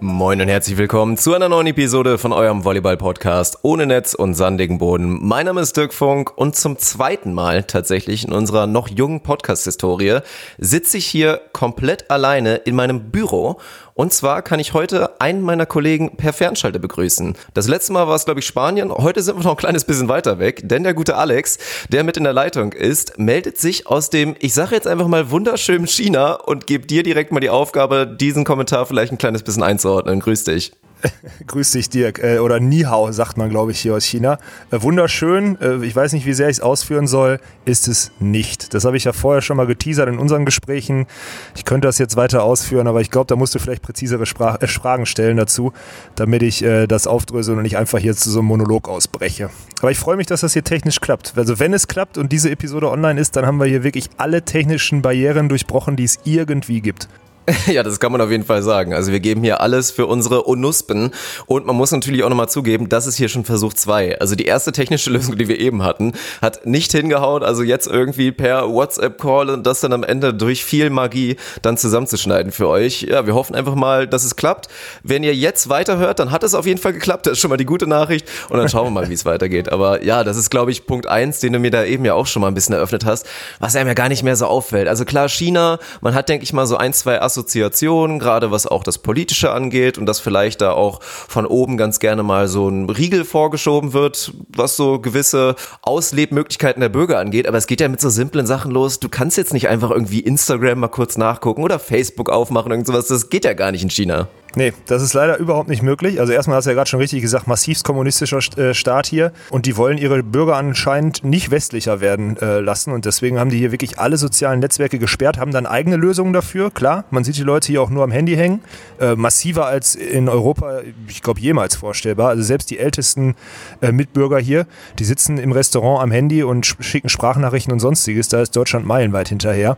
[0.00, 4.76] Moin und herzlich willkommen zu einer neuen Episode von eurem Volleyball-Podcast ohne Netz und sandigen
[4.76, 5.26] Boden.
[5.26, 10.18] Mein Name ist Dirk Funk und zum zweiten Mal tatsächlich in unserer noch jungen Podcast-Historie
[10.58, 13.58] sitze ich hier komplett alleine in meinem Büro
[13.96, 17.34] und zwar kann ich heute einen meiner Kollegen per Fernschalter begrüßen.
[17.54, 18.92] Das letzte Mal war es, glaube ich, Spanien.
[18.92, 21.56] Heute sind wir noch ein kleines bisschen weiter weg, denn der gute Alex,
[21.88, 25.30] der mit in der Leitung ist, meldet sich aus dem, ich sage jetzt einfach mal,
[25.30, 29.62] wunderschönen China und gebe dir direkt mal die Aufgabe, diesen Kommentar vielleicht ein kleines bisschen
[29.62, 30.20] einzuordnen.
[30.20, 30.72] Grüß dich.
[31.46, 32.22] Grüß dich, Dirk.
[32.22, 34.38] Äh, oder Nihao, sagt man, glaube ich, hier aus China.
[34.70, 35.60] Äh, wunderschön.
[35.60, 37.40] Äh, ich weiß nicht, wie sehr ich es ausführen soll.
[37.64, 38.74] Ist es nicht.
[38.74, 41.06] Das habe ich ja vorher schon mal geteasert in unseren Gesprächen.
[41.54, 44.60] Ich könnte das jetzt weiter ausführen, aber ich glaube, da musst du vielleicht präzisere Sprach
[44.60, 45.72] äh, Fragen stellen dazu,
[46.14, 49.50] damit ich äh, das aufdrösel und nicht einfach hier zu so einem Monolog ausbreche.
[49.80, 51.34] Aber ich freue mich, dass das hier technisch klappt.
[51.36, 54.42] Also wenn es klappt und diese Episode online ist, dann haben wir hier wirklich alle
[54.42, 57.08] technischen Barrieren durchbrochen, die es irgendwie gibt.
[57.66, 58.94] Ja, das kann man auf jeden Fall sagen.
[58.94, 61.10] Also wir geben hier alles für unsere Onuspen
[61.46, 64.18] und man muss natürlich auch nochmal zugeben, das ist hier schon Versuch zwei.
[64.18, 67.42] Also die erste technische Lösung, die wir eben hatten, hat nicht hingehauen.
[67.42, 72.52] Also jetzt irgendwie per WhatsApp-Call und das dann am Ende durch viel Magie dann zusammenzuschneiden
[72.52, 73.02] für euch.
[73.02, 74.68] Ja, wir hoffen einfach mal, dass es klappt.
[75.02, 77.26] Wenn ihr jetzt weiterhört, dann hat es auf jeden Fall geklappt.
[77.26, 79.70] Das ist schon mal die gute Nachricht und dann schauen wir mal, wie es weitergeht.
[79.70, 82.26] Aber ja, das ist, glaube ich, Punkt eins, den du mir da eben ja auch
[82.26, 83.26] schon mal ein bisschen eröffnet hast,
[83.60, 84.88] was einem ja gar nicht mehr so auffällt.
[84.88, 88.66] Also klar, China, man hat, denke ich mal, so ein, zwei Ass Assoziationen, gerade was
[88.66, 92.68] auch das Politische angeht und dass vielleicht da auch von oben ganz gerne mal so
[92.68, 97.46] ein Riegel vorgeschoben wird, was so gewisse Auslebmöglichkeiten der Bürger angeht.
[97.46, 99.00] Aber es geht ja mit so simplen Sachen los.
[99.00, 103.06] Du kannst jetzt nicht einfach irgendwie Instagram mal kurz nachgucken oder Facebook aufmachen, irgend sowas.
[103.08, 104.28] Das geht ja gar nicht in China.
[104.58, 106.18] Nee, das ist leider überhaupt nicht möglich.
[106.18, 109.66] Also erstmal hast du ja gerade schon richtig gesagt, massivst kommunistischer äh, Staat hier und
[109.66, 113.70] die wollen ihre Bürger anscheinend nicht westlicher werden äh, lassen und deswegen haben die hier
[113.70, 116.70] wirklich alle sozialen Netzwerke gesperrt, haben dann eigene Lösungen dafür.
[116.70, 118.62] Klar, man sieht die Leute hier auch nur am Handy hängen,
[118.98, 122.30] äh, massiver als in Europa, ich glaube jemals vorstellbar.
[122.30, 123.34] Also selbst die ältesten
[123.82, 124.66] äh, Mitbürger hier,
[124.98, 128.28] die sitzen im Restaurant am Handy und schicken Sprachnachrichten und sonstiges.
[128.28, 129.76] Da ist Deutschland meilenweit hinterher.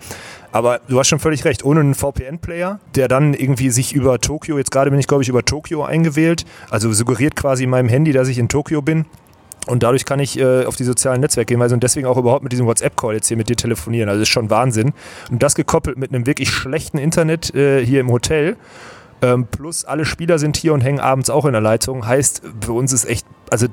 [0.51, 4.57] Aber du hast schon völlig recht, ohne einen VPN-Player, der dann irgendwie sich über Tokio,
[4.59, 8.13] jetzt gerade bin ich glaube ich über Tokio eingewählt, also suggeriert quasi in meinem Handy,
[8.13, 9.05] dass ich in Tokio bin.
[9.67, 12.53] Und dadurch kann ich äh, auf die sozialen Netzwerke gehen, und deswegen auch überhaupt mit
[12.53, 14.09] diesem WhatsApp-Call jetzt hier mit dir telefonieren.
[14.09, 14.95] Also das ist schon Wahnsinn.
[15.31, 18.57] Und das gekoppelt mit einem wirklich schlechten Internet äh, hier im Hotel.
[19.21, 22.07] Ähm, plus alle Spieler sind hier und hängen abends auch in der Leitung.
[22.07, 23.67] Heißt, für uns ist echt, also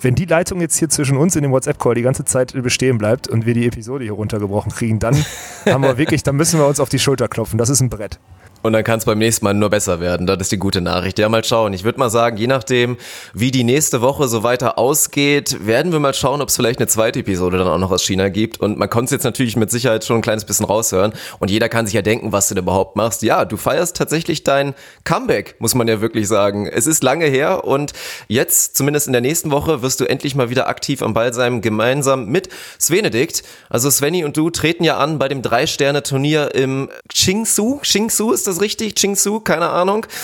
[0.00, 3.28] wenn die Leitung jetzt hier zwischen uns in dem WhatsApp-Call die ganze Zeit bestehen bleibt
[3.28, 5.14] und wir die Episode hier runtergebrochen kriegen, dann
[5.66, 7.58] haben wir wirklich, dann müssen wir uns auf die Schulter klopfen.
[7.58, 8.18] Das ist ein Brett.
[8.66, 10.26] Und dann kann es beim nächsten Mal nur besser werden.
[10.26, 11.20] Das ist die gute Nachricht.
[11.20, 11.72] Ja, mal schauen.
[11.72, 12.96] Ich würde mal sagen, je nachdem,
[13.32, 16.88] wie die nächste Woche so weiter ausgeht, werden wir mal schauen, ob es vielleicht eine
[16.88, 18.58] zweite Episode dann auch noch aus China gibt.
[18.58, 21.12] Und man konnte es jetzt natürlich mit Sicherheit schon ein kleines bisschen raushören.
[21.38, 23.22] Und jeder kann sich ja denken, was du denn überhaupt machst.
[23.22, 26.66] Ja, du feierst tatsächlich dein Comeback, muss man ja wirklich sagen.
[26.66, 27.92] Es ist lange her und
[28.26, 31.60] jetzt, zumindest in der nächsten Woche, wirst du endlich mal wieder aktiv am Ball sein,
[31.60, 32.48] gemeinsam mit
[32.80, 33.44] Svenedikt.
[33.70, 37.78] Also Svenny und du treten ja an bei dem Drei-Sterne-Turnier im Qingsu.
[37.84, 38.94] Qingsu ist das richtig?
[38.94, 40.06] Qingsu, keine Ahnung.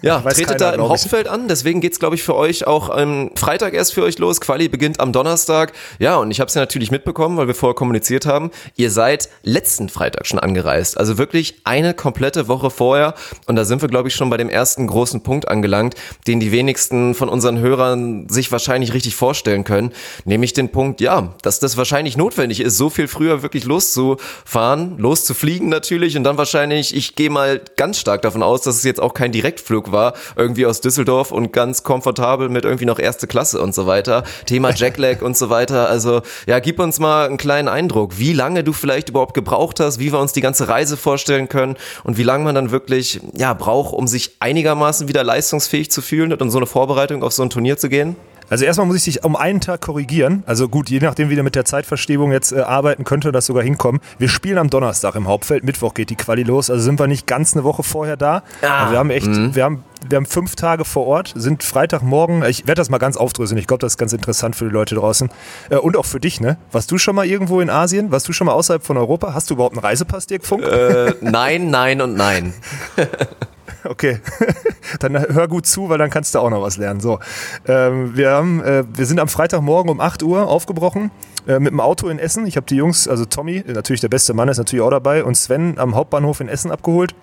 [0.00, 1.02] Ja, tretet keiner, da im glaub ich.
[1.02, 1.48] Hauptfeld an.
[1.48, 4.40] Deswegen geht's, glaube ich, für euch auch am Freitag erst für euch los.
[4.40, 5.72] Quali beginnt am Donnerstag.
[5.98, 8.50] Ja, und ich habe es ja natürlich mitbekommen, weil wir vorher kommuniziert haben.
[8.76, 10.98] Ihr seid letzten Freitag schon angereist.
[10.98, 13.14] Also wirklich eine komplette Woche vorher.
[13.46, 15.94] Und da sind wir, glaube ich, schon bei dem ersten großen Punkt angelangt,
[16.26, 19.92] den die wenigsten von unseren Hörern sich wahrscheinlich richtig vorstellen können.
[20.24, 25.68] Nämlich den Punkt, ja, dass das wahrscheinlich notwendig ist, so viel früher wirklich loszufahren, loszufliegen
[25.68, 29.14] natürlich und dann wahrscheinlich, ich gehe mal ganz stark davon aus, dass es jetzt auch
[29.14, 33.74] kein Direktflug war, irgendwie aus Düsseldorf und ganz komfortabel mit irgendwie noch erste Klasse und
[33.74, 34.24] so weiter.
[34.46, 35.88] Thema Jacklag und so weiter.
[35.88, 39.98] Also ja, gib uns mal einen kleinen Eindruck, wie lange du vielleicht überhaupt gebraucht hast,
[39.98, 43.54] wie wir uns die ganze Reise vorstellen können und wie lange man dann wirklich ja
[43.54, 47.42] braucht, um sich einigermaßen wieder leistungsfähig zu fühlen und in so eine Vorbereitung auf so
[47.42, 48.16] ein Turnier zu gehen.
[48.50, 50.42] Also erstmal muss ich dich um einen Tag korrigieren.
[50.46, 53.62] Also gut, je nachdem, wie wir mit der Zeitverschiebung jetzt äh, arbeiten, könnte das sogar
[53.62, 54.00] hinkommen.
[54.18, 57.26] Wir spielen am Donnerstag im Hauptfeld, Mittwoch geht die Quali los, also sind wir nicht
[57.26, 58.42] ganz eine Woche vorher da.
[58.62, 62.66] Ah, wir haben echt, wir haben, wir haben fünf Tage vor Ort, sind Freitagmorgen, ich
[62.66, 65.30] werde das mal ganz aufdröseln, ich glaube, das ist ganz interessant für die Leute draußen.
[65.70, 66.56] Äh, und auch für dich, ne?
[66.72, 68.10] Warst du schon mal irgendwo in Asien?
[68.10, 69.34] Warst du schon mal außerhalb von Europa?
[69.34, 70.62] Hast du überhaupt einen Reisepass, Dirk Funk?
[70.62, 72.54] Äh, nein, nein und nein.
[73.84, 74.20] Okay,
[75.00, 77.00] dann hör gut zu, weil dann kannst du auch noch was lernen.
[77.00, 77.18] So,
[77.66, 81.10] ähm, wir, haben, äh, wir sind am Freitagmorgen um 8 Uhr aufgebrochen
[81.46, 82.46] äh, mit dem Auto in Essen.
[82.46, 85.36] Ich habe die Jungs, also Tommy, natürlich der beste Mann, ist natürlich auch dabei, und
[85.36, 87.14] Sven am Hauptbahnhof in Essen abgeholt.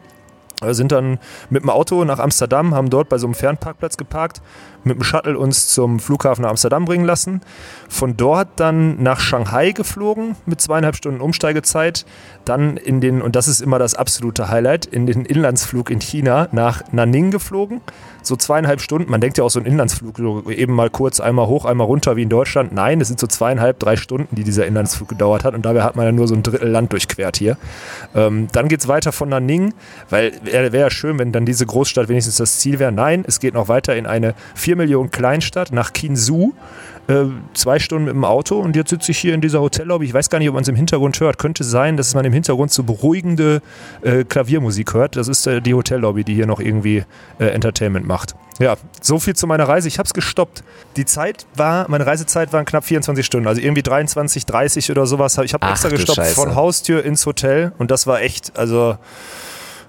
[0.65, 1.19] Wir sind dann
[1.49, 4.41] mit dem Auto nach Amsterdam, haben dort bei so einem Fernparkplatz geparkt,
[4.83, 7.41] mit dem Shuttle uns zum Flughafen nach Amsterdam bringen lassen.
[7.89, 12.05] Von dort dann nach Shanghai geflogen mit zweieinhalb Stunden Umsteigezeit.
[12.45, 16.47] Dann in den, und das ist immer das absolute Highlight, in den Inlandsflug in China
[16.51, 17.81] nach Nanning geflogen.
[18.25, 19.09] So zweieinhalb Stunden.
[19.11, 22.15] Man denkt ja auch so ein Inlandsflug, so eben mal kurz einmal hoch, einmal runter
[22.15, 22.73] wie in Deutschland.
[22.73, 25.53] Nein, es sind so zweieinhalb, drei Stunden, die dieser Inlandsflug gedauert hat.
[25.53, 27.57] Und dabei hat man ja nur so ein Drittel Land durchquert hier.
[28.15, 29.73] Ähm, dann geht es weiter von Nanning,
[30.09, 32.91] weil wäre wär ja schön, wenn dann diese Großstadt wenigstens das Ziel wäre.
[32.91, 36.53] Nein, es geht noch weiter in eine 4 Millionen Kleinstadt nach Kinsu.
[37.07, 40.05] Äh, zwei Stunden mit dem Auto und jetzt sitze ich hier in dieser Hotellobby.
[40.05, 41.37] Ich weiß gar nicht, ob man es im Hintergrund hört.
[41.37, 43.61] Könnte sein, dass man im Hintergrund so beruhigende
[44.01, 45.15] äh, Klaviermusik hört.
[45.15, 47.03] Das ist äh, die Hotellobby, die hier noch irgendwie
[47.39, 48.35] äh, Entertainment macht.
[48.57, 49.87] Ja, so viel zu meiner Reise.
[49.87, 50.63] Ich habe es gestoppt.
[50.95, 55.37] Die Zeit war, meine Reisezeit waren knapp 24 Stunden, also irgendwie 23, 30 oder sowas.
[55.37, 56.35] Ich habe extra gestoppt Scheiße.
[56.35, 58.97] von Haustür ins Hotel und das war echt, also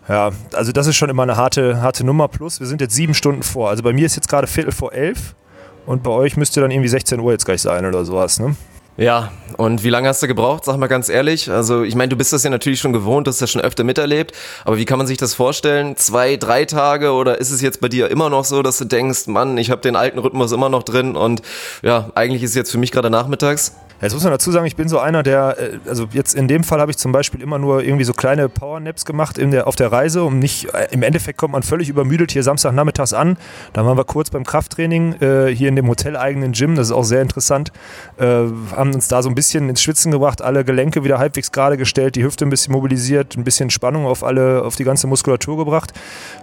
[0.09, 2.29] ja, also das ist schon immer eine harte, harte Nummer.
[2.29, 3.71] Plus, wir sind jetzt sieben Stunden vor.
[3.71, 5.35] Also bei mir ist jetzt gerade Viertel vor elf
[5.87, 8.56] und bei euch müsste dann irgendwie 16 Uhr jetzt gleich sein oder sowas, ne?
[8.99, 10.65] Ja, und wie lange hast du gebraucht?
[10.65, 11.51] Sag mal ganz ehrlich.
[11.51, 13.85] Also, ich meine, du bist das ja natürlich schon gewohnt, du hast das schon öfter
[13.85, 14.33] miterlebt.
[14.65, 15.97] Aber wie kann man sich das vorstellen?
[15.97, 19.27] Zwei, drei Tage oder ist es jetzt bei dir immer noch so, dass du denkst,
[19.27, 21.43] Mann, ich habe den alten Rhythmus immer noch drin und
[21.83, 23.73] ja, eigentlich ist es jetzt für mich gerade nachmittags?
[24.01, 26.65] Jetzt muss man dazu sagen, ich bin so einer, der, äh, also jetzt in dem
[26.65, 29.75] Fall habe ich zum Beispiel immer nur irgendwie so kleine Powernaps gemacht in der, auf
[29.75, 33.39] der Reise, um nicht, äh, im Endeffekt kommt man völlig übermüdet hier Samstagnachmittags an.
[33.73, 37.05] Dann waren wir kurz beim Krafttraining äh, hier in dem hoteleigenen Gym, das ist auch
[37.05, 37.73] sehr interessant.
[38.19, 38.45] Äh,
[38.87, 42.17] haben uns da so ein bisschen ins Schwitzen gebracht, alle Gelenke wieder halbwegs gerade gestellt,
[42.17, 45.93] die Hüfte ein bisschen mobilisiert, ein bisschen Spannung auf alle, auf die ganze Muskulatur gebracht.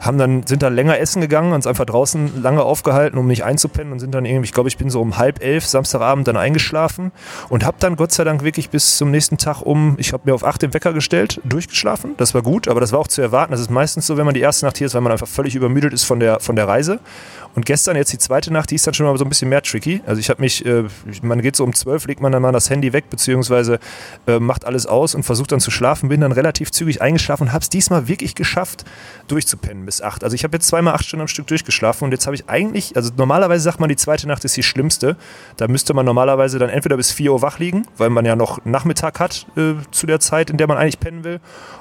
[0.02, 3.94] Haben dann, sind dann länger essen gegangen, uns einfach draußen lange aufgehalten, um nicht einzupennen
[3.94, 7.12] und sind dann irgendwie, ich glaube, ich bin so um halb elf Samstagabend dann eingeschlafen
[7.50, 10.36] und habe dann Gott sei Dank wirklich bis zum nächsten Tag um, ich habe mir
[10.36, 12.16] auf 8 den Wecker gestellt, durchgeschlafen.
[12.18, 13.52] Das war gut, aber das war auch zu erwarten.
[13.52, 15.56] Das ist meistens so, wenn man die erste Nacht hier ist, weil man einfach völlig
[15.56, 17.00] übermüdet ist von der, von der Reise.
[17.56, 19.62] Und gestern jetzt die zweite Nacht, die ist dann schon mal so ein bisschen mehr
[19.62, 20.02] tricky.
[20.06, 20.86] Also ich habe mich, äh,
[21.22, 23.80] man geht so um 12, legt man dann mal das Handy weg, beziehungsweise
[24.26, 26.10] äh, macht alles aus und versucht dann zu schlafen.
[26.10, 28.86] Bin dann relativ zügig eingeschlafen und habe es diesmal wirklich geschafft,
[29.28, 30.24] durchzupennen bis 8.
[30.24, 32.96] Also ich habe jetzt zweimal 8 Stunden am Stück durchgeschlafen und jetzt habe ich eigentlich,
[32.96, 35.16] also normalerweise sagt man, die zweite Nacht ist die schlimmste.
[35.58, 38.66] Da müsste man normalerweise dann entweder bis 4 Uhr wach liegen, weil man ja noch
[38.66, 41.40] Nachmittag hat äh, zu der Zeit, in der man eigentlich pennen will.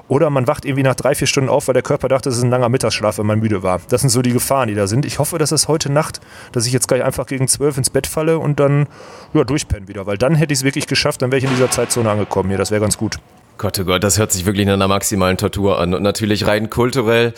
[0.08, 2.42] Oder man wacht irgendwie nach drei, vier Stunden auf, weil der Körper dachte, es ist
[2.42, 3.80] ein langer Mittagsschlaf, wenn man müde war.
[3.88, 5.06] Das sind so die Gefahren, die da sind.
[5.06, 6.20] Ich hoffe, dass das heute Nacht,
[6.52, 8.86] dass ich jetzt gleich einfach gegen zwölf ins Bett falle und dann
[9.34, 10.06] ja, durchpennen wieder.
[10.06, 12.48] Weil dann hätte ich es wirklich geschafft, dann wäre ich in dieser Zeitzone angekommen.
[12.48, 13.18] Hier, das wäre ganz gut.
[13.58, 15.94] Gott, oh Gott, das hört sich wirklich nach einer maximalen Tortur an.
[15.94, 17.32] Und natürlich rein kulturell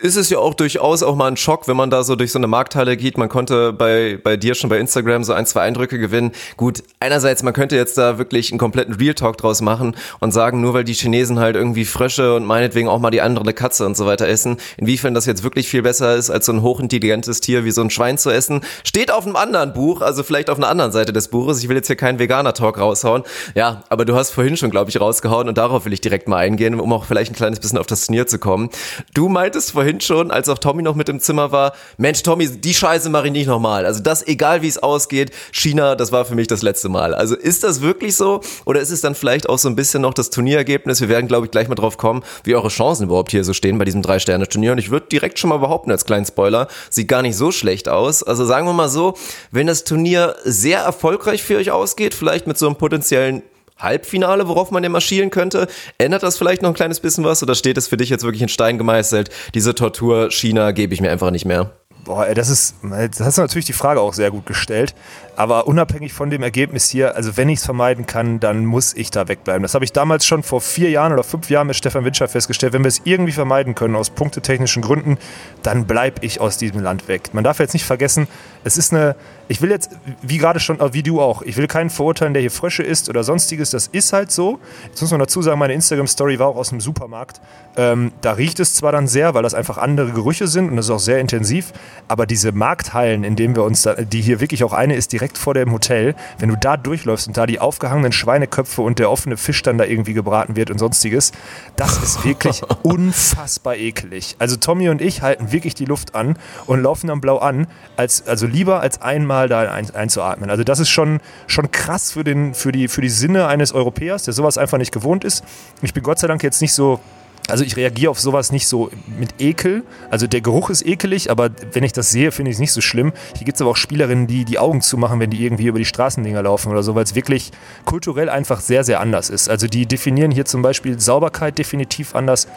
[0.00, 2.38] ist es ja auch durchaus auch mal ein Schock, wenn man da so durch so
[2.38, 3.18] eine Markthalle geht.
[3.18, 6.32] Man konnte bei, bei dir schon bei Instagram so ein, zwei Eindrücke gewinnen.
[6.56, 10.60] Gut, einerseits, man könnte jetzt da wirklich einen kompletten Real Talk draus machen und sagen,
[10.60, 13.96] nur weil die Chinesen halt irgendwie Frösche und meinetwegen auch mal die andere Katze und
[13.96, 17.64] so weiter essen, inwiefern das jetzt wirklich viel besser ist, als so ein hochintelligentes Tier
[17.64, 20.68] wie so ein Schwein zu essen, steht auf einem anderen Buch, also vielleicht auf einer
[20.68, 21.62] anderen Seite des Buches.
[21.62, 23.24] Ich will jetzt hier keinen Veganer-Talk raushauen.
[23.54, 26.36] Ja, aber du hast vorhin schon, glaube ich, rausgehauen und darauf will ich direkt mal
[26.36, 28.70] eingehen, um auch vielleicht ein kleines bisschen auf das Turnier zu kommen.
[29.14, 32.74] Du meintest vorhin schon, als auch Tommy noch mit im Zimmer war, Mensch, Tommy, die
[32.74, 33.86] Scheiße mache ich nicht nochmal.
[33.86, 37.14] Also das, egal wie es ausgeht, China, das war für mich das letzte Mal.
[37.14, 38.40] Also ist das wirklich so?
[38.64, 41.00] Oder ist es dann vielleicht auch so ein bisschen noch das Turnierergebnis?
[41.00, 43.78] Wir werden, glaube ich, gleich mal drauf kommen, wie eure Chancen überhaupt hier so stehen
[43.78, 44.72] bei diesem Drei-Sterne-Turnier.
[44.72, 47.88] Und ich würde direkt schon mal behaupten, als kleinen Spoiler, sieht gar nicht so schlecht
[47.88, 48.22] aus.
[48.22, 49.14] Also sagen wir mal so,
[49.50, 53.42] wenn das Turnier sehr erfolgreich für euch ausgeht, vielleicht mit so einem potenziellen
[53.78, 55.68] Halbfinale, worauf man immer schielen könnte.
[55.98, 58.42] Ändert das vielleicht noch ein kleines bisschen was oder steht es für dich jetzt wirklich
[58.42, 59.30] in Stein gemeißelt?
[59.54, 61.72] Diese Tortur China gebe ich mir einfach nicht mehr.
[62.04, 64.94] Boah, ey, das ist, das hast du natürlich die Frage auch sehr gut gestellt.
[65.38, 69.12] Aber unabhängig von dem Ergebnis hier, also wenn ich es vermeiden kann, dann muss ich
[69.12, 69.62] da wegbleiben.
[69.62, 72.72] Das habe ich damals schon vor vier Jahren oder fünf Jahren mit Stefan Winscher festgestellt.
[72.72, 75.16] Wenn wir es irgendwie vermeiden können, aus punktetechnischen Gründen,
[75.62, 77.30] dann bleibe ich aus diesem Land weg.
[77.34, 78.26] Man darf jetzt nicht vergessen,
[78.64, 79.14] es ist eine,
[79.46, 79.92] ich will jetzt,
[80.22, 83.22] wie gerade schon, wie du auch, ich will keinen verurteilen, der hier Frösche isst oder
[83.22, 83.70] sonstiges.
[83.70, 84.58] Das ist halt so.
[84.88, 87.40] Jetzt muss man dazu sagen, meine Instagram-Story war auch aus dem Supermarkt.
[87.76, 90.86] Ähm, da riecht es zwar dann sehr, weil das einfach andere Gerüche sind und das
[90.86, 91.72] ist auch sehr intensiv,
[92.08, 95.27] aber diese Markthallen, in denen wir uns, da, die hier wirklich auch eine ist direkt
[95.36, 99.36] vor dem Hotel, wenn du da durchläufst und da die aufgehangenen Schweineköpfe und der offene
[99.36, 101.32] Fisch dann da irgendwie gebraten wird und sonstiges,
[101.76, 104.36] das ist wirklich unfassbar eklig.
[104.38, 107.66] Also Tommy und ich halten wirklich die Luft an und laufen dann blau an,
[107.96, 110.48] als, also lieber als einmal da ein, einzuatmen.
[110.48, 114.22] Also das ist schon, schon krass für, den, für, die, für die Sinne eines Europäers,
[114.22, 115.44] der sowas einfach nicht gewohnt ist.
[115.82, 117.00] Ich bin Gott sei Dank jetzt nicht so
[117.48, 119.82] also ich reagiere auf sowas nicht so mit Ekel.
[120.10, 122.80] Also der Geruch ist ekelig, aber wenn ich das sehe, finde ich es nicht so
[122.80, 123.12] schlimm.
[123.36, 125.86] Hier gibt es aber auch Spielerinnen, die die Augen zumachen, wenn die irgendwie über die
[125.86, 127.50] Straßendinger laufen oder so, weil es wirklich
[127.86, 129.48] kulturell einfach sehr, sehr anders ist.
[129.48, 132.48] Also die definieren hier zum Beispiel Sauberkeit definitiv anders.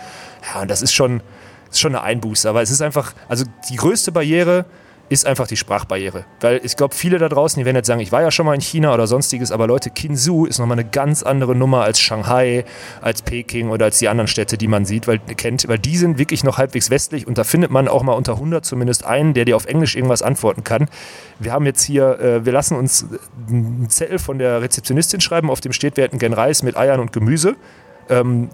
[0.53, 1.21] Ja, und das ist schon,
[1.69, 2.49] ist schon eine Einbuße.
[2.49, 4.65] Aber es ist einfach, also die größte Barriere
[5.11, 6.23] ist einfach die Sprachbarriere.
[6.39, 8.55] Weil ich glaube, viele da draußen, die werden jetzt sagen, ich war ja schon mal
[8.55, 12.63] in China oder sonstiges, aber Leute, Kinsu ist nochmal eine ganz andere Nummer als Shanghai,
[13.01, 16.17] als Peking oder als die anderen Städte, die man sieht, weil, kennt, weil die sind
[16.17, 19.43] wirklich noch halbwegs westlich und da findet man auch mal unter 100 zumindest einen, der
[19.43, 20.87] dir auf Englisch irgendwas antworten kann.
[21.39, 23.05] Wir haben jetzt hier, äh, wir lassen uns
[23.49, 27.01] einen Zettel von der Rezeptionistin schreiben, auf dem steht, wir hätten gern Reis mit Eiern
[27.01, 27.57] und Gemüse.
[28.07, 28.47] Ähm,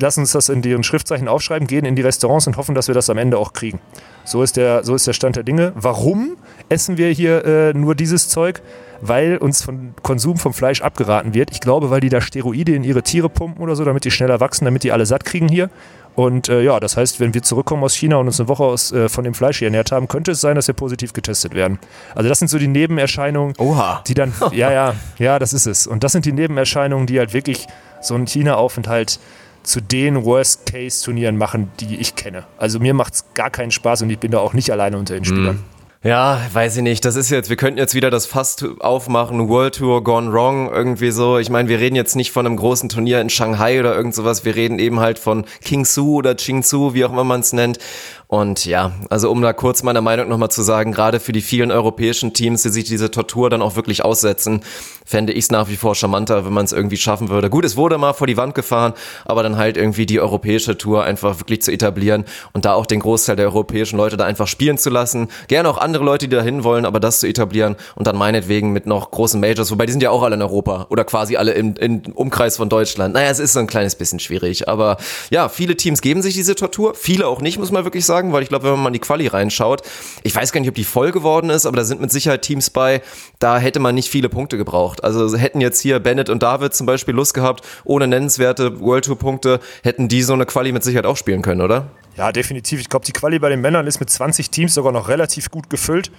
[0.00, 2.94] lassen uns das in deren Schriftzeichen aufschreiben, gehen in die Restaurants und hoffen, dass wir
[2.94, 3.80] das am Ende auch kriegen.
[4.28, 5.72] So ist der, so ist der Stand der Dinge.
[5.74, 6.36] Warum
[6.68, 8.60] essen wir hier äh, nur dieses Zeug?
[9.00, 11.50] Weil uns von Konsum vom Fleisch abgeraten wird.
[11.50, 14.38] Ich glaube, weil die da Steroide in ihre Tiere pumpen oder so, damit die schneller
[14.38, 15.70] wachsen, damit die alle satt kriegen hier.
[16.14, 18.92] Und äh, ja, das heißt, wenn wir zurückkommen aus China und uns eine Woche aus,
[18.92, 21.78] äh, von dem Fleisch hier ernährt haben, könnte es sein, dass wir positiv getestet werden.
[22.14, 24.02] Also das sind so die Nebenerscheinungen, Oha.
[24.06, 25.86] die dann, ja, ja, ja, das ist es.
[25.86, 27.66] Und das sind die Nebenerscheinungen, die halt wirklich
[28.02, 29.20] so einen China-Aufenthalt
[29.68, 32.44] zu den Worst-Case-Turnieren machen, die ich kenne.
[32.56, 35.14] Also mir macht es gar keinen Spaß und ich bin da auch nicht alleine unter
[35.14, 35.62] den Spielern.
[36.04, 37.04] Ja, weiß ich nicht.
[37.04, 41.10] Das ist jetzt, wir könnten jetzt wieder das Fass aufmachen, World Tour gone wrong, irgendwie
[41.10, 41.38] so.
[41.38, 44.44] Ich meine, wir reden jetzt nicht von einem großen Turnier in Shanghai oder irgend sowas.
[44.44, 47.52] Wir reden eben halt von King Su oder Ching Su, wie auch immer man es
[47.52, 47.80] nennt.
[48.28, 51.72] Und ja, also um da kurz meine Meinung nochmal zu sagen, gerade für die vielen
[51.72, 54.60] europäischen Teams, die sich diese Tortur dann auch wirklich aussetzen,
[55.06, 57.48] fände ich es nach wie vor charmanter, wenn man es irgendwie schaffen würde.
[57.48, 58.92] Gut, es wurde mal vor die Wand gefahren,
[59.24, 63.00] aber dann halt irgendwie die europäische Tour einfach wirklich zu etablieren und da auch den
[63.00, 65.28] Großteil der europäischen Leute da einfach spielen zu lassen.
[65.48, 68.72] Gerne auch andere Leute, die da hin wollen, aber das zu etablieren und dann meinetwegen
[68.72, 71.52] mit noch großen Majors, wobei die sind ja auch alle in Europa oder quasi alle
[71.52, 73.14] im, im Umkreis von Deutschland.
[73.14, 74.96] Naja, es ist so ein kleines bisschen schwierig, aber
[75.30, 78.42] ja, viele Teams geben sich diese Tortur, viele auch nicht, muss man wirklich sagen weil
[78.42, 79.82] ich glaube, wenn man mal in die Quali reinschaut,
[80.22, 82.70] ich weiß gar nicht, ob die voll geworden ist, aber da sind mit Sicherheit Teams
[82.70, 83.02] bei,
[83.38, 85.04] da hätte man nicht viele Punkte gebraucht.
[85.04, 89.18] Also hätten jetzt hier Bennett und David zum Beispiel Lust gehabt, ohne nennenswerte World Tour
[89.18, 91.88] Punkte, hätten die so eine Quali mit Sicherheit auch spielen können, oder?
[92.18, 92.80] Ja, definitiv.
[92.80, 95.70] Ich glaube, die Quali bei den Männern ist mit 20 Teams sogar noch relativ gut
[95.70, 96.10] gefüllt.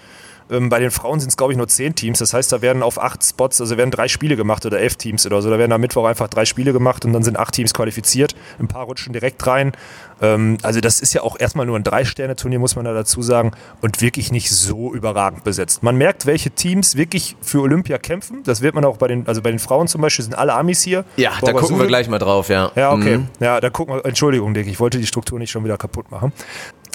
[0.49, 2.19] Ähm, bei den Frauen sind es, glaube ich, nur zehn Teams.
[2.19, 5.25] Das heißt, da werden auf acht Spots, also werden drei Spiele gemacht oder elf Teams
[5.25, 5.49] oder so.
[5.49, 8.35] Da werden am Mittwoch einfach drei Spiele gemacht und dann sind acht Teams qualifiziert.
[8.59, 9.73] Ein paar rutschen direkt rein.
[10.21, 13.51] Ähm, also das ist ja auch erstmal nur ein Drei-Sterne-Turnier, muss man da dazu sagen,
[13.81, 15.83] und wirklich nicht so überragend besetzt.
[15.83, 18.43] Man merkt, welche Teams wirklich für Olympia kämpfen.
[18.43, 20.81] Das wird man auch bei den, also bei den Frauen zum Beispiel sind alle Amis
[20.81, 21.05] hier.
[21.17, 22.71] Ja, da gucken wir gleich mal drauf, ja.
[22.75, 23.17] Ja, okay.
[23.19, 23.27] Mhm.
[23.39, 26.33] Ja, da gucken wir, Entschuldigung, Dick, ich wollte die Struktur nicht schon wieder kaputt machen.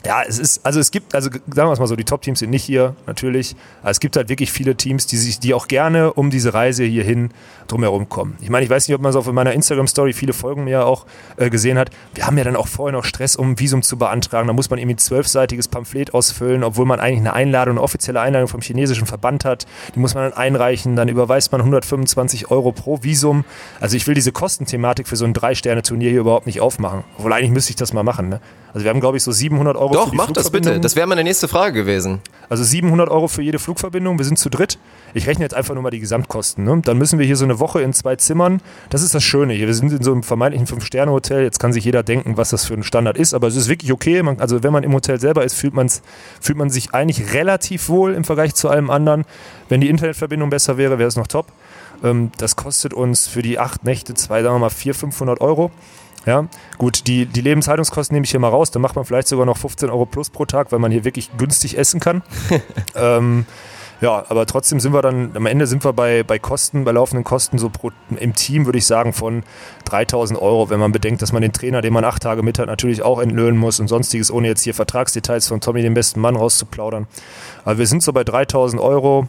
[0.07, 2.51] Ja, es ist, also es gibt, also sagen wir es mal so, die Top-Teams sind
[2.51, 3.57] nicht hier, natürlich.
[3.81, 6.85] Aber es gibt halt wirklich viele Teams, die sich, die auch gerne um diese Reise
[6.85, 7.31] hierhin
[7.69, 8.37] drumherum kommen.
[8.43, 11.07] Ich meine, ich weiß nicht, ob man es auf meiner Instagram-Story viele Folgen mir auch
[11.39, 11.89] äh, gesehen hat.
[12.13, 14.47] Wir haben ja dann auch vorher noch Stress, um ein Visum zu beantragen.
[14.47, 18.21] Da muss man irgendwie ein zwölfseitiges Pamphlet ausfüllen, obwohl man eigentlich eine Einladung, eine offizielle
[18.21, 19.65] Einladung vom chinesischen Verband hat.
[19.95, 23.47] Die muss man dann einreichen, dann überweist man 125 Euro pro Visum.
[23.81, 27.05] Also ich will diese Kostenthematik für so ein Drei-Sterne-Turnier hier überhaupt nicht aufmachen.
[27.17, 28.29] Obwohl eigentlich müsste ich das mal machen.
[28.29, 28.41] Ne?
[28.75, 30.81] Also wir haben, glaube ich, so 700 Euro Doch, mach das bitte.
[30.81, 32.19] Das wäre meine nächste Frage gewesen.
[32.49, 34.19] Also 700 Euro für jede Flugverbindung.
[34.19, 34.81] Wir sind zu dritt.
[35.14, 36.64] Ich rechne jetzt einfach nur mal die Gesamtkosten.
[36.64, 36.81] Ne?
[36.85, 38.61] Dann müssen wir hier so eine Woche in zwei Zimmern.
[38.90, 39.69] Das ist das Schöne hier.
[39.69, 41.45] Wir sind in so einem vermeintlichen Fünf-Sterne-Hotel.
[41.45, 43.33] Jetzt kann sich jeder denken, was das für ein Standard ist.
[43.33, 44.21] Aber es ist wirklich okay.
[44.25, 46.02] Man, also wenn man im Hotel selber ist, fühlt, man's,
[46.40, 49.25] fühlt man sich eigentlich relativ wohl im Vergleich zu allem anderen.
[49.69, 51.47] Wenn die Internetverbindung besser wäre, wäre es noch top.
[52.02, 55.71] Ähm, das kostet uns für die acht Nächte zwei, sagen wir mal, 400, 500 Euro.
[56.26, 56.47] Ja,
[56.78, 58.71] gut, die, die Lebenshaltungskosten nehme ich hier mal raus.
[58.71, 61.37] Da macht man vielleicht sogar noch 15 Euro plus pro Tag, weil man hier wirklich
[61.37, 62.23] günstig essen kann.
[62.95, 63.47] ähm,
[64.00, 67.25] ja, aber trotzdem sind wir dann, am Ende sind wir bei, bei Kosten, bei laufenden
[67.25, 69.45] Kosten so pro, im Team, würde ich sagen, von
[69.85, 72.66] 3000 Euro, wenn man bedenkt, dass man den Trainer, den man acht Tage mit hat,
[72.66, 76.37] natürlich auch entlöhnen muss und sonstiges, ohne jetzt hier Vertragsdetails von Tommy, den besten Mann,
[76.37, 77.07] rauszuplaudern.
[77.64, 79.28] Aber wir sind so bei 3000 Euro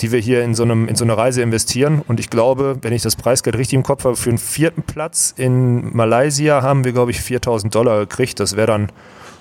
[0.00, 2.02] die wir hier in so, einem, in so eine Reise investieren.
[2.06, 5.34] Und ich glaube, wenn ich das Preisgeld richtig im Kopf habe, für den vierten Platz
[5.36, 8.40] in Malaysia haben wir, glaube ich, 4000 Dollar gekriegt.
[8.40, 8.92] Das wäre dann,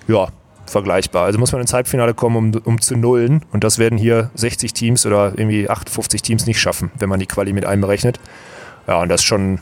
[0.08, 0.28] ja,
[0.70, 1.26] vergleichbar.
[1.26, 3.44] Also muss man ins Halbfinale kommen, um, um zu nullen.
[3.52, 7.26] Und das werden hier 60 Teams oder irgendwie 58 Teams nicht schaffen, wenn man die
[7.26, 8.20] Quali mit einberechnet.
[8.88, 9.60] Ja, und das ist schon,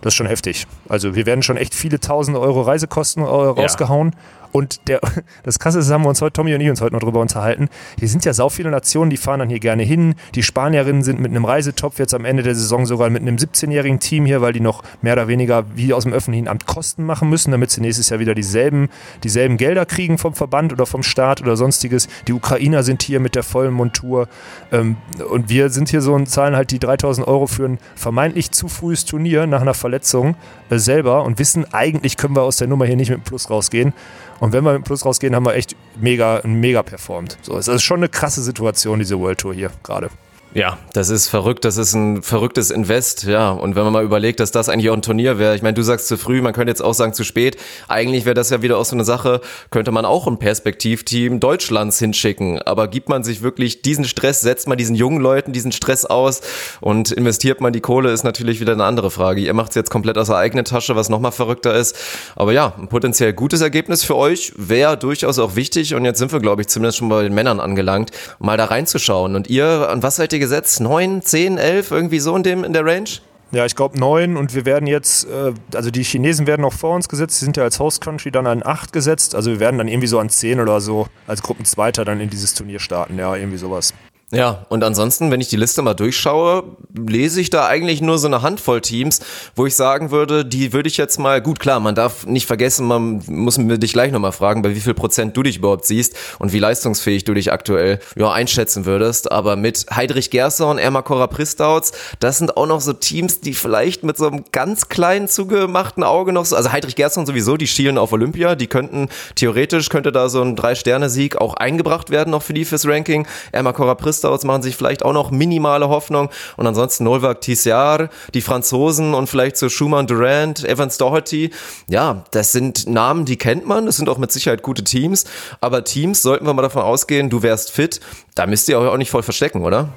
[0.00, 0.66] das ist schon heftig.
[0.88, 4.12] Also wir werden schon echt viele tausend Euro Reisekosten äh, rausgehauen.
[4.12, 4.45] Ja.
[4.56, 5.00] Und der,
[5.42, 7.68] das Krasse ist, haben wir uns heute, Tommy und ich uns heute noch drüber unterhalten.
[7.98, 10.14] Hier sind ja sau viele Nationen, die fahren dann hier gerne hin.
[10.34, 14.00] Die Spanierinnen sind mit einem Reisetopf jetzt am Ende der Saison sogar mit einem 17-jährigen
[14.00, 17.28] Team hier, weil die noch mehr oder weniger wie aus dem öffentlichen Amt Kosten machen
[17.28, 18.88] müssen, damit sie nächstes Jahr wieder dieselben,
[19.24, 22.08] dieselben Gelder kriegen vom Verband oder vom Staat oder sonstiges.
[22.26, 24.26] Die Ukrainer sind hier mit der vollen Montur.
[24.72, 24.96] Ähm,
[25.30, 28.68] und wir sind hier so und zahlen halt die 3000 Euro für ein vermeintlich zu
[28.68, 30.34] frühes Turnier nach einer Verletzung
[30.70, 33.50] äh, selber und wissen, eigentlich können wir aus der Nummer hier nicht mit einem Plus
[33.50, 33.92] rausgehen.
[34.40, 37.38] Und wenn wir mit Plus rausgehen, haben wir echt mega, mega performt.
[37.42, 40.10] So, es ist schon eine krasse Situation, diese World Tour hier gerade.
[40.56, 43.50] Ja, das ist verrückt, das ist ein verrücktes Invest, ja.
[43.50, 45.82] Und wenn man mal überlegt, dass das eigentlich auch ein Turnier wäre, ich meine, du
[45.82, 47.58] sagst zu früh, man könnte jetzt auch sagen zu spät.
[47.88, 51.98] Eigentlich wäre das ja wieder auch so eine Sache, könnte man auch ein Perspektivteam Deutschlands
[51.98, 52.62] hinschicken.
[52.62, 56.40] Aber gibt man sich wirklich diesen Stress, setzt man diesen jungen Leuten diesen Stress aus
[56.80, 59.42] und investiert man die Kohle, ist natürlich wieder eine andere Frage.
[59.42, 61.94] Ihr macht es jetzt komplett aus der eigenen Tasche, was nochmal verrückter ist.
[62.34, 65.94] Aber ja, ein potenziell gutes Ergebnis für euch wäre durchaus auch wichtig.
[65.94, 69.36] Und jetzt sind wir, glaube ich, zumindest schon bei den Männern angelangt, mal da reinzuschauen.
[69.36, 70.80] Und ihr, an was seid ihr gesetzt?
[70.80, 73.08] Neun, zehn, elf, irgendwie so in, dem, in der Range?
[73.52, 76.94] Ja, ich glaube neun und wir werden jetzt, äh, also die Chinesen werden noch vor
[76.94, 79.78] uns gesetzt, die sind ja als Host Country dann an acht gesetzt, also wir werden
[79.78, 83.34] dann irgendwie so an zehn oder so als Gruppenzweiter dann in dieses Turnier starten, ja,
[83.36, 83.94] irgendwie sowas.
[84.32, 88.26] Ja, und ansonsten, wenn ich die Liste mal durchschaue, lese ich da eigentlich nur so
[88.26, 89.20] eine Handvoll Teams,
[89.54, 92.88] wo ich sagen würde, die würde ich jetzt mal, gut klar, man darf nicht vergessen,
[92.88, 96.16] man muss mir dich gleich nochmal fragen, bei wie viel Prozent du dich überhaupt siehst
[96.40, 99.30] und wie leistungsfähig du dich aktuell ja, einschätzen würdest.
[99.30, 104.16] Aber mit Heidrich Gerson, Ermakora Pristauts, das sind auch noch so Teams, die vielleicht mit
[104.16, 108.12] so einem ganz kleinen zugemachten Auge noch so, also Heidrich Gerson sowieso, die schielen auf
[108.12, 112.64] Olympia, die könnten, theoretisch könnte da so ein Drei-Sterne-Sieg auch eingebracht werden noch für die
[112.64, 113.24] fürs Ranking.
[113.52, 116.30] Ermakora Pristauts Stouts machen sich vielleicht auch noch minimale Hoffnung.
[116.56, 121.50] Und ansonsten Novak Tissiar, die Franzosen und vielleicht so Schumann Durant, Evans Doherty.
[121.88, 123.86] Ja, das sind Namen, die kennt man.
[123.86, 125.24] Das sind auch mit Sicherheit gute Teams.
[125.60, 128.00] Aber Teams, sollten wir mal davon ausgehen, du wärst fit,
[128.34, 129.88] da müsst ihr euch auch nicht voll verstecken, oder?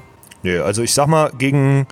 [0.44, 1.88] Nö, also ich sag mal, gegen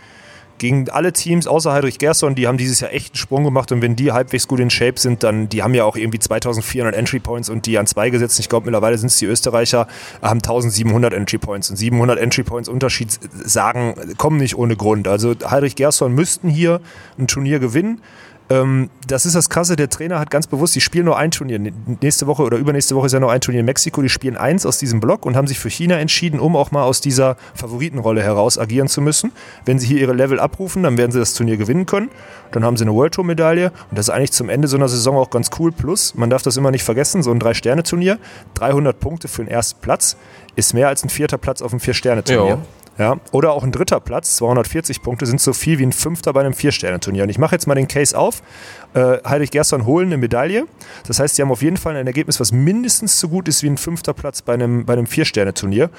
[0.57, 3.81] gegen alle Teams außer Heidrich Gerson, die haben dieses Jahr echt einen Sprung gemacht und
[3.81, 7.19] wenn die halbwegs gut in Shape sind, dann, die haben ja auch irgendwie 2400 Entry
[7.19, 8.39] Points und die an zwei gesetzt.
[8.39, 9.87] Ich glaube, mittlerweile sind es die Österreicher,
[10.21, 13.09] haben 1700 Entry Points und 700 Entry Points Unterschied
[13.43, 15.07] sagen, kommen nicht ohne Grund.
[15.07, 16.81] Also Heidrich Gerson müssten hier
[17.17, 18.01] ein Turnier gewinnen.
[18.49, 21.59] Ähm, das ist das Krasse, der Trainer hat ganz bewusst, die spielen nur ein Turnier.
[22.01, 24.01] Nächste Woche oder übernächste Woche ist ja noch ein Turnier in Mexiko.
[24.01, 26.83] Die spielen eins aus diesem Block und haben sich für China entschieden, um auch mal
[26.83, 29.31] aus dieser Favoritenrolle heraus agieren zu müssen.
[29.65, 32.09] Wenn sie hier ihre Level abrufen, dann werden sie das Turnier gewinnen können.
[32.51, 34.87] Dann haben sie eine World Tour Medaille und das ist eigentlich zum Ende so einer
[34.87, 35.71] Saison auch ganz cool.
[35.71, 38.17] Plus, man darf das immer nicht vergessen, so ein Drei-Sterne-Turnier,
[38.53, 40.15] 300 Punkte für den ersten Platz
[40.55, 42.59] ist mehr als ein vierter Platz auf einem Vier-Sterne-Turnier.
[42.97, 46.39] Ja, oder auch ein dritter Platz, 240 Punkte, sind so viel wie ein Fünfter bei
[46.39, 47.23] einem Vier-Sterne-Turnier.
[47.23, 48.41] Und ich mache jetzt mal den Case auf.
[48.95, 50.65] Äh, Heidrich Gerson holen eine Medaille.
[51.05, 53.69] Das heißt, sie haben auf jeden Fall ein Ergebnis, was mindestens so gut ist wie
[53.69, 55.91] ein fünfter Platz bei einem, bei einem Vier-Sterne-Turnier.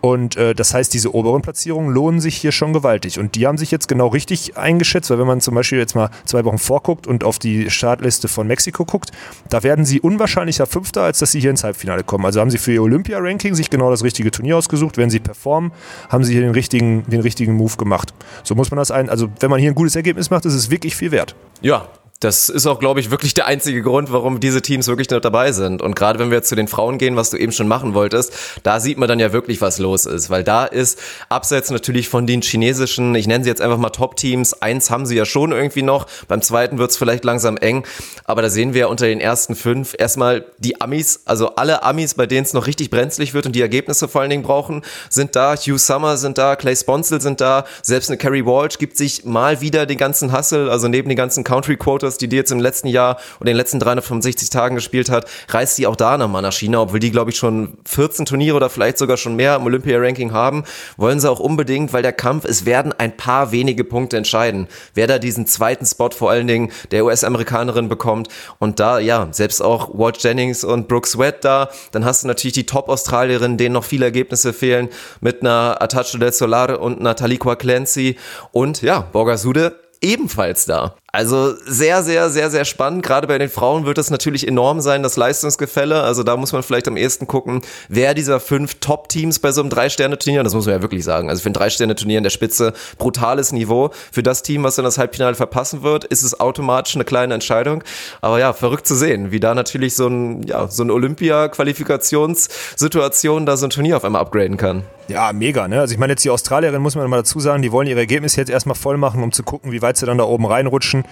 [0.00, 3.18] Und äh, das heißt, diese oberen Platzierungen lohnen sich hier schon gewaltig.
[3.18, 6.10] Und die haben sich jetzt genau richtig eingeschätzt, weil wenn man zum Beispiel jetzt mal
[6.24, 9.10] zwei Wochen vorguckt und auf die Startliste von Mexiko guckt,
[9.48, 12.24] da werden sie unwahrscheinlicher Fünfter, als dass sie hier ins Halbfinale kommen.
[12.24, 14.96] Also haben sie für ihr Olympia-Ranking sich genau das richtige Turnier ausgesucht.
[14.96, 15.72] Wenn sie performen,
[16.08, 18.14] haben sie hier den richtigen, den richtigen Move gemacht.
[18.42, 19.08] So muss man das ein.
[19.08, 21.34] Also wenn man hier ein gutes Ergebnis macht, ist es wirklich viel wert.
[21.62, 21.88] Ja,
[22.20, 25.52] das ist auch, glaube ich, wirklich der einzige Grund, warum diese Teams wirklich noch dabei
[25.52, 25.82] sind.
[25.82, 28.32] Und gerade wenn wir jetzt zu den Frauen gehen, was du eben schon machen wolltest,
[28.62, 30.30] da sieht man dann ja wirklich, was los ist.
[30.30, 30.98] Weil da ist,
[31.28, 35.14] abseits natürlich von den chinesischen, ich nenne sie jetzt einfach mal Top-Teams, eins haben sie
[35.14, 37.84] ja schon irgendwie noch, beim zweiten wird es vielleicht langsam eng.
[38.24, 42.14] Aber da sehen wir ja unter den ersten fünf erstmal die Amis, also alle Amis,
[42.14, 45.36] bei denen es noch richtig brenzlig wird und die Ergebnisse vor allen Dingen brauchen, sind
[45.36, 45.54] da.
[45.54, 49.60] Hugh Summer sind da, Clay Sponsel sind da, selbst eine Carrie Walsh gibt sich mal
[49.60, 52.88] wieder den ganzen Hustle, also neben den ganzen Country-Quotas Raptors, die die jetzt im letzten
[52.88, 56.80] Jahr in den letzten 365 Tagen gespielt hat, reist die auch da nochmal nach China,
[56.80, 60.64] obwohl die, glaube ich, schon 14 Turniere oder vielleicht sogar schon mehr im Olympia-Ranking haben,
[60.96, 65.06] wollen sie auch unbedingt, weil der Kampf, es werden ein paar wenige Punkte entscheiden, wer
[65.06, 68.28] da diesen zweiten Spot vor allen Dingen der US-Amerikanerin bekommt.
[68.58, 72.54] Und da, ja, selbst auch Walt Jennings und Brooke Sweat da, dann hast du natürlich
[72.54, 74.88] die Top-Australierinnen, denen noch viele Ergebnisse fehlen,
[75.20, 78.16] mit einer Atacho del Solar und einer Taliqua Clancy
[78.52, 80.94] und ja, Borgasude ebenfalls da.
[81.16, 83.02] Also sehr, sehr, sehr, sehr spannend.
[83.02, 86.02] Gerade bei den Frauen wird es natürlich enorm sein, das Leistungsgefälle.
[86.02, 89.70] Also da muss man vielleicht am ehesten gucken, wer dieser fünf Top-Teams bei so einem
[89.70, 93.52] Drei-Sterne-Turnier, das muss man ja wirklich sagen, also für ein Drei-Sterne-Turnier in der Spitze, brutales
[93.52, 93.92] Niveau.
[94.12, 97.82] Für das Team, was dann das Halbfinale verpassen wird, ist es automatisch eine kleine Entscheidung.
[98.20, 103.56] Aber ja, verrückt zu sehen, wie da natürlich so ein, ja, so eine Olympia-Qualifikationssituation da
[103.56, 104.82] so ein Turnier auf einmal upgraden kann.
[105.08, 105.80] Ja, mega, ne?
[105.80, 108.40] Also ich meine jetzt die Australierin muss man mal dazu sagen, die wollen ihre Ergebnisse
[108.40, 111.04] jetzt erstmal voll machen, um zu gucken, wie weit sie dann da oben reinrutschen.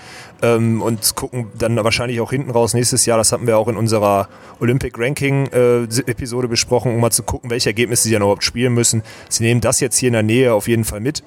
[0.42, 3.76] Ähm, und gucken dann wahrscheinlich auch hinten raus nächstes Jahr, das hatten wir auch in
[3.76, 4.28] unserer
[4.60, 8.74] Olympic Ranking äh, Episode besprochen, um mal zu gucken, welche Ergebnisse sie dann überhaupt spielen
[8.74, 9.02] müssen.
[9.28, 11.22] Sie nehmen das jetzt hier in der Nähe auf jeden Fall mit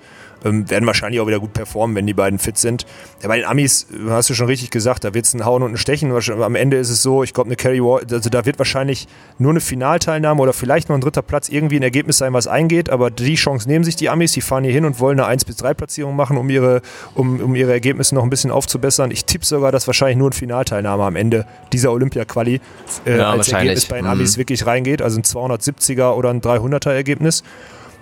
[0.48, 2.86] ähm, werden wahrscheinlich auch wieder gut performen, wenn die beiden fit sind.
[3.22, 5.72] Ja, bei den Amis, hast du schon richtig gesagt, da wird es ein Hauen und
[5.72, 6.12] ein Stechen.
[6.12, 9.08] Am Ende ist es so, ich glaube, eine Carry also da wird wahrscheinlich
[9.38, 12.90] nur eine Finalteilnahme oder vielleicht noch ein dritter Platz irgendwie ein Ergebnis sein, was eingeht,
[12.90, 15.46] aber die Chance nehmen sich die Amis, die fahren hier hin und wollen eine 1
[15.46, 16.82] bis 3 Platzierung machen, um ihre,
[17.14, 19.12] um, um ihre Ergebnisse noch ein bisschen aufzubessern.
[19.12, 22.60] Ich tippe sogar, dass wahrscheinlich nur eine Finalteilnahme am Ende dieser Olympia-Quali
[23.06, 24.42] äh, ja, als Ergebnis bei den Amis mhm.
[24.42, 27.44] wirklich reingeht, also ein 270er oder ein 300er Ergebnis.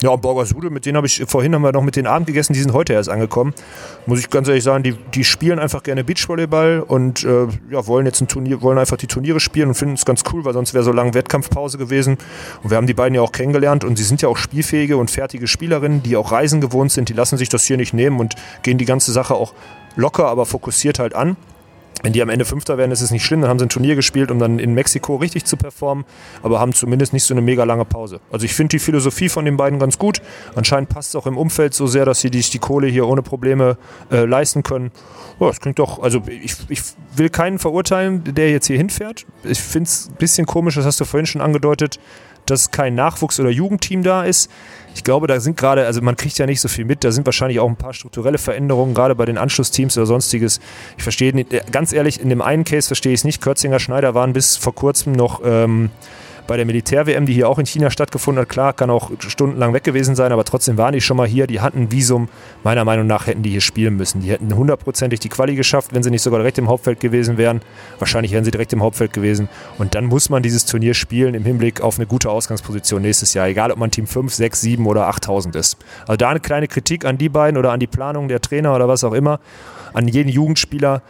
[0.02, 2.52] Ja, und Borgasude, mit denen habe ich, vorhin haben wir noch mit den Abend gegessen,
[2.52, 3.54] die sind heute erst angekommen.
[4.06, 8.06] Muss ich ganz ehrlich sagen, die, die spielen einfach gerne Beachvolleyball und äh, ja, wollen
[8.06, 10.74] jetzt ein Turnier, wollen einfach die Turniere spielen und finden es ganz cool, weil sonst
[10.74, 12.18] wäre so lange Wettkampfpause gewesen.
[12.62, 15.10] Und wir haben die beiden ja auch kennengelernt und sie sind ja auch spielfähige und
[15.10, 18.36] fertige Spielerinnen, die auch Reisen gewohnt sind, die lassen sich das hier nicht nehmen und
[18.64, 19.54] gehen die ganze Sache auch
[19.96, 21.38] locker, aber fokussiert halt an.
[22.06, 23.42] Wenn die am Ende Fünfter werden, ist es nicht schlimm.
[23.42, 26.06] Dann haben sie ein Turnier gespielt, um dann in Mexiko richtig zu performen,
[26.44, 28.20] aber haben zumindest nicht so eine mega lange Pause.
[28.32, 30.22] Also ich finde die Philosophie von den beiden ganz gut.
[30.54, 33.24] Anscheinend passt es auch im Umfeld so sehr, dass sie sich die Kohle hier ohne
[33.24, 33.80] Probleme
[34.12, 34.92] äh, leisten können.
[35.40, 36.82] Ja, das klingt doch, also ich, ich
[37.16, 39.26] will keinen verurteilen, der jetzt hier hinfährt.
[39.44, 42.00] Ich finde es ein bisschen komisch, das hast du vorhin schon angedeutet,
[42.46, 44.50] dass kein Nachwuchs- oder Jugendteam da ist.
[44.96, 47.26] Ich glaube, da sind gerade, also man kriegt ja nicht so viel mit, da sind
[47.26, 50.62] wahrscheinlich auch ein paar strukturelle Veränderungen, gerade bei den Anschlussteams oder sonstiges.
[50.98, 53.42] Ich verstehe, nicht, ganz ehrlich, in dem einen Case verstehe ich es nicht.
[53.42, 55.90] Kürzinger Schneider waren bis vor kurzem noch ähm,
[56.48, 58.50] bei der Militär-WM, die hier auch in China stattgefunden hat.
[58.50, 61.48] Klar, kann auch stundenlang weg gewesen sein, aber trotzdem waren die schon mal hier.
[61.48, 62.30] Die hatten ein Visum.
[62.64, 64.22] Meiner Meinung nach hätten die hier spielen müssen.
[64.22, 67.62] Die hätten hundertprozentig die Quali geschafft, wenn sie nicht sogar direkt im Hauptfeld gewesen wären.
[68.00, 69.50] Wahrscheinlich wären sie direkt im Hauptfeld gewesen.
[69.78, 73.48] Und dann muss man dieses Turnier spielen im Hinblick auf eine gute Ausgangsposition nächstes Jahr.
[73.48, 75.78] Egal, ob man Team 5, 6, 7 oder 8000 ist.
[76.02, 78.88] Also da eine kleine Kritik an die beiden oder an die Planung der Trainer oder
[78.88, 79.40] was auch immer.
[79.94, 81.02] An jeden Jugendspieler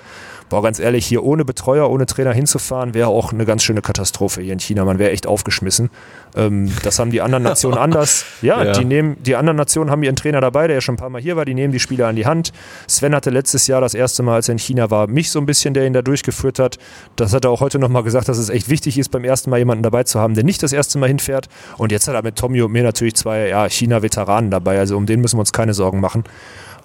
[0.49, 4.41] boah, ganz ehrlich, hier ohne Betreuer, ohne Trainer hinzufahren, wäre auch eine ganz schöne Katastrophe
[4.41, 4.85] hier in China.
[4.85, 5.89] Man wäre echt aufgeschmissen.
[6.35, 8.25] Ähm, das haben die anderen Nationen anders.
[8.41, 10.97] Ja, ja, Die, nehmen, die anderen Nationen haben ihren Trainer dabei, der ja schon ein
[10.97, 11.45] paar Mal hier war.
[11.45, 12.51] Die nehmen die Spieler an die Hand.
[12.87, 15.45] Sven hatte letztes Jahr das erste Mal, als er in China war, mich so ein
[15.45, 16.77] bisschen, der ihn da durchgeführt hat.
[17.15, 19.57] Das hat er auch heute nochmal gesagt, dass es echt wichtig ist, beim ersten Mal
[19.57, 21.47] jemanden dabei zu haben, der nicht das erste Mal hinfährt.
[21.77, 24.79] Und jetzt hat er mit Tommy und mir natürlich zwei ja, China-Veteranen dabei.
[24.79, 26.23] Also um den müssen wir uns keine Sorgen machen.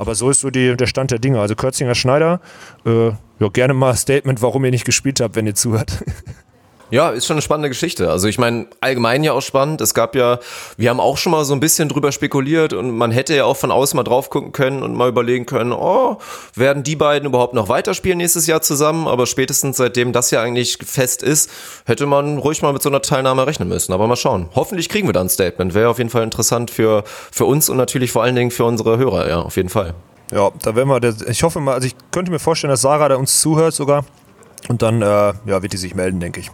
[0.01, 1.41] Aber so ist so die, der Stand der Dinge.
[1.41, 2.41] Also Kürzinger Schneider,
[2.87, 6.03] äh, ja, gerne mal Statement, warum ihr nicht gespielt habt, wenn ihr zuhört.
[6.91, 8.11] Ja, ist schon eine spannende Geschichte.
[8.11, 9.81] Also ich meine, allgemein ja auch spannend.
[9.81, 10.41] Es gab ja,
[10.77, 13.57] wir haben auch schon mal so ein bisschen drüber spekuliert und man hätte ja auch
[13.57, 16.19] von außen mal drauf gucken können und mal überlegen können, oh,
[16.55, 19.07] werden die beiden überhaupt noch weiterspielen nächstes Jahr zusammen?
[19.07, 21.51] Aber spätestens seitdem das ja eigentlich fest ist,
[21.85, 23.93] hätte man ruhig mal mit so einer Teilnahme rechnen müssen.
[23.93, 24.49] Aber mal schauen.
[24.55, 25.75] Hoffentlich kriegen wir da ein Statement.
[25.75, 28.99] Wäre auf jeden Fall interessant für, für uns und natürlich vor allen Dingen für unsere
[28.99, 29.95] Hörer, ja, auf jeden Fall.
[30.33, 33.17] Ja, da werden wir, ich hoffe mal, also ich könnte mir vorstellen, dass Sarah da
[33.17, 34.05] uns zuhört sogar.
[34.69, 36.51] Und dann äh, ja, wird die sich melden, denke ich.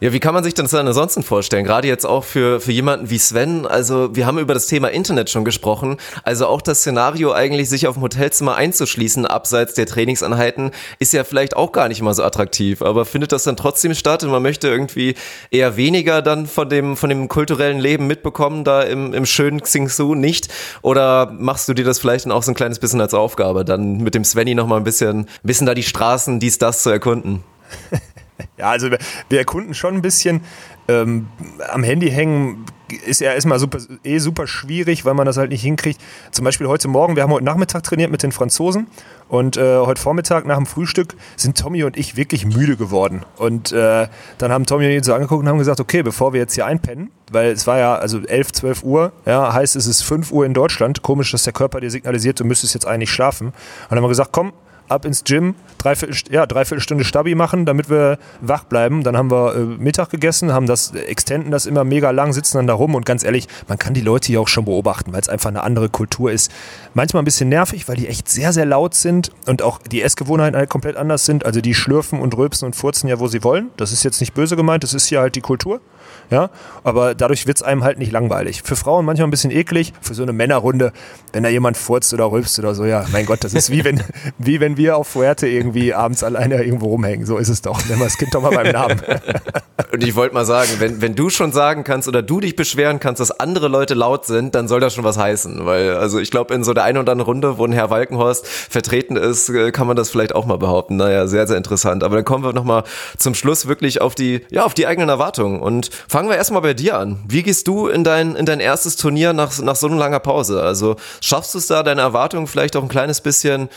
[0.00, 1.64] Ja, wie kann man sich das dann ansonsten vorstellen?
[1.64, 3.66] Gerade jetzt auch für, für jemanden wie Sven.
[3.66, 5.96] Also, wir haben über das Thema Internet schon gesprochen.
[6.22, 11.24] Also auch das Szenario eigentlich, sich auf dem Hotelzimmer einzuschließen, abseits der Trainingsanheiten, ist ja
[11.24, 12.80] vielleicht auch gar nicht mal so attraktiv.
[12.80, 15.16] Aber findet das dann trotzdem statt und man möchte irgendwie
[15.50, 20.14] eher weniger dann von dem, von dem kulturellen Leben mitbekommen, da im, im schönen Xingsu
[20.14, 20.46] nicht?
[20.82, 23.96] Oder machst du dir das vielleicht dann auch so ein kleines bisschen als Aufgabe, dann
[23.96, 27.42] mit dem Svenny nochmal ein bisschen, ein bisschen da die Straßen, dies, das zu erkunden?
[28.58, 30.42] Ja, also wir, erkunden schon ein bisschen.
[30.88, 31.28] Ähm,
[31.70, 32.64] am Handy hängen
[33.06, 36.00] ist ja erstmal super, eh super schwierig, weil man das halt nicht hinkriegt.
[36.30, 38.86] Zum Beispiel heute Morgen, wir haben heute Nachmittag trainiert mit den Franzosen
[39.28, 43.24] und äh, heute Vormittag nach dem Frühstück sind Tommy und ich wirklich müde geworden.
[43.36, 46.40] Und äh, dann haben Tommy und ich so angeguckt und haben gesagt, okay, bevor wir
[46.40, 50.02] jetzt hier einpennen, weil es war ja also 11, 12 Uhr, ja, heißt es ist
[50.02, 51.02] 5 Uhr in Deutschland.
[51.02, 53.48] Komisch, dass der Körper dir signalisiert, du müsstest jetzt eigentlich schlafen.
[53.48, 53.54] Und
[53.90, 54.52] dann haben wir gesagt, komm,
[54.88, 59.02] ab ins Gym, dreiviertel, ja, dreiviertel Stunde Stabi machen, damit wir wach bleiben.
[59.02, 62.66] Dann haben wir äh, Mittag gegessen, haben das, extenden das immer mega lang, sitzen dann
[62.66, 65.28] da rum und ganz ehrlich, man kann die Leute hier auch schon beobachten, weil es
[65.28, 66.50] einfach eine andere Kultur ist.
[66.94, 70.56] Manchmal ein bisschen nervig, weil die echt sehr, sehr laut sind und auch die Essgewohnheiten
[70.56, 71.44] halt komplett anders sind.
[71.44, 73.70] Also die schlürfen und rülpsen und furzen ja, wo sie wollen.
[73.76, 75.80] Das ist jetzt nicht böse gemeint, das ist hier halt die Kultur.
[76.30, 76.50] Ja,
[76.84, 78.62] aber dadurch wird es einem halt nicht langweilig.
[78.62, 80.92] Für Frauen manchmal ein bisschen eklig, für so eine Männerrunde,
[81.32, 84.02] wenn da jemand furzt oder rülpst oder so, ja, mein Gott, das ist wie wenn,
[84.38, 87.26] wie wenn wir auf Fuerte irgendwie abends alleine irgendwo rumhängen.
[87.26, 87.84] So ist es doch.
[87.86, 89.00] Nennen wir das Kind doch mal beim Namen.
[89.92, 93.00] Und ich wollte mal sagen, wenn, wenn du schon sagen kannst oder du dich beschweren
[93.00, 95.64] kannst, dass andere Leute laut sind, dann soll das schon was heißen.
[95.64, 98.46] Weil, also ich glaube, in so der einen oder anderen Runde, wo ein Herr Walkenhorst
[98.46, 100.96] vertreten ist, äh, kann man das vielleicht auch mal behaupten.
[100.96, 102.04] Naja, sehr, sehr interessant.
[102.04, 102.84] Aber dann kommen wir nochmal
[103.16, 105.60] zum Schluss wirklich auf die, ja, auf die eigenen Erwartungen.
[105.60, 107.24] Und fangen wir erstmal bei dir an.
[107.28, 110.62] Wie gehst du in dein, in dein erstes Turnier nach, nach so einer langer Pause?
[110.62, 113.68] Also schaffst du es da, deine Erwartungen vielleicht auch ein kleines bisschen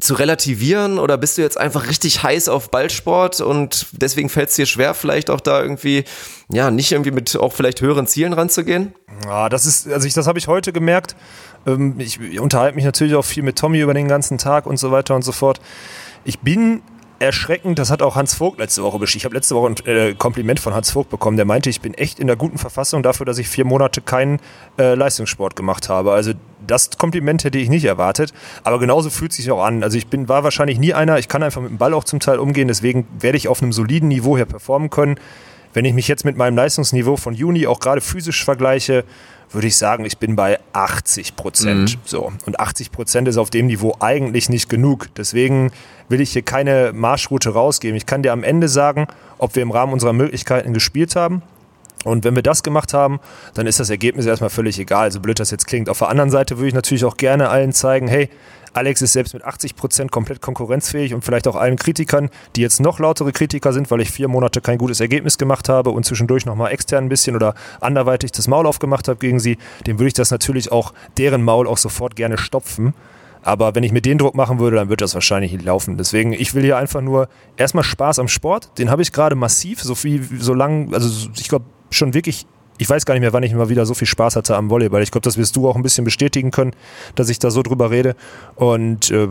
[0.00, 4.56] zu relativieren oder bist du jetzt einfach richtig heiß auf Ballsport und deswegen fällt es
[4.56, 6.04] dir schwer, vielleicht auch da irgendwie,
[6.52, 8.94] ja, nicht irgendwie mit auch vielleicht höheren Zielen ranzugehen?
[9.24, 11.16] Ja, das ist, also ich, das habe ich heute gemerkt.
[11.66, 14.90] Ähm, ich unterhalte mich natürlich auch viel mit Tommy über den ganzen Tag und so
[14.92, 15.60] weiter und so fort.
[16.24, 16.82] Ich bin
[17.18, 19.18] erschreckend, das hat auch Hans Vogt letzte Woche beschrieben.
[19.18, 21.94] Ich habe letzte Woche ein äh, Kompliment von Hans Vogt bekommen, der meinte, ich bin
[21.94, 24.40] echt in der guten Verfassung dafür, dass ich vier Monate keinen
[24.78, 26.12] äh, Leistungssport gemacht habe.
[26.12, 26.32] Also
[26.66, 29.82] das Kompliment hätte ich nicht erwartet, aber genauso fühlt sich auch an.
[29.82, 32.20] Also ich bin, war wahrscheinlich nie einer, ich kann einfach mit dem Ball auch zum
[32.20, 35.16] Teil umgehen, deswegen werde ich auf einem soliden Niveau hier performen können.
[35.74, 39.04] Wenn ich mich jetzt mit meinem Leistungsniveau von Juni auch gerade physisch vergleiche,
[39.50, 41.96] würde ich sagen, ich bin bei 80 Prozent.
[41.96, 42.00] Mhm.
[42.04, 42.32] So.
[42.46, 45.08] Und 80 Prozent ist auf dem Niveau eigentlich nicht genug.
[45.16, 45.70] Deswegen
[46.08, 47.96] will ich hier keine Marschroute rausgeben.
[47.96, 49.06] Ich kann dir am Ende sagen,
[49.38, 51.42] ob wir im Rahmen unserer Möglichkeiten gespielt haben.
[52.04, 53.18] Und wenn wir das gemacht haben,
[53.54, 55.88] dann ist das Ergebnis erstmal völlig egal, so blöd das jetzt klingt.
[55.88, 58.28] Auf der anderen Seite würde ich natürlich auch gerne allen zeigen, hey,
[58.72, 62.80] Alex ist selbst mit 80 Prozent komplett konkurrenzfähig und vielleicht auch allen Kritikern, die jetzt
[62.80, 66.46] noch lautere Kritiker sind, weil ich vier Monate kein gutes Ergebnis gemacht habe und zwischendurch
[66.46, 70.14] nochmal extern ein bisschen oder anderweitig das Maul aufgemacht habe gegen sie, dem würde ich
[70.14, 72.94] das natürlich auch, deren Maul auch sofort gerne stopfen.
[73.42, 75.96] Aber wenn ich mir den Druck machen würde, dann wird das wahrscheinlich nicht laufen.
[75.96, 78.78] Deswegen, ich will hier einfach nur erstmal Spaß am Sport.
[78.78, 82.46] Den habe ich gerade massiv, so viel, so lang, also ich glaube schon wirklich
[82.78, 85.02] ich weiß gar nicht mehr, wann ich mal wieder so viel Spaß hatte am Volleyball.
[85.02, 86.72] Ich glaube, das wirst du auch ein bisschen bestätigen können,
[87.14, 88.14] dass ich da so drüber rede.
[88.54, 89.28] Und äh,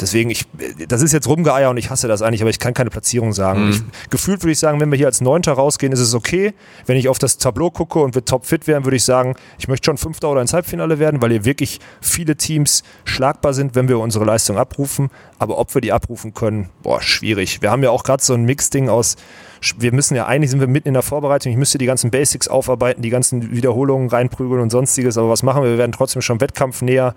[0.00, 0.46] deswegen, ich,
[0.88, 3.66] das ist jetzt Rumgeeier und ich hasse das eigentlich, aber ich kann keine Platzierung sagen.
[3.66, 3.70] Mhm.
[3.70, 6.54] Ich, gefühlt würde ich sagen, wenn wir hier als Neunter rausgehen, ist es okay.
[6.86, 9.86] Wenn ich auf das Tableau gucke und wir topfit wären, würde ich sagen, ich möchte
[9.86, 13.98] schon Fünfter oder ins Halbfinale werden, weil hier wirklich viele Teams schlagbar sind, wenn wir
[13.98, 15.10] unsere Leistung abrufen.
[15.38, 17.62] Aber ob wir die abrufen können, boah, schwierig.
[17.62, 19.16] Wir haben ja auch gerade so ein Mixding aus
[19.78, 21.52] wir müssen ja eigentlich sind wir mitten in der Vorbereitung.
[21.52, 25.18] Ich müsste die ganzen Basics aufarbeiten, die ganzen Wiederholungen reinprügeln und sonstiges.
[25.18, 25.70] Aber was machen wir?
[25.70, 27.14] Wir werden trotzdem schon Wettkampf näher.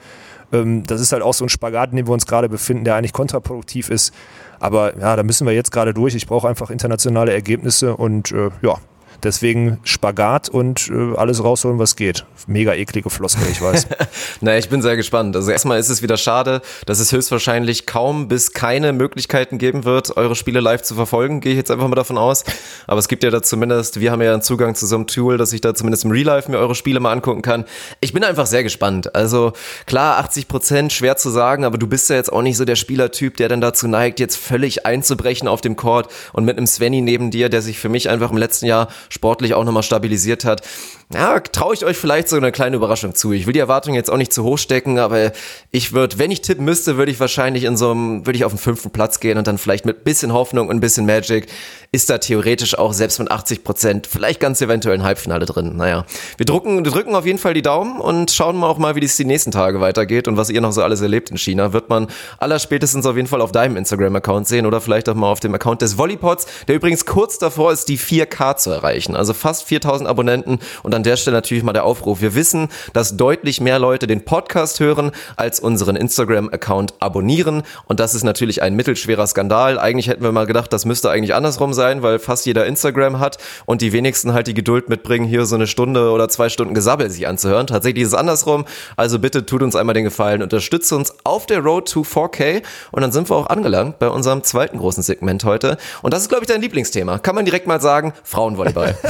[0.51, 2.95] Ähm, das ist halt auch so ein Spagat, in dem wir uns gerade befinden, der
[2.95, 4.13] eigentlich kontraproduktiv ist.
[4.59, 6.15] Aber ja, da müssen wir jetzt gerade durch.
[6.15, 8.77] Ich brauche einfach internationale Ergebnisse und äh, ja,
[9.23, 12.25] Deswegen Spagat und äh, alles rausholen, was geht.
[12.47, 13.87] Mega eklige Floskel, ich weiß.
[14.41, 15.35] naja, ich bin sehr gespannt.
[15.35, 20.17] Also erstmal ist es wieder schade, dass es höchstwahrscheinlich kaum bis keine Möglichkeiten geben wird,
[20.17, 22.43] eure Spiele live zu verfolgen, gehe ich jetzt einfach mal davon aus.
[22.87, 25.37] Aber es gibt ja da zumindest, wir haben ja einen Zugang zu so einem Tool,
[25.37, 27.65] dass ich da zumindest im Real Life mir eure Spiele mal angucken kann.
[27.99, 29.13] Ich bin einfach sehr gespannt.
[29.15, 29.53] Also
[29.85, 32.75] klar, 80 Prozent, schwer zu sagen, aber du bist ja jetzt auch nicht so der
[32.75, 37.01] Spielertyp, der dann dazu neigt, jetzt völlig einzubrechen auf dem Court und mit einem Svenny
[37.01, 40.67] neben dir, der sich für mich einfach im letzten Jahr sportlich auch nochmal stabilisiert hat.
[41.13, 43.33] Ja, traue ich euch vielleicht so eine kleine Überraschung zu.
[43.33, 45.33] Ich will die Erwartungen jetzt auch nicht zu hoch stecken, aber
[45.69, 48.53] ich würde, wenn ich tippen müsste, würde ich wahrscheinlich in so einem, würde ich auf
[48.53, 51.47] den fünften Platz gehen und dann vielleicht mit bisschen Hoffnung und ein bisschen Magic
[51.93, 55.75] ist da theoretisch auch selbst mit 80 Prozent vielleicht ganz eventuell ein Halbfinale drin.
[55.75, 56.05] Naja,
[56.37, 59.03] wir drucken, wir drücken auf jeden Fall die Daumen und schauen mal auch mal, wie
[59.03, 61.73] es die nächsten Tage weitergeht und was ihr noch so alles erlebt in China.
[61.73, 65.41] Wird man allerspätestens auf jeden Fall auf deinem Instagram-Account sehen oder vielleicht auch mal auf
[65.41, 69.17] dem Account des Volleypods, der übrigens kurz davor ist, die 4K zu erreichen.
[69.17, 72.21] Also fast 4000 Abonnenten und an der Stelle natürlich mal der Aufruf.
[72.21, 78.13] Wir wissen, dass deutlich mehr Leute den Podcast hören, als unseren Instagram-Account abonnieren und das
[78.13, 79.79] ist natürlich ein mittelschwerer Skandal.
[79.79, 83.39] Eigentlich hätten wir mal gedacht, das müsste eigentlich andersrum sein weil fast jeder Instagram hat
[83.65, 87.09] und die wenigsten halt die Geduld mitbringen, hier so eine Stunde oder zwei Stunden Gesabbel
[87.09, 87.65] sich anzuhören.
[87.65, 88.65] Tatsächlich ist es andersrum.
[88.95, 92.61] Also bitte tut uns einmal den Gefallen, unterstützt uns auf der Road to 4K
[92.91, 95.79] und dann sind wir auch angelangt bei unserem zweiten großen Segment heute.
[96.03, 97.17] Und das ist, glaube ich, dein Lieblingsthema.
[97.17, 98.95] Kann man direkt mal sagen, Frauenvolleyball.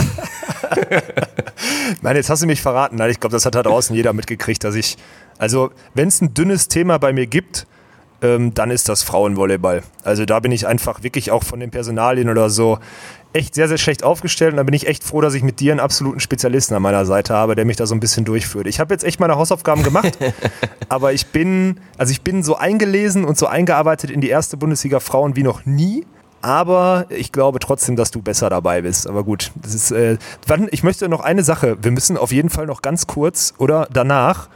[2.02, 3.00] Nein, jetzt hast du mich verraten.
[3.10, 4.98] Ich glaube, das hat da draußen jeder mitgekriegt, dass ich,
[5.38, 7.68] also wenn es ein dünnes Thema bei mir gibt,
[8.22, 9.82] ähm, dann ist das Frauenvolleyball.
[10.04, 12.80] Also da bin ich einfach wirklich auch von den Personalien oder so
[13.34, 15.72] echt sehr, sehr schlecht aufgestellt und da bin ich echt froh, dass ich mit dir
[15.72, 18.68] einen absoluten Spezialisten an meiner Seite habe, der mich da so ein bisschen durchführt.
[18.68, 20.18] Ich habe jetzt echt meine Hausaufgaben gemacht,
[20.90, 25.00] aber ich bin, also ich bin so eingelesen und so eingearbeitet in die erste Bundesliga
[25.00, 26.06] Frauen wie noch nie.
[26.42, 29.08] Aber ich glaube trotzdem, dass du besser dabei bist.
[29.08, 31.78] Aber gut, das ist, äh, wann, ich möchte noch eine Sache.
[31.82, 34.50] Wir müssen auf jeden Fall noch ganz kurz oder danach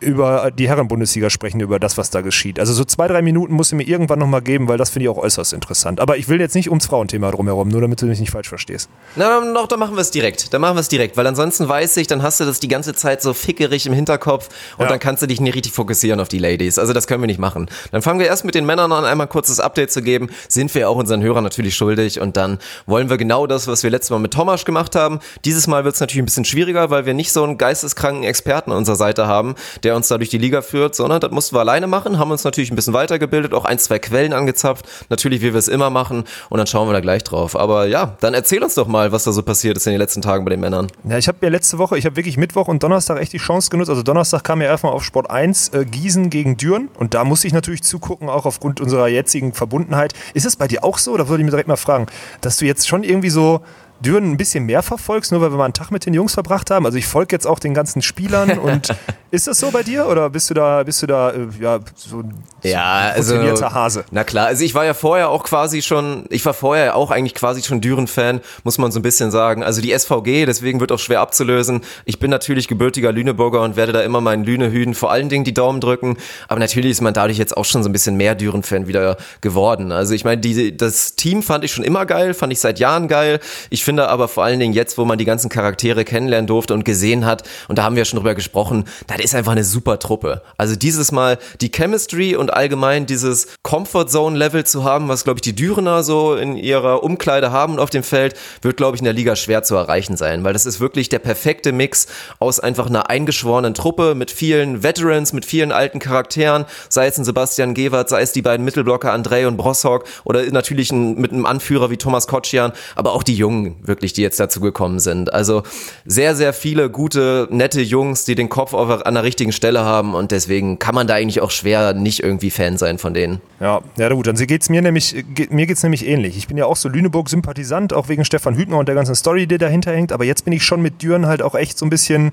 [0.00, 2.58] über die Herren-Bundesliga sprechen, über das, was da geschieht.
[2.58, 5.08] Also so zwei, drei Minuten muss ich mir irgendwann nochmal geben, weil das finde ich
[5.10, 6.00] auch äußerst interessant.
[6.00, 8.88] Aber ich will jetzt nicht ums Frauenthema drumherum, nur damit du mich nicht falsch verstehst.
[9.16, 10.52] Na, noch, dann machen wir es direkt.
[10.52, 12.94] Dann machen wir es direkt, weil ansonsten weiß ich, dann hast du das die ganze
[12.94, 14.88] Zeit so fickerig im Hinterkopf und ja.
[14.88, 16.78] dann kannst du dich nicht richtig fokussieren auf die Ladies.
[16.78, 17.68] Also das können wir nicht machen.
[17.92, 20.30] Dann fangen wir erst mit den Männern an, einmal kurzes Update zu geben.
[20.48, 23.90] Sind wir auch unseren Hörern natürlich schuldig und dann wollen wir genau das, was wir
[23.90, 25.20] letztes Mal mit Thomas gemacht haben.
[25.44, 28.70] Dieses Mal wird es natürlich ein bisschen schwieriger, weil wir nicht so einen geisteskranken Experten
[28.72, 31.56] an unserer Seite haben, der der uns da durch die Liga führt, sondern das mussten
[31.56, 35.42] wir alleine machen, haben uns natürlich ein bisschen weitergebildet, auch ein, zwei Quellen angezapft, natürlich
[35.42, 37.56] wie wir es immer machen und dann schauen wir da gleich drauf.
[37.56, 40.22] Aber ja, dann erzähl uns doch mal, was da so passiert ist in den letzten
[40.22, 40.86] Tagen bei den Männern.
[41.02, 43.68] Ja, ich habe ja letzte Woche, ich habe wirklich Mittwoch und Donnerstag echt die Chance
[43.68, 43.90] genutzt.
[43.90, 47.48] Also Donnerstag kam ja erstmal auf Sport 1 äh, Gießen gegen Düren und da musste
[47.48, 50.12] ich natürlich zugucken, auch aufgrund unserer jetzigen Verbundenheit.
[50.34, 52.06] Ist es bei dir auch so, da würde ich mir direkt mal fragen,
[52.42, 53.60] dass du jetzt schon irgendwie so
[54.00, 56.70] Düren ein bisschen mehr verfolgst, nur weil wir mal einen Tag mit den Jungs verbracht
[56.70, 56.86] haben?
[56.86, 58.94] Also ich folge jetzt auch den ganzen Spielern und
[59.30, 62.22] ist das so bei dir oder bist du da, bist du da äh, ja, so,
[62.64, 64.04] ja, so also, Hase?
[64.10, 67.34] Na klar, also ich war ja vorher auch quasi schon, ich war vorher auch eigentlich
[67.34, 69.62] quasi schon Düren-Fan, muss man so ein bisschen sagen.
[69.62, 71.82] Also die SVG, deswegen wird auch schwer abzulösen.
[72.04, 75.54] Ich bin natürlich gebürtiger Lüneburger und werde da immer meinen Lüne-Hüden vor allen Dingen die
[75.54, 76.16] Daumen drücken.
[76.48, 79.92] Aber natürlich ist man dadurch jetzt auch schon so ein bisschen mehr Düren-Fan wieder geworden.
[79.92, 83.06] Also ich meine, die, das Team fand ich schon immer geil, fand ich seit Jahren
[83.06, 83.38] geil.
[83.70, 86.84] Ich finde aber vor allen Dingen jetzt, wo man die ganzen Charaktere kennenlernen durfte und
[86.84, 88.84] gesehen hat, und da haben wir schon drüber gesprochen,
[89.22, 90.42] das ist einfach eine super Truppe.
[90.56, 95.38] Also dieses Mal die Chemistry und allgemein dieses Comfort Zone Level zu haben, was glaube
[95.38, 99.00] ich die Dürener so in ihrer Umkleide haben und auf dem Feld, wird glaube ich
[99.00, 102.06] in der Liga schwer zu erreichen sein, weil das ist wirklich der perfekte Mix
[102.38, 107.24] aus einfach einer eingeschworenen Truppe mit vielen Veterans, mit vielen alten Charakteren, sei es ein
[107.24, 111.46] Sebastian Gewert, sei es die beiden Mittelblocker André und Brossock oder natürlich ein, mit einem
[111.46, 115.32] Anführer wie Thomas Kotschian, aber auch die Jungen wirklich, die jetzt dazu gekommen sind.
[115.32, 115.62] Also
[116.06, 120.14] sehr, sehr viele gute, nette Jungs, die den Kopf auf, an der richtigen Stelle haben
[120.14, 123.40] und deswegen kann man da eigentlich auch schwer nicht irgendwie Fan sein von denen.
[123.60, 126.36] Ja, ja gut, dann geht's mir nämlich, geht, mir geht's nämlich ähnlich.
[126.38, 129.58] Ich bin ja auch so Lüneburg-Sympathisant, auch wegen Stefan Hübner und der ganzen Story, die
[129.58, 132.30] dahinter hängt, aber jetzt bin ich schon mit Düren halt auch echt so ein bisschen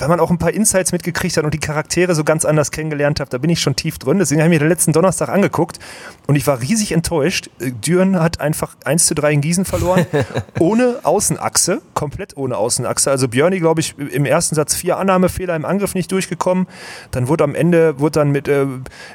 [0.00, 3.20] weil man auch ein paar Insights mitgekriegt hat und die Charaktere so ganz anders kennengelernt
[3.20, 4.18] hat, da bin ich schon tief drin.
[4.18, 5.78] Deswegen habe ich mir den letzten Donnerstag angeguckt
[6.26, 7.50] und ich war riesig enttäuscht.
[7.60, 10.06] Äh, Düren hat einfach 1 zu 3 in Gießen verloren,
[10.58, 13.10] ohne Außenachse, komplett ohne Außenachse.
[13.10, 16.66] Also Björni, glaube ich, im ersten Satz vier Annahmefehler im Angriff nicht durchgekommen.
[17.10, 18.66] Dann wurde am Ende wurde dann mit, äh,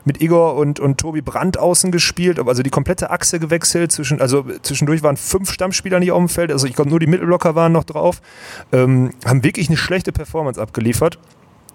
[0.04, 3.92] mit Igor und, und Tobi Brandt außen gespielt, also die komplette Achse gewechselt.
[3.92, 7.08] Zwischen, also zwischendurch waren fünf Stammspieler nicht auf dem Feld, also ich glaube nur die
[7.08, 8.22] Mittelblocker waren noch drauf.
[8.72, 11.18] Ähm, haben wirklich eine schlechte Performance abgegeben abgeliefert.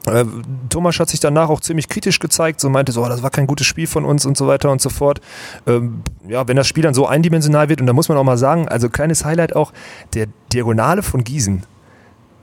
[0.06, 0.24] Äh,
[0.70, 3.46] Thomas hat sich danach auch ziemlich kritisch gezeigt, so meinte so, oh, das war kein
[3.46, 5.20] gutes Spiel von uns und so weiter und so fort.
[5.66, 8.38] Ähm, ja, wenn das Spiel dann so eindimensional wird, und da muss man auch mal
[8.38, 9.72] sagen, also kleines Highlight auch,
[10.14, 11.64] der Diagonale von Gießen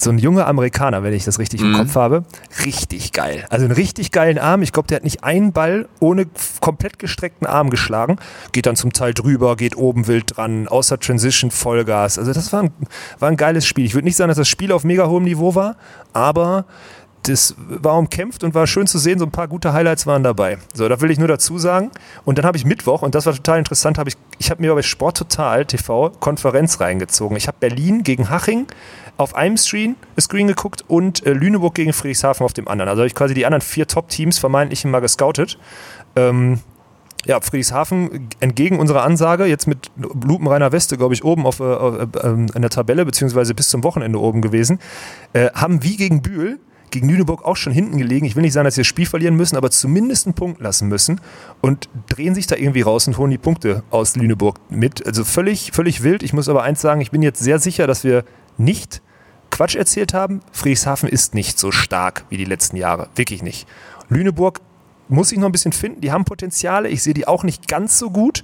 [0.01, 1.71] so ein junger Amerikaner, wenn ich das richtig mhm.
[1.71, 2.23] im Kopf habe,
[2.65, 3.45] richtig geil.
[3.49, 4.61] Also einen richtig geilen Arm.
[4.61, 6.27] Ich glaube, der hat nicht einen Ball ohne
[6.61, 8.17] komplett gestreckten Arm geschlagen.
[8.51, 12.17] Geht dann zum Teil drüber, geht oben wild dran, außer Transition Vollgas.
[12.17, 12.71] Also das war ein,
[13.19, 13.85] war ein geiles Spiel.
[13.85, 15.75] Ich würde nicht sagen, dass das Spiel auf mega hohem Niveau war,
[16.13, 16.65] aber
[17.27, 20.57] das war umkämpft und war schön zu sehen, so ein paar gute Highlights waren dabei.
[20.73, 21.91] So, da will ich nur dazu sagen.
[22.25, 24.73] Und dann habe ich Mittwoch, und das war total interessant, habe ich, ich habe mir
[24.73, 27.35] bei Sport Total TV Konferenz reingezogen.
[27.35, 28.67] Ich habe Berlin gegen Haching
[29.17, 32.89] auf einem Screen, Screen geguckt und äh, Lüneburg gegen Friedrichshafen auf dem anderen.
[32.89, 35.57] Also habe ich quasi die anderen vier Top-Teams vermeintlich mal gescoutet.
[36.15, 36.59] Ähm,
[37.25, 42.07] ja, Friedrichshafen entgegen unserer Ansage, jetzt mit lupenreiner Weste, glaube ich, oben auf, äh, äh,
[42.23, 44.79] ähm, in der Tabelle, beziehungsweise bis zum Wochenende oben gewesen,
[45.33, 48.25] äh, haben wie gegen Bühl gegen Lüneburg auch schon hinten gelegen.
[48.25, 50.87] Ich will nicht sagen, dass sie das Spiel verlieren müssen, aber zumindest einen Punkt lassen
[50.87, 51.19] müssen
[51.59, 55.05] und drehen sich da irgendwie raus und holen die Punkte aus Lüneburg mit.
[55.05, 56.23] Also völlig, völlig wild.
[56.23, 58.23] Ich muss aber eins sagen, ich bin jetzt sehr sicher, dass wir
[58.57, 59.01] nicht
[59.49, 60.41] Quatsch erzählt haben.
[60.51, 63.09] Friedrichshafen ist nicht so stark wie die letzten Jahre.
[63.15, 63.67] Wirklich nicht.
[64.09, 64.61] Lüneburg
[65.09, 66.01] muss ich noch ein bisschen finden.
[66.01, 66.89] Die haben Potenziale.
[66.89, 68.43] Ich sehe die auch nicht ganz so gut.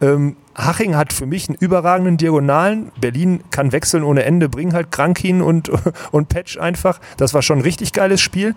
[0.00, 2.90] Ähm, Haching hat für mich einen überragenden Diagonalen.
[3.00, 5.70] Berlin kann wechseln ohne Ende, bringen halt Krankin und,
[6.10, 7.00] und Patch einfach.
[7.16, 8.54] Das war schon ein richtig geiles Spiel.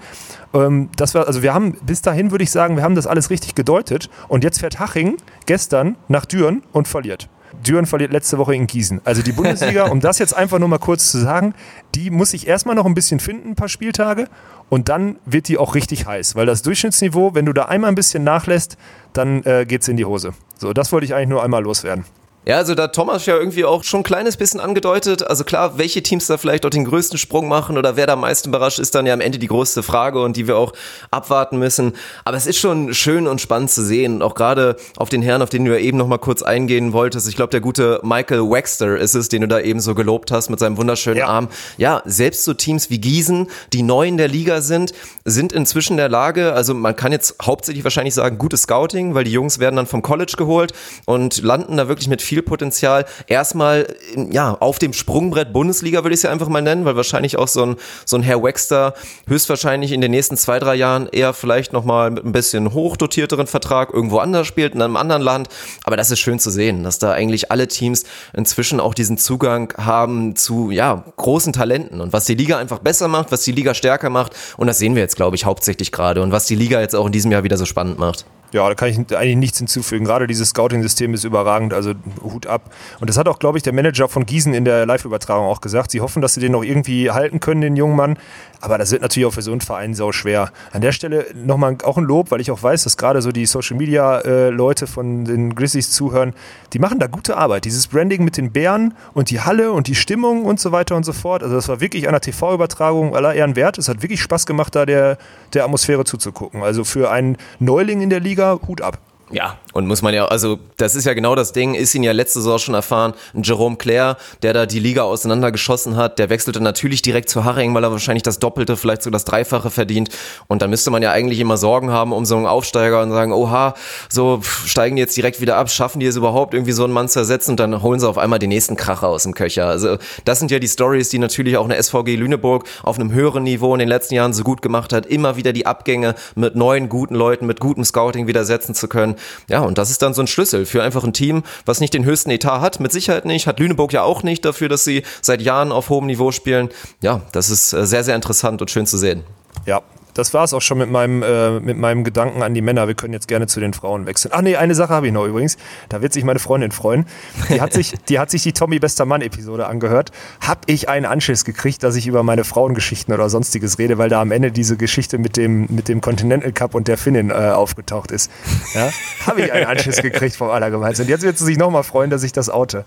[0.54, 3.30] Ähm, das war, also wir haben bis dahin, würde ich sagen, wir haben das alles
[3.30, 4.10] richtig gedeutet.
[4.28, 7.30] Und jetzt fährt Haching gestern nach Düren und verliert.
[7.66, 9.02] Düren verliert letzte Woche in Gießen.
[9.04, 11.54] Also die Bundesliga, um das jetzt einfach nur mal kurz zu sagen,
[11.96, 14.28] die muss sich erstmal noch ein bisschen finden, ein paar Spieltage.
[14.70, 16.36] Und dann wird die auch richtig heiß.
[16.36, 18.78] Weil das Durchschnittsniveau, wenn du da einmal ein bisschen nachlässt,
[19.14, 20.34] dann äh, es in die Hose.
[20.58, 22.06] So, das wollte ich eigentlich nur einmal loswerden.
[22.46, 25.26] Ja, also da Thomas ja irgendwie auch schon ein kleines bisschen angedeutet.
[25.26, 28.22] Also klar, welche Teams da vielleicht auch den größten Sprung machen oder wer da am
[28.22, 30.74] meisten überrascht, ist dann ja am Ende die größte Frage und die wir auch
[31.10, 31.94] abwarten müssen.
[32.26, 34.16] Aber es ist schon schön und spannend zu sehen.
[34.16, 36.92] Und auch gerade auf den Herrn, auf den du ja eben noch mal kurz eingehen
[36.92, 37.30] wolltest.
[37.30, 40.50] Ich glaube, der gute Michael Waxter ist es, den du da eben so gelobt hast
[40.50, 41.28] mit seinem wunderschönen ja.
[41.28, 41.48] Arm.
[41.78, 46.10] Ja, selbst so Teams wie Gießen, die neu in der Liga sind, sind inzwischen der
[46.10, 49.88] Lage, also man kann jetzt hauptsächlich wahrscheinlich sagen, gutes Scouting, weil die Jungs werden dann
[49.88, 50.74] vom College geholt
[51.06, 53.06] und landen da wirklich mit viel viel Potenzial.
[53.28, 53.96] Erstmal,
[54.32, 57.48] ja, auf dem Sprungbrett Bundesliga würde ich es ja einfach mal nennen, weil wahrscheinlich auch
[57.48, 58.96] so ein, so ein Herr Wexter
[59.28, 63.94] höchstwahrscheinlich in den nächsten zwei, drei Jahren eher vielleicht nochmal mit ein bisschen hochdotierteren Vertrag
[63.94, 65.48] irgendwo anders spielt, in einem anderen Land.
[65.84, 69.72] Aber das ist schön zu sehen, dass da eigentlich alle Teams inzwischen auch diesen Zugang
[69.78, 73.76] haben zu, ja, großen Talenten und was die Liga einfach besser macht, was die Liga
[73.76, 74.34] stärker macht.
[74.58, 77.06] Und das sehen wir jetzt, glaube ich, hauptsächlich gerade und was die Liga jetzt auch
[77.06, 78.26] in diesem Jahr wieder so spannend macht.
[78.54, 80.06] Ja, da kann ich eigentlich nichts hinzufügen.
[80.06, 82.72] Gerade dieses Scouting-System ist überragend, also Hut ab.
[83.00, 85.90] Und das hat auch, glaube ich, der Manager von Gießen in der Live-Übertragung auch gesagt.
[85.90, 88.18] Sie hoffen, dass sie den noch irgendwie halten können, den jungen Mann.
[88.62, 90.52] Aber das wird natürlich auch für so einen Verein sau schwer.
[90.72, 93.46] An der Stelle nochmal auch ein Lob, weil ich auch weiß, dass gerade so die
[93.46, 96.34] Social-Media-Leute von den Grizzlies zuhören,
[96.72, 97.66] die machen da gute Arbeit.
[97.66, 101.04] Dieses Branding mit den Bären und die Halle und die Stimmung und so weiter und
[101.04, 101.44] so fort.
[101.44, 103.80] Also das war wirklich einer TV-Übertragung aller Ehren wert.
[103.80, 105.18] Es hat wirklich Spaß gemacht, da der,
[105.54, 106.64] der Atmosphäre zuzugucken.
[106.64, 108.98] Also für einen Neuling in der Liga Liga, Hut ab.
[109.32, 112.12] Ja, und muss man ja, also das ist ja genau das Ding, ist ihn ja
[112.12, 117.02] letzte Saison schon erfahren, Jerome Claire, der da die Liga auseinandergeschossen hat, der wechselte natürlich
[117.02, 120.10] direkt zu Haring, weil er wahrscheinlich das Doppelte, vielleicht sogar das Dreifache verdient
[120.48, 123.34] und da müsste man ja eigentlich immer Sorgen haben um so einen Aufsteiger und sagen,
[123.34, 123.74] oha,
[124.10, 127.10] so steigen die jetzt direkt wieder ab, schaffen die es überhaupt irgendwie so einen Mann
[127.10, 129.68] zu ersetzen und dann holen sie auf einmal den nächsten Kracher aus dem Köcher.
[129.68, 133.44] Also das sind ja die Stories, die natürlich auch eine SVG Lüneburg auf einem höheren
[133.44, 136.90] Niveau in den letzten Jahren so gut gemacht hat, immer wieder die Abgänge mit neuen
[136.90, 139.16] guten Leuten, mit gutem Scouting wieder setzen zu können.
[139.50, 142.06] Ja, und das ist dann so ein Schlüssel für einfach ein Team, was nicht den
[142.06, 145.42] höchsten Etat hat, mit Sicherheit nicht, hat Lüneburg ja auch nicht dafür, dass sie seit
[145.42, 146.70] Jahren auf hohem Niveau spielen.
[147.02, 149.24] Ja, das ist äh, sehr, sehr interessant und schön zu sehen.
[149.66, 149.82] Ja,
[150.14, 152.88] das war es auch schon mit meinem, äh, mit meinem Gedanken an die Männer.
[152.88, 154.32] Wir können jetzt gerne zu den Frauen wechseln.
[154.34, 155.58] Ach nee, eine Sache habe ich noch übrigens.
[155.90, 157.06] Da wird sich meine Freundin freuen.
[157.50, 160.12] Die hat sich die, hat sich die Tommy Bester Mann Episode angehört.
[160.46, 164.22] Hab ich einen Anschiss gekriegt, dass ich über meine Frauengeschichten oder sonstiges rede, weil da
[164.22, 168.12] am Ende diese Geschichte mit dem, mit dem Continental Cup und der Finnin äh, aufgetaucht
[168.12, 168.32] ist.
[168.74, 168.90] Ja?
[169.26, 171.06] Habe ich einen Anschiss gekriegt vom Allergemeinsten.
[171.06, 172.86] Und jetzt wird sie sich nochmal freuen, dass ich das oute.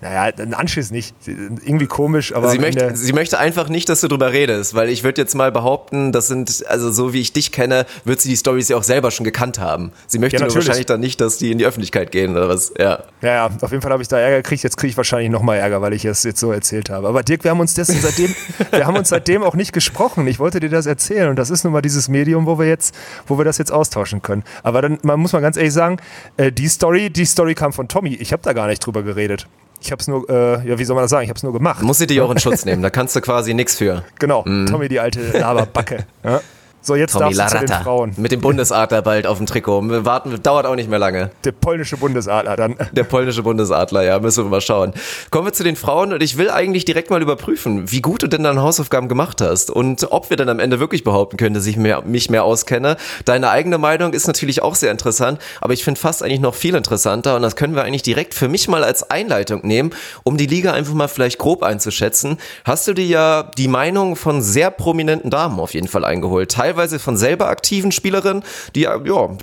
[0.00, 1.14] Naja, ein Anschiss nicht.
[1.26, 2.50] Irgendwie komisch, aber.
[2.50, 5.50] Sie möchte, sie möchte einfach nicht, dass du drüber redest, weil ich würde jetzt mal
[5.50, 8.82] behaupten, das sind, also so wie ich dich kenne, wird sie die Stories ja auch
[8.82, 9.92] selber schon gekannt haben.
[10.06, 12.72] Sie möchte ja, nur wahrscheinlich dann nicht, dass die in die Öffentlichkeit gehen oder was.
[12.78, 14.62] Ja, ja, ja auf jeden Fall habe ich da Ärger gekriegt.
[14.62, 17.08] Jetzt kriege ich wahrscheinlich nochmal Ärger, weil ich es jetzt so erzählt habe.
[17.08, 18.34] Aber Dirk, wir haben uns dessen seitdem,
[18.70, 20.26] wir haben uns seitdem auch nicht gesprochen.
[20.26, 22.94] Ich wollte dir das erzählen und das ist nun mal dieses Medium, wo wir jetzt,
[23.26, 24.44] wo wir das jetzt austauschen können.
[24.62, 25.98] Aber dann man muss man ganz ehrlich sagen,
[26.36, 28.14] äh, die Story, die Story kam von Tommy.
[28.14, 29.46] Ich habe da gar nicht drüber geredet.
[29.80, 31.24] Ich habe es nur, äh, ja, wie soll man das sagen?
[31.24, 31.82] Ich habe es nur gemacht.
[31.82, 34.04] Muss sie dich auch in Schutz nehmen, da kannst du quasi nichts für.
[34.18, 34.66] Genau, mm.
[34.66, 36.06] Tommy, die alte Laberbacke.
[36.24, 36.40] ja.
[36.88, 38.14] So, jetzt Tommy darfst du zu den Frauen.
[38.16, 39.82] Mit dem Bundesadler bald auf dem Trikot.
[39.82, 41.30] Wir warten, dauert auch nicht mehr lange.
[41.44, 42.76] Der polnische Bundesadler dann.
[42.92, 44.94] Der polnische Bundesadler, ja, müssen wir mal schauen.
[45.30, 48.26] Kommen wir zu den Frauen und ich will eigentlich direkt mal überprüfen, wie gut du
[48.26, 51.66] denn deine Hausaufgaben gemacht hast und ob wir dann am Ende wirklich behaupten können, dass
[51.66, 52.96] ich mehr, mich mehr auskenne.
[53.26, 56.74] Deine eigene Meinung ist natürlich auch sehr interessant, aber ich finde fast eigentlich noch viel
[56.74, 59.90] interessanter und das können wir eigentlich direkt für mich mal als Einleitung nehmen,
[60.24, 62.38] um die Liga einfach mal vielleicht grob einzuschätzen.
[62.64, 66.50] Hast du dir ja die Meinung von sehr prominenten Damen auf jeden Fall eingeholt.
[66.50, 68.98] Teilweise teilweise von selber aktiven Spielerinnen, die ja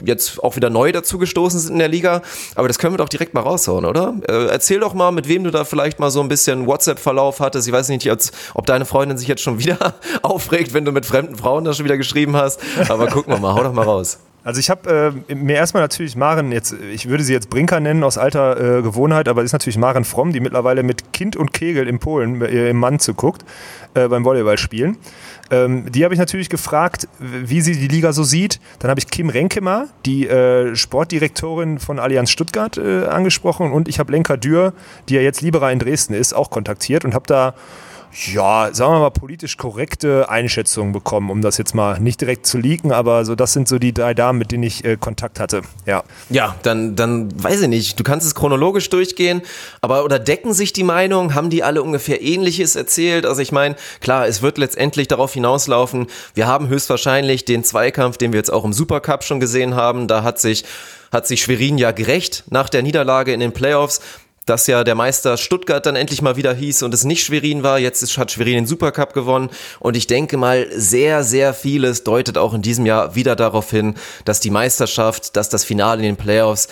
[0.05, 2.21] jetzt auch wieder neu dazugestoßen sind in der Liga.
[2.55, 4.15] Aber das können wir doch direkt mal raushauen, oder?
[4.27, 7.67] Äh, erzähl doch mal, mit wem du da vielleicht mal so ein bisschen WhatsApp-Verlauf hattest.
[7.67, 8.09] Ich weiß nicht,
[8.53, 11.85] ob deine Freundin sich jetzt schon wieder aufregt, wenn du mit fremden Frauen da schon
[11.85, 12.61] wieder geschrieben hast.
[12.89, 14.19] Aber gucken wir mal, hau doch mal raus.
[14.45, 18.03] Also ich habe äh, mir erstmal natürlich Maren jetzt, ich würde sie jetzt Brinker nennen
[18.03, 21.87] aus alter äh, Gewohnheit, aber ist natürlich Maren Fromm, die mittlerweile mit Kind und Kegel
[21.87, 23.43] in Polen äh, im Mann zuguckt
[23.95, 24.97] äh, beim Volleyballspielen.
[25.49, 28.59] Ähm, die habe ich natürlich gefragt, wie sie die Liga so sieht.
[28.77, 33.97] Dann habe ich Kim Renkemer, die äh, Sportdirektorin von Allianz Stuttgart, äh, angesprochen und ich
[33.97, 34.73] habe Lenka Dürr,
[35.09, 37.55] die ja jetzt Libera in Dresden ist, auch kontaktiert und habe da
[38.31, 42.57] ja, sagen wir mal, politisch korrekte Einschätzungen bekommen, um das jetzt mal nicht direkt zu
[42.57, 45.63] leaken, aber so das sind so die drei Damen, mit denen ich äh, Kontakt hatte.
[45.85, 46.03] Ja.
[46.29, 47.99] Ja, dann, dann weiß ich nicht.
[47.99, 49.41] Du kannst es chronologisch durchgehen,
[49.81, 51.35] aber oder decken sich die Meinungen?
[51.35, 53.25] Haben die alle ungefähr Ähnliches erzählt?
[53.25, 56.07] Also ich meine, klar, es wird letztendlich darauf hinauslaufen.
[56.33, 60.07] Wir haben höchstwahrscheinlich den Zweikampf, den wir jetzt auch im Supercup schon gesehen haben.
[60.07, 60.63] Da hat sich
[61.11, 64.01] hat sich Schwerin ja gerecht nach der Niederlage in den Playoffs
[64.45, 67.79] dass ja der Meister Stuttgart dann endlich mal wieder hieß und es nicht Schwerin war.
[67.79, 69.49] Jetzt hat Schwerin den Supercup gewonnen.
[69.79, 73.95] Und ich denke mal, sehr, sehr vieles deutet auch in diesem Jahr wieder darauf hin,
[74.23, 76.67] dass die Meisterschaft, dass das Finale in den Playoffs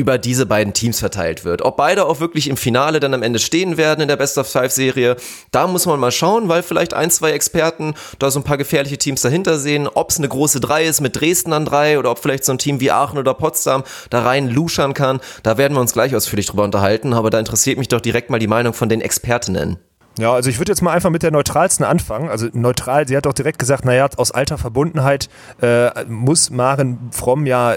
[0.00, 1.60] über diese beiden Teams verteilt wird.
[1.60, 4.50] Ob beide auch wirklich im Finale dann am Ende stehen werden in der Best of
[4.50, 5.16] Five Serie,
[5.50, 8.96] da muss man mal schauen, weil vielleicht ein, zwei Experten da so ein paar gefährliche
[8.96, 9.86] Teams dahinter sehen.
[9.86, 12.58] Ob es eine große Drei ist mit Dresden an drei oder ob vielleicht so ein
[12.58, 16.46] Team wie Aachen oder Potsdam da rein luschern kann, da werden wir uns gleich ausführlich
[16.46, 17.12] drüber unterhalten.
[17.12, 19.76] Aber da interessiert mich doch direkt mal die Meinung von den Expertinnen.
[20.20, 22.28] Ja, also ich würde jetzt mal einfach mit der neutralsten anfangen.
[22.28, 25.30] Also neutral, sie hat auch direkt gesagt, naja, aus alter Verbundenheit
[25.62, 27.74] äh, muss Maren Fromm ja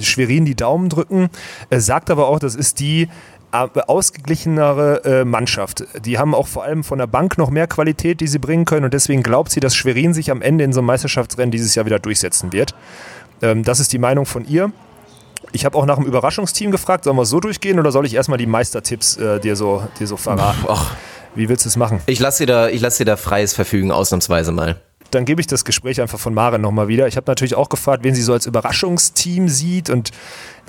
[0.00, 1.28] Schwerin die Daumen drücken.
[1.68, 3.08] Äh, sagt aber auch, das ist die
[3.52, 5.84] ausgeglichenere äh, Mannschaft.
[6.06, 8.86] Die haben auch vor allem von der Bank noch mehr Qualität, die sie bringen können
[8.86, 11.84] und deswegen glaubt sie, dass Schwerin sich am Ende in so einem Meisterschaftsrennen dieses Jahr
[11.84, 12.74] wieder durchsetzen wird.
[13.42, 14.72] Ähm, das ist die Meinung von ihr.
[15.52, 18.38] Ich habe auch nach dem Überraschungsteam gefragt, sollen wir so durchgehen oder soll ich erstmal
[18.38, 20.64] die Meistertipps äh, dir, so, dir so verraten?
[20.66, 20.96] Ach,
[21.34, 22.00] Wie willst du es machen?
[22.06, 24.80] ich lasse dir, da- ich lass dir da freies Verfügen, ausnahmsweise mal.
[25.10, 27.06] dann gebe ich das Gespräch einfach von Maren nochmal wieder.
[27.06, 29.90] Ich habe natürlich auch gefragt, wen sie so als Überraschungsteam sieht.
[29.90, 30.10] Und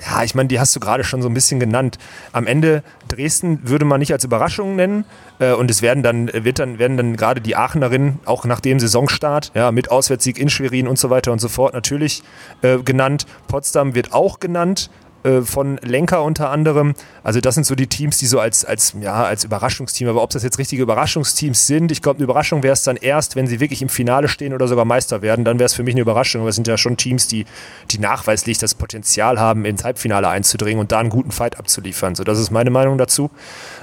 [0.06, 1.96] ja, ich meine, die hast du gerade schon so ein bisschen genannt.
[2.32, 5.06] Am Ende Dresden würde man nicht als Überraschung nennen.
[5.38, 8.78] Äh, und es werden dann, wird dann, werden dann gerade die Aachenerinnen auch nach dem
[8.80, 12.22] Saisonstart, ja, mit Auswärtssieg in Schwerin und so weiter und so fort natürlich
[12.60, 13.24] äh, genannt.
[13.48, 14.90] Potsdam wird auch genannt
[15.24, 16.94] äh, von Lenker unter anderem.
[17.22, 20.30] Also das sind so die Teams, die so als, als, ja, als Überraschungsteam, aber ob
[20.30, 23.58] das jetzt richtige Überraschungsteams sind, ich glaube, eine Überraschung wäre es dann erst, wenn sie
[23.58, 26.42] wirklich im Finale stehen oder sogar Meister werden, dann wäre es für mich eine Überraschung.
[26.42, 27.46] Aber es sind ja schon Teams, die,
[27.90, 32.14] die nachweislich das Potenzial haben, ins Halbfinale einzudringen und da einen guten Fight abzuliefern.
[32.14, 33.30] So, das ist meine Meinung dazu.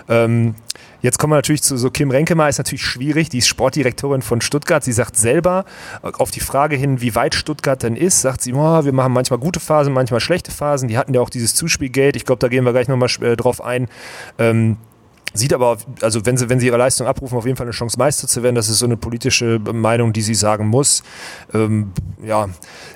[0.10, 0.56] Ähm,
[1.02, 3.30] Jetzt kommen wir natürlich zu so Kim Renkemer, ist natürlich schwierig.
[3.30, 4.84] Die ist Sportdirektorin von Stuttgart.
[4.84, 5.66] Sie sagt selber
[6.02, 9.40] auf die Frage hin, wie weit Stuttgart denn ist, sagt sie, oh, wir machen manchmal
[9.40, 10.88] gute Phasen, manchmal schlechte Phasen.
[10.88, 12.16] Die hatten ja auch dieses Zuspielgeld.
[12.16, 13.88] Ich glaube, da gehen wir gleich nochmal äh, drauf ein.
[14.38, 14.78] Ähm,
[15.34, 17.98] Sieht aber, also wenn sie, wenn sie ihre Leistung abrufen, auf jeden Fall eine Chance,
[17.98, 18.56] Meister zu werden.
[18.56, 21.04] Das ist so eine politische Meinung, die sie sagen muss.
[21.54, 21.92] Ähm,
[22.24, 22.50] ja,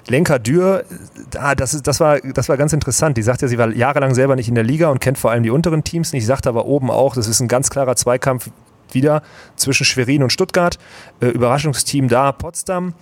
[0.08, 0.84] Lenka Dürr,
[1.32, 3.18] da, das, ist, das, war, das war ganz interessant.
[3.18, 5.44] Die sagt ja, sie war jahrelang selber nicht in der Liga und kennt vor allem
[5.44, 6.26] die unteren Teams nicht.
[6.26, 8.50] Sagt aber oben auch, das ist ein ganz klarer Zweikampf
[8.92, 9.24] wieder
[9.56, 10.78] zwischen Schwerin und Stuttgart.
[11.22, 12.94] Äh, Überraschungsteam da, Potsdam.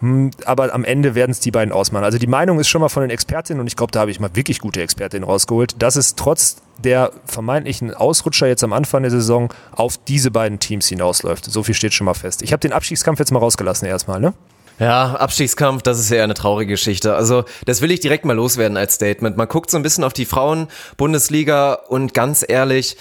[0.00, 2.04] Hm, Aber am Ende werden es die beiden ausmachen.
[2.04, 4.20] Also die Meinung ist schon mal von den Expertinnen und ich glaube, da habe ich
[4.20, 9.10] mal wirklich gute Expertinnen rausgeholt, dass es trotz der vermeintlichen Ausrutscher jetzt am Anfang der
[9.10, 11.46] Saison auf diese beiden Teams hinausläuft.
[11.46, 12.42] So viel steht schon mal fest.
[12.42, 14.34] Ich habe den Abstiegskampf jetzt mal rausgelassen erstmal, ne?
[14.78, 17.16] Ja, Abstiegskampf, das ist ja eine traurige Geschichte.
[17.16, 19.36] Also, das will ich direkt mal loswerden als Statement.
[19.36, 22.96] Man guckt so ein bisschen auf die Frauen-Bundesliga und ganz ehrlich,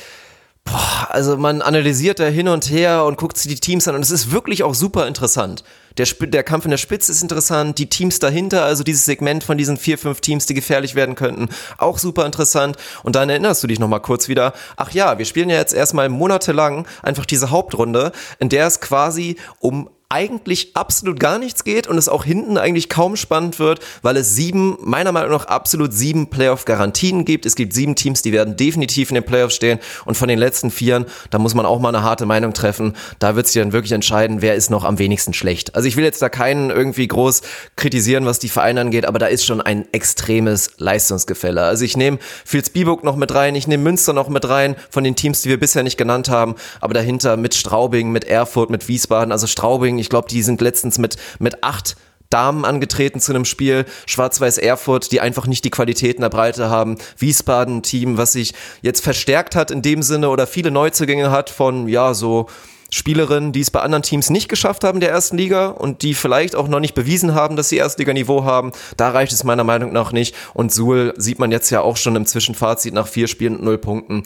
[0.64, 4.02] boah, also man analysiert da hin und her und guckt sich die Teams an und
[4.02, 5.64] es ist wirklich auch super interessant.
[5.98, 9.58] Der, der Kampf in der Spitze ist interessant, die Teams dahinter, also dieses Segment von
[9.58, 12.78] diesen vier, fünf Teams, die gefährlich werden könnten, auch super interessant.
[13.04, 16.10] Und dann erinnerst du dich nochmal kurz wieder, ach ja, wir spielen ja jetzt erstmal
[16.10, 21.97] monatelang einfach diese Hauptrunde, in der es quasi um eigentlich absolut gar nichts geht und
[21.97, 26.30] es auch hinten eigentlich kaum spannend wird, weil es sieben, meiner Meinung nach absolut sieben
[26.30, 27.45] Playoff-Garantien gibt.
[27.45, 30.72] Es gibt sieben Teams, die werden definitiv in den Playoffs stehen und von den letzten
[30.72, 32.93] vieren, da muss man auch mal eine harte Meinung treffen.
[33.20, 35.76] Da wird sich dann wirklich entscheiden, wer ist noch am wenigsten schlecht.
[35.76, 37.41] Also ich will jetzt da keinen irgendwie groß
[37.76, 41.64] kritisieren, was die Vereine angeht, aber da ist schon ein extremes Leistungsgefälle.
[41.64, 45.18] Also ich nehme Vilsbiburg noch mit rein, ich nehme Münster noch mit rein von den
[45.18, 49.34] Teams, die wir bisher nicht genannt haben, aber dahinter mit Straubing, mit Erfurt, mit Wiesbaden,
[49.34, 51.95] also Straubing, ich glaube, die sind letztens mit, mit acht
[52.30, 56.70] Damen angetreten zu einem Spiel, Schwarz-Weiß Erfurt, die einfach nicht die Qualität in der Breite
[56.70, 61.50] haben, Wiesbaden, Team, was sich jetzt verstärkt hat in dem Sinne oder viele Neuzugänge hat
[61.50, 62.48] von, ja, so
[62.89, 66.56] Spielerinnen, die es bei anderen Teams nicht geschafft haben der ersten Liga und die vielleicht
[66.56, 68.72] auch noch nicht bewiesen haben, dass sie Erstliganiveau haben.
[68.95, 70.36] Da reicht es meiner Meinung nach nicht.
[70.54, 73.78] Und Suhl sieht man jetzt ja auch schon im Zwischenfazit nach vier Spielen und null
[73.78, 74.24] Punkten.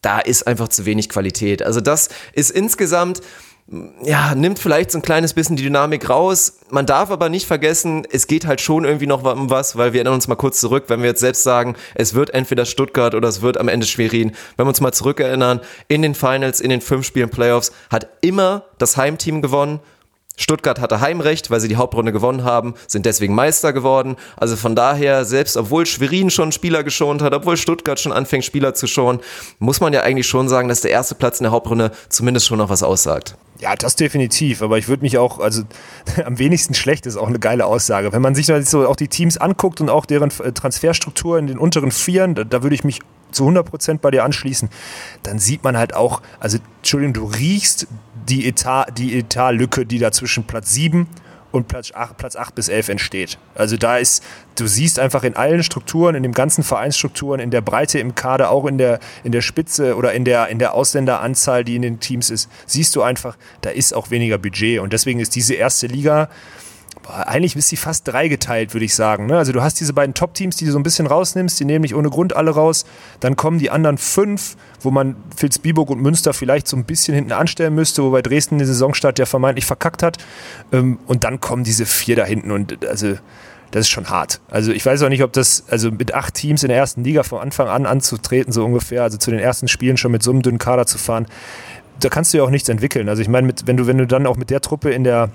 [0.00, 1.62] Da ist einfach zu wenig Qualität.
[1.62, 3.20] Also das ist insgesamt
[4.02, 6.58] ja, nimmt vielleicht so ein kleines bisschen die Dynamik raus.
[6.70, 10.00] Man darf aber nicht vergessen, es geht halt schon irgendwie noch um was, weil wir
[10.00, 13.28] erinnern uns mal kurz zurück, wenn wir jetzt selbst sagen, es wird entweder Stuttgart oder
[13.28, 14.32] es wird am Ende Schwerin.
[14.56, 18.64] Wenn wir uns mal zurückerinnern, in den Finals, in den fünf Spielen Playoffs, hat immer
[18.78, 19.78] das Heimteam gewonnen.
[20.40, 24.16] Stuttgart hatte Heimrecht, weil sie die Hauptrunde gewonnen haben, sind deswegen Meister geworden.
[24.36, 28.72] Also von daher, selbst obwohl Schwerin schon Spieler geschont hat, obwohl Stuttgart schon anfängt, Spieler
[28.72, 29.20] zu schonen,
[29.58, 32.56] muss man ja eigentlich schon sagen, dass der erste Platz in der Hauptrunde zumindest schon
[32.56, 33.36] noch was aussagt.
[33.58, 34.62] Ja, das definitiv.
[34.62, 35.62] Aber ich würde mich auch, also
[36.24, 38.10] am wenigsten schlecht ist auch eine geile Aussage.
[38.12, 41.58] Wenn man sich so auch die Teams anguckt und auch deren äh, Transferstruktur in den
[41.58, 44.70] unteren Vieren, da, da würde ich mich zu 100% bei dir anschließen,
[45.22, 47.86] dann sieht man halt auch, also Entschuldigung, du riechst
[48.30, 51.08] die Etat, die Etatlücke, die da zwischen Platz 7
[51.52, 53.38] und Platz 8, Platz 8 bis 11 entsteht.
[53.56, 54.22] Also da ist,
[54.54, 58.50] du siehst einfach in allen Strukturen, in den ganzen Vereinsstrukturen, in der Breite im Kader,
[58.50, 61.98] auch in der, in der Spitze oder in der, in der Ausländeranzahl, die in den
[61.98, 64.78] Teams ist, siehst du einfach, da ist auch weniger Budget.
[64.78, 66.28] Und deswegen ist diese erste Liga,
[67.08, 69.26] eigentlich ist sie fast dreigeteilt, würde ich sagen.
[69.26, 69.36] Ne?
[69.36, 71.94] Also du hast diese beiden Top-Teams, die du so ein bisschen rausnimmst, die nehmen nicht
[71.94, 72.84] ohne Grund alle raus.
[73.20, 77.32] Dann kommen die anderen fünf, wo man Vilsbiburg und Münster vielleicht so ein bisschen hinten
[77.32, 80.18] anstellen müsste, wobei Dresden den Saisonstart ja vermeintlich verkackt hat.
[80.72, 83.16] Ähm, und dann kommen diese vier da hinten und also
[83.70, 84.40] das ist schon hart.
[84.50, 87.22] Also ich weiß auch nicht, ob das, also mit acht Teams in der ersten Liga
[87.22, 90.42] von Anfang an anzutreten, so ungefähr, also zu den ersten Spielen schon mit so einem
[90.42, 91.26] dünnen Kader zu fahren,
[92.00, 93.08] da kannst du ja auch nichts entwickeln.
[93.08, 95.30] Also ich meine, wenn du, wenn du dann auch mit der Truppe in der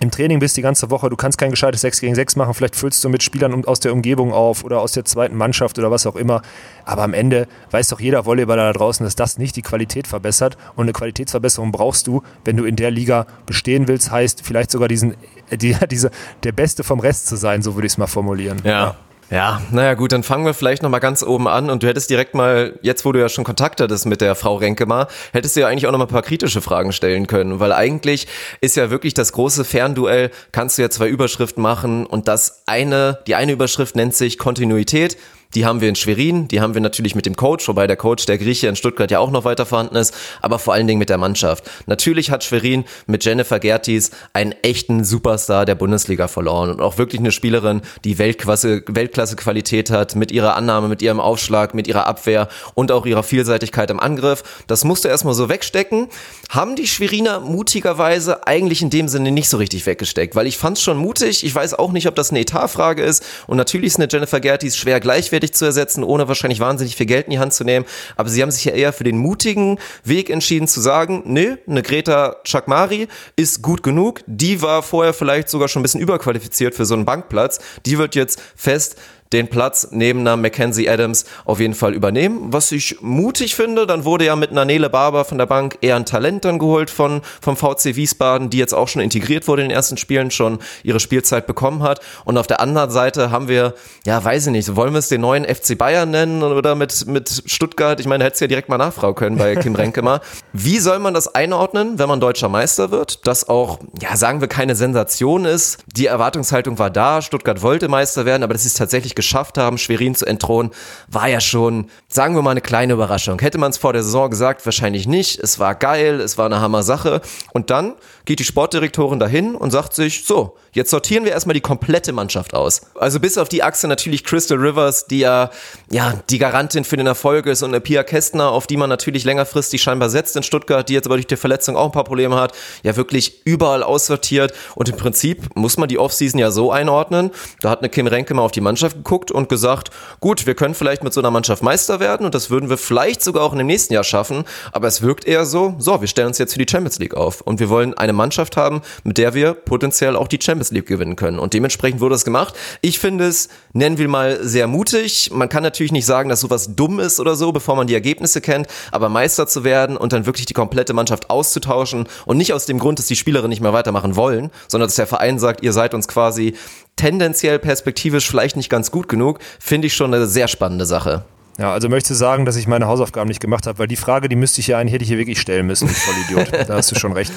[0.00, 2.74] im Training bist die ganze Woche, du kannst kein gescheites 6 gegen 6 machen, vielleicht
[2.74, 6.06] füllst du mit Spielern aus der Umgebung auf oder aus der zweiten Mannschaft oder was
[6.06, 6.40] auch immer.
[6.86, 10.56] Aber am Ende weiß doch jeder Volleyballer da draußen, dass das nicht die Qualität verbessert.
[10.74, 14.88] Und eine Qualitätsverbesserung brauchst du, wenn du in der Liga bestehen willst, heißt vielleicht sogar
[14.88, 15.16] diesen,
[15.52, 16.10] die, diese,
[16.44, 18.58] der Beste vom Rest zu sein, so würde ich es mal formulieren.
[18.64, 18.70] ja.
[18.70, 18.96] ja.
[19.30, 22.34] Ja, naja gut, dann fangen wir vielleicht nochmal ganz oben an und du hättest direkt
[22.34, 25.68] mal, jetzt wo du ja schon Kontakt hattest mit der Frau Renkemar, hättest du ja
[25.68, 28.26] eigentlich auch nochmal ein paar kritische Fragen stellen können, weil eigentlich
[28.60, 33.20] ist ja wirklich das große Fernduell, kannst du ja zwei Überschriften machen und das eine,
[33.28, 35.16] die eine Überschrift nennt sich Kontinuität,
[35.54, 38.26] die haben wir in Schwerin, die haben wir natürlich mit dem Coach, wobei der Coach
[38.26, 41.10] der Grieche in Stuttgart ja auch noch weiter vorhanden ist, aber vor allen Dingen mit
[41.10, 41.68] der Mannschaft.
[41.86, 47.20] Natürlich hat Schwerin mit Jennifer Gertis einen echten Superstar der Bundesliga verloren und auch wirklich
[47.20, 52.06] eine Spielerin, die Weltklasse, Weltklasse Qualität hat, mit ihrer Annahme, mit ihrem Aufschlag, mit ihrer
[52.06, 54.42] Abwehr und auch ihrer Vielseitigkeit im Angriff.
[54.66, 56.08] Das musste erstmal so wegstecken.
[56.48, 60.78] Haben die Schweriner mutigerweise eigentlich in dem Sinne nicht so richtig weggesteckt, weil ich fand
[60.78, 61.44] es schon mutig.
[61.44, 64.76] Ich weiß auch nicht, ob das eine Etatfrage ist und natürlich ist eine Jennifer Gertis
[64.76, 67.86] schwer gleichwertig gleichwertig zu ersetzen, ohne wahrscheinlich wahnsinnig viel Geld in die Hand zu nehmen.
[68.16, 71.82] Aber sie haben sich ja eher für den mutigen Weg entschieden zu sagen, nee, eine
[71.82, 74.20] Greta Chakmari ist gut genug.
[74.26, 77.60] Die war vorher vielleicht sogar schon ein bisschen überqualifiziert für so einen Bankplatz.
[77.86, 78.96] Die wird jetzt fest
[79.32, 82.52] den Platz neben einer Mackenzie Adams auf jeden Fall übernehmen.
[82.52, 85.96] Was ich mutig finde, dann wurde ja mit einer Nele Barber von der Bank eher
[85.96, 89.68] ein Talent dann geholt von, vom VC Wiesbaden, die jetzt auch schon integriert wurde in
[89.68, 92.00] den ersten Spielen, schon ihre Spielzeit bekommen hat.
[92.24, 93.74] Und auf der anderen Seite haben wir,
[94.04, 97.42] ja, weiß ich nicht, wollen wir es den neuen FC Bayern nennen oder mit, mit
[97.46, 98.00] Stuttgart?
[98.00, 100.20] Ich meine, hättest ja direkt mal nachfragen können bei Kim Renke mal.
[100.52, 103.26] Wie soll man das einordnen, wenn man deutscher Meister wird?
[103.26, 105.78] Das auch, ja, sagen wir, keine Sensation ist.
[105.94, 110.14] Die Erwartungshaltung war da, Stuttgart wollte Meister werden, aber das ist tatsächlich geschafft haben, Schwerin
[110.14, 110.72] zu entthronen,
[111.08, 113.38] war ja schon, sagen wir mal, eine kleine Überraschung.
[113.40, 115.38] Hätte man es vor der Saison gesagt, wahrscheinlich nicht.
[115.38, 117.20] Es war geil, es war eine Hammer-Sache.
[117.52, 117.94] Und dann
[118.24, 122.54] geht die Sportdirektorin dahin und sagt sich, so, jetzt sortieren wir erstmal die komplette Mannschaft
[122.54, 122.82] aus.
[122.94, 125.50] Also bis auf die Achse natürlich Crystal Rivers, die ja,
[125.90, 129.24] ja die Garantin für den Erfolg ist und eine Pia Kästner, auf die man natürlich
[129.24, 132.36] längerfristig scheinbar setzt in Stuttgart, die jetzt aber durch die Verletzung auch ein paar Probleme
[132.36, 132.52] hat,
[132.82, 134.54] ja wirklich überall aussortiert.
[134.74, 137.30] Und im Prinzip muss man die Offseason ja so einordnen.
[137.60, 139.90] Da hat eine Kim Renke mal auf die Mannschaft geguckt und gesagt,
[140.20, 143.22] gut, wir können vielleicht mit so einer Mannschaft Meister werden und das würden wir vielleicht
[143.22, 144.44] sogar auch in dem nächsten Jahr schaffen.
[144.72, 147.40] Aber es wirkt eher so, so, wir stellen uns jetzt für die Champions League auf
[147.40, 151.16] und wir wollen eine Mannschaft haben, mit der wir potenziell auch die Champions League gewinnen
[151.16, 151.38] können.
[151.38, 152.54] Und dementsprechend wurde es gemacht.
[152.80, 155.30] Ich finde es, nennen wir mal, sehr mutig.
[155.32, 158.40] Man kann natürlich nicht sagen, dass sowas dumm ist oder so, bevor man die Ergebnisse
[158.40, 162.66] kennt, aber Meister zu werden und dann wirklich die komplette Mannschaft auszutauschen und nicht aus
[162.66, 165.72] dem Grund, dass die Spielerinnen nicht mehr weitermachen wollen, sondern dass der Verein sagt, ihr
[165.72, 166.54] seid uns quasi
[166.96, 171.24] tendenziell perspektivisch vielleicht nicht ganz gut genug, finde ich schon eine sehr spannende Sache.
[171.58, 174.36] Ja, also möchte sagen, dass ich meine Hausaufgaben nicht gemacht habe, weil die Frage, die
[174.36, 176.52] müsste ich ja eigentlich, hätte ich hier wirklich stellen müssen, voll Idiot.
[176.68, 177.32] da hast du schon recht.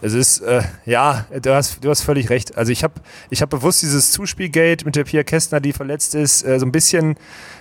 [0.00, 2.56] Es ist, äh, ja, du hast, du hast völlig recht.
[2.56, 2.94] Also ich habe
[3.30, 6.72] ich hab bewusst dieses Zuspielgate mit der Pia Kästner, die verletzt ist, äh, so ein
[6.72, 7.16] bisschen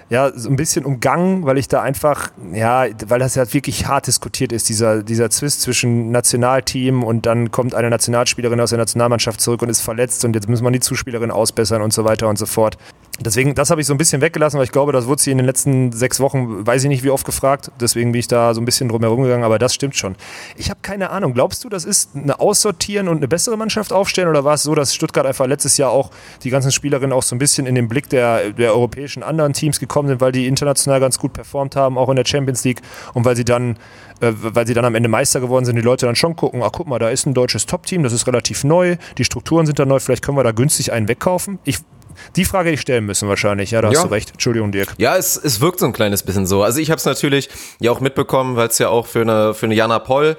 [0.10, 4.08] ja, so ein bisschen umgangen, weil ich da einfach, ja, weil das ja wirklich hart
[4.08, 9.42] diskutiert ist, dieser, dieser Zwist zwischen Nationalteam und dann kommt eine Nationalspielerin aus der Nationalmannschaft
[9.42, 12.38] zurück und ist verletzt und jetzt muss man die Zuspielerin ausbessern und so weiter und
[12.38, 12.78] so fort.
[13.20, 15.38] Deswegen, das habe ich so ein bisschen weggelassen, weil ich glaube, das wurde sie in
[15.38, 17.72] den letzten sechs Wochen, weiß ich nicht wie oft gefragt.
[17.80, 20.16] Deswegen bin ich da so ein bisschen drum herum gegangen, aber das stimmt schon.
[20.56, 21.34] Ich habe keine Ahnung.
[21.34, 24.76] Glaubst du, das ist eine Aussortieren und eine bessere Mannschaft aufstellen oder war es so,
[24.76, 26.12] dass Stuttgart einfach letztes Jahr auch
[26.44, 29.80] die ganzen Spielerinnen auch so ein bisschen in den Blick der, der europäischen anderen Teams
[29.80, 32.82] gekommen sind, weil die international ganz gut performt haben, auch in der Champions League
[33.14, 33.78] und weil sie dann,
[34.22, 36.72] äh, weil sie dann am Ende Meister geworden sind, die Leute dann schon gucken, ach
[36.72, 39.86] guck mal, da ist ein deutsches Top-Team, das ist relativ neu, die Strukturen sind da
[39.86, 41.58] neu, vielleicht können wir da günstig einen wegkaufen.
[41.64, 41.80] Ich
[42.36, 43.72] die Frage hätte ich stellen müssen wahrscheinlich.
[43.72, 44.00] Ja, da Ja.
[44.00, 44.32] hast du recht.
[44.32, 44.94] Entschuldigung, Dirk.
[44.98, 46.64] Ja, es, es wirkt so ein kleines bisschen so.
[46.64, 47.50] Also ich habe es natürlich
[47.80, 50.38] ja auch mitbekommen, weil es ja auch für eine, für eine Jana Poll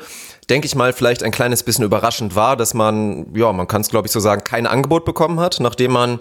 [0.51, 3.91] denke ich mal, vielleicht ein kleines bisschen überraschend war, dass man, ja, man kann es
[3.91, 6.21] glaube ich so sagen, kein Angebot bekommen hat, nachdem man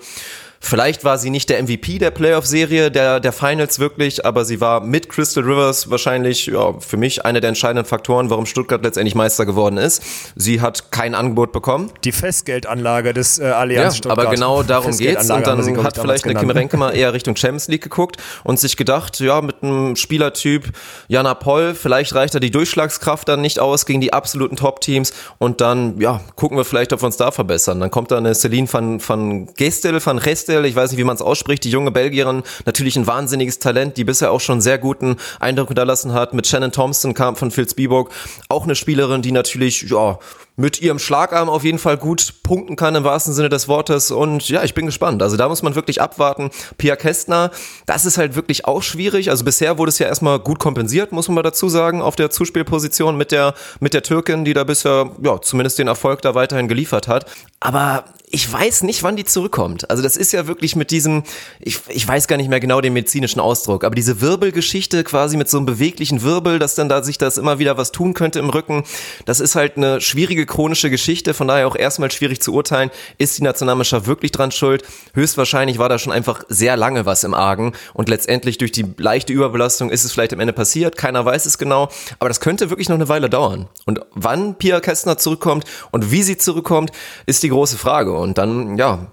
[0.60, 4.82] Vielleicht war sie nicht der MVP der Playoff-Serie, der, der Finals wirklich, aber sie war
[4.82, 9.46] mit Crystal Rivers wahrscheinlich ja, für mich einer der entscheidenden Faktoren, warum Stuttgart letztendlich Meister
[9.46, 10.02] geworden ist.
[10.36, 11.92] Sie hat kein Angebot bekommen.
[12.04, 14.20] Die Festgeldanlage des äh, Allianz Ja, Stuttgart.
[14.20, 15.30] aber genau darum geht's.
[15.30, 16.58] Und sie, dann ich, hat vielleicht eine Kim genannt.
[16.60, 20.72] Renke mal eher Richtung Champions League geguckt und sich gedacht, ja, mit einem Spielertyp
[21.08, 25.62] Jana Poll, vielleicht reicht da die Durchschlagskraft dann nicht aus gegen die absoluten Top-Teams und
[25.62, 27.80] dann, ja, gucken wir vielleicht, ob wir uns da verbessern.
[27.80, 30.18] Dann kommt da eine Celine van, van Gestel, van
[30.48, 33.98] Restel, ich weiß nicht, wie man es ausspricht, die junge Belgierin, natürlich ein wahnsinniges Talent,
[33.98, 36.34] die bisher auch schon sehr guten Eindruck hinterlassen hat.
[36.34, 38.10] Mit Shannon Thompson kam von Phil Spielberg,
[38.48, 40.20] auch eine Spielerin, die natürlich, ja,
[40.58, 44.10] mit ihrem Schlagarm auf jeden Fall gut punkten kann im wahrsten Sinne des Wortes.
[44.10, 45.22] Und ja, ich bin gespannt.
[45.22, 46.50] Also da muss man wirklich abwarten.
[46.78, 47.52] Pia Kästner,
[47.86, 49.30] das ist halt wirklich auch schwierig.
[49.30, 52.32] Also bisher wurde es ja erstmal gut kompensiert, muss man mal dazu sagen, auf der
[52.32, 56.68] Zuspielposition mit der, mit der Türkin, die da bisher, ja, zumindest den Erfolg da weiterhin
[56.68, 57.28] geliefert hat.
[57.60, 59.90] Aber ich weiß nicht, wann die zurückkommt.
[59.90, 61.24] Also das ist ja wirklich mit diesem,
[61.62, 65.50] ich, ich weiß gar nicht mehr genau den medizinischen Ausdruck, aber diese Wirbelgeschichte quasi mit
[65.50, 68.50] so einem beweglichen Wirbel, dass dann da sich das immer wieder was tun könnte im
[68.50, 68.84] Rücken,
[69.26, 73.38] das ist halt eine schwierige chronische Geschichte, von daher auch erstmal schwierig zu urteilen, ist
[73.38, 74.84] die Nationalmannschaft wirklich dran schuld?
[75.14, 79.34] Höchstwahrscheinlich war da schon einfach sehr lange was im Argen und letztendlich durch die leichte
[79.34, 81.90] Überbelastung ist es vielleicht am Ende passiert, keiner weiß es genau,
[82.20, 83.68] aber das könnte wirklich noch eine Weile dauern.
[83.86, 86.92] Und wann Pia Kästner zurückkommt und wie sie zurückkommt,
[87.26, 88.14] ist die große Frage.
[88.14, 89.12] Und dann, ja,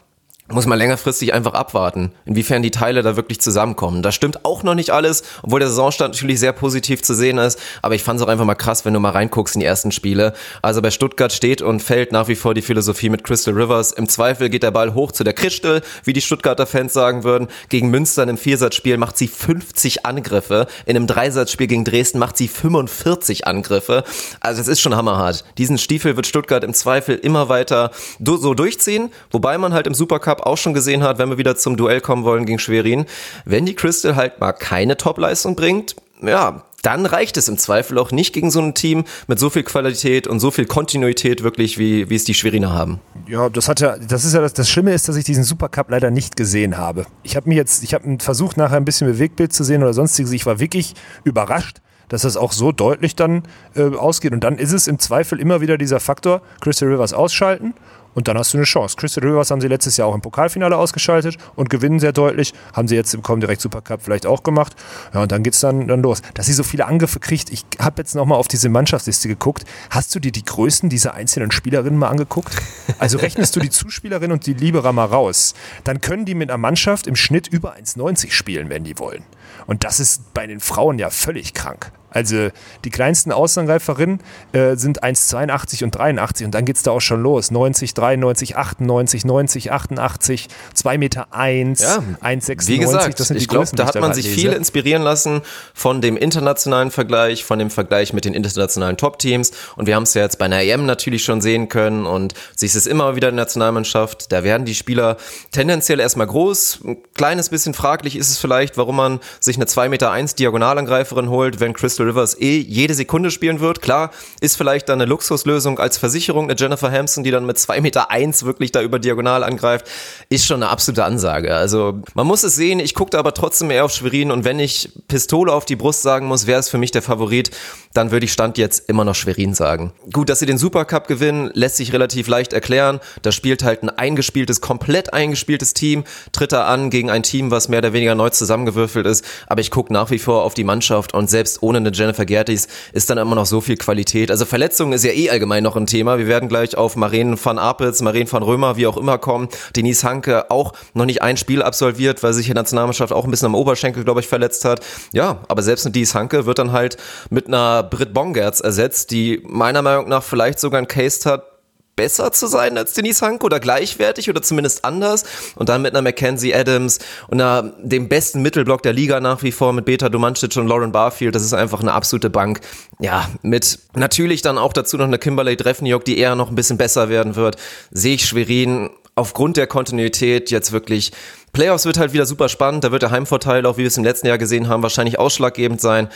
[0.54, 4.02] muss man längerfristig einfach abwarten, inwiefern die Teile da wirklich zusammenkommen.
[4.02, 7.58] Da stimmt auch noch nicht alles, obwohl der Saisonstand natürlich sehr positiv zu sehen ist.
[7.82, 9.92] Aber ich fand es auch einfach mal krass, wenn du mal reinguckst in die ersten
[9.92, 10.34] Spiele.
[10.62, 13.92] Also bei Stuttgart steht und fällt nach wie vor die Philosophie mit Crystal Rivers.
[13.92, 17.48] Im Zweifel geht der Ball hoch zu der Christel, wie die Stuttgarter Fans sagen würden.
[17.68, 20.66] Gegen Münster in einem Viersatzspiel macht sie 50 Angriffe.
[20.86, 24.04] In einem Dreisatzspiel gegen Dresden macht sie 45 Angriffe.
[24.40, 25.44] Also es ist schon hammerhart.
[25.58, 29.10] Diesen Stiefel wird Stuttgart im Zweifel immer weiter so durchziehen.
[29.30, 32.00] Wobei man halt im Supercup Cup auch schon gesehen hat, wenn wir wieder zum Duell
[32.00, 33.06] kommen wollen gegen Schwerin,
[33.44, 38.12] wenn die Crystal halt mal keine Topleistung bringt, ja, dann reicht es im Zweifel auch
[38.12, 42.10] nicht gegen so ein Team mit so viel Qualität und so viel Kontinuität wirklich, wie,
[42.10, 43.00] wie es die Schweriner haben.
[43.26, 45.90] Ja, das hat ja, das ist ja das, das Schlimme ist, dass ich diesen Supercup
[45.90, 47.06] leider nicht gesehen habe.
[47.22, 50.32] Ich habe mir jetzt, ich habe versucht nachher ein bisschen Bewegtbild zu sehen oder sonstiges.
[50.32, 51.78] Ich war wirklich überrascht,
[52.08, 54.32] dass das auch so deutlich dann äh, ausgeht.
[54.32, 57.72] Und dann ist es im Zweifel immer wieder dieser Faktor, Crystal Rivers ausschalten
[58.14, 58.96] und dann hast du eine Chance.
[58.96, 62.52] Crystal Rivers haben sie letztes Jahr auch im Pokalfinale ausgeschaltet und gewinnen sehr deutlich.
[62.72, 64.74] Haben sie jetzt im Comdirect Supercup vielleicht auch gemacht.
[65.12, 66.22] Ja, und dann geht's dann, dann los.
[66.34, 69.64] Dass sie so viele Angriffe kriegt, ich habe jetzt nochmal auf diese Mannschaftsliste geguckt.
[69.90, 72.54] Hast du dir die Größen dieser einzelnen Spielerinnen mal angeguckt?
[72.98, 75.54] Also rechnest du die Zuspielerin und die Liberer mal raus.
[75.82, 79.24] Dann können die mit einer Mannschaft im Schnitt über 1,90 spielen, wenn die wollen.
[79.66, 81.92] Und das ist bei den Frauen ja völlig krank.
[82.14, 82.48] Also
[82.84, 84.20] die kleinsten Außenreiferinnen
[84.52, 87.50] äh, sind 1,82 und 83 und dann geht es da auch schon los.
[87.50, 92.68] 90, 93, 98, 90, 88, 2 Meter 1, ja, 1,96.
[92.68, 95.42] Wie gesagt, das sind ich glaube, da hat man sich viel inspirieren lassen
[95.74, 100.14] von dem internationalen Vergleich, von dem Vergleich mit den internationalen Top-Teams und wir haben es
[100.14, 103.36] ja jetzt bei einer EM natürlich schon sehen können und sich es immer wieder in
[103.36, 105.16] der Nationalmannschaft, da werden die Spieler
[105.50, 109.88] tendenziell erstmal groß, ein kleines bisschen fraglich ist es vielleicht, warum man sich eine 2
[109.88, 113.82] Meter 1 Diagonalangreiferin holt, wenn Crystal Rivers eh jede Sekunde spielen wird.
[113.82, 117.80] Klar, ist vielleicht dann eine Luxuslösung als Versicherung, eine Jennifer Hampson, die dann mit zwei
[117.80, 119.86] Meter eins wirklich da über Diagonal angreift,
[120.28, 121.54] ist schon eine absolute Ansage.
[121.54, 124.90] Also man muss es sehen, ich gucke aber trotzdem eher auf Schwerin und wenn ich
[125.08, 127.50] Pistole auf die Brust sagen muss, wer ist für mich der Favorit,
[127.94, 129.92] dann würde ich Stand jetzt immer noch Schwerin sagen.
[130.12, 133.00] Gut, dass sie den Supercup gewinnen, lässt sich relativ leicht erklären.
[133.22, 137.68] Da spielt halt ein eingespieltes, komplett eingespieltes Team, tritt er an gegen ein Team, was
[137.68, 139.24] mehr oder weniger neu zusammengewürfelt ist.
[139.46, 142.68] Aber ich gucke nach wie vor auf die Mannschaft und selbst ohne eine Jennifer Gertis
[142.92, 144.30] ist dann immer noch so viel Qualität.
[144.30, 146.18] Also Verletzungen ist ja eh allgemein noch ein Thema.
[146.18, 149.48] Wir werden gleich auf Maren van Apels, Maren van Römer, wie auch immer kommen.
[149.74, 153.46] Denise Hanke auch noch nicht ein Spiel absolviert, weil sich die Nationalmannschaft auch ein bisschen
[153.46, 154.80] am Oberschenkel, glaube ich, verletzt hat.
[155.12, 156.96] Ja, aber selbst eine Denise Hanke wird dann halt
[157.30, 161.53] mit einer Britt Bongertz ersetzt, die meiner Meinung nach vielleicht sogar ein Case hat,
[161.96, 165.24] besser zu sein als Denise Hank oder gleichwertig oder zumindest anders
[165.56, 169.52] und dann mit einer Mackenzie Adams und einer, dem besten Mittelblock der Liga nach wie
[169.52, 172.60] vor mit Beta Domancic und Lauren Barfield, das ist einfach eine absolute Bank.
[172.98, 176.78] Ja, mit natürlich dann auch dazu noch eine Kimberley Treffenjog, die eher noch ein bisschen
[176.78, 177.56] besser werden wird,
[177.90, 181.12] sehe ich Schwerin aufgrund der Kontinuität jetzt wirklich
[181.54, 184.02] Playoffs wird halt wieder super spannend, da wird der Heimvorteil auch, wie wir es im
[184.04, 186.08] letzten Jahr gesehen haben, wahrscheinlich ausschlaggebend sein.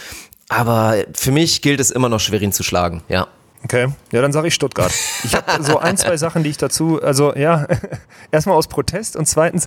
[0.49, 3.29] Aber für mich gilt es immer noch Schwerin zu schlagen, ja.
[3.65, 4.93] Okay, ja, dann sage ich Stuttgart.
[5.25, 7.67] Ich habe so ein, zwei Sachen, die ich dazu, also ja,
[8.31, 9.67] erstmal aus Protest und zweitens,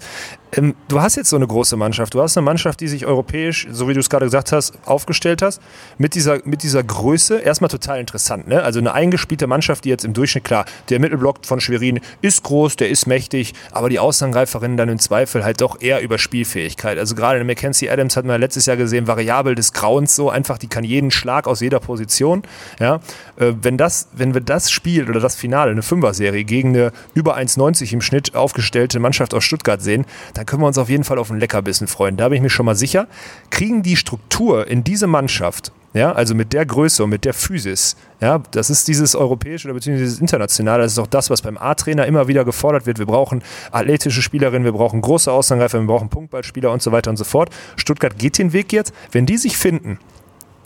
[0.53, 2.13] ähm, du hast jetzt so eine große Mannschaft.
[2.13, 5.41] Du hast eine Mannschaft, die sich europäisch, so wie du es gerade gesagt hast, aufgestellt
[5.41, 5.61] hast,
[5.97, 7.39] mit dieser, mit dieser Größe.
[7.39, 8.61] Erstmal total interessant, ne?
[8.63, 12.75] Also eine eingespielte Mannschaft, die jetzt im Durchschnitt, klar, der Mittelblock von Schwerin ist groß,
[12.75, 16.97] der ist mächtig, aber die Außenangreiferinnen dann im Zweifel halt doch eher über Spielfähigkeit.
[16.97, 20.57] Also gerade eine Mackenzie Adams hat man letztes Jahr gesehen, variabel des Grauens so, einfach,
[20.57, 22.43] die kann jeden Schlag aus jeder Position,
[22.79, 22.99] ja.
[23.37, 27.37] Äh, wenn das, wenn wir das Spiel oder das Finale, eine Fünfer-Serie gegen eine über
[27.37, 31.17] 1,90 im Schnitt aufgestellte Mannschaft aus Stuttgart sehen, dann können wir uns auf jeden Fall
[31.17, 32.17] auf ein Leckerbissen freuen.
[32.17, 33.07] Da bin ich mir schon mal sicher.
[33.49, 37.97] Kriegen die Struktur in diese Mannschaft, ja, also mit der Größe und mit der Physis,
[38.21, 41.57] ja, das ist dieses europäische oder beziehungsweise dieses internationale, das ist auch das, was beim
[41.57, 42.99] A-Trainer immer wieder gefordert wird.
[42.99, 47.17] Wir brauchen athletische Spielerinnen, wir brauchen große Außenangreifer, wir brauchen Punktballspieler und so weiter und
[47.17, 47.49] so fort.
[47.75, 48.93] Stuttgart geht den Weg jetzt.
[49.11, 49.99] Wenn die sich finden,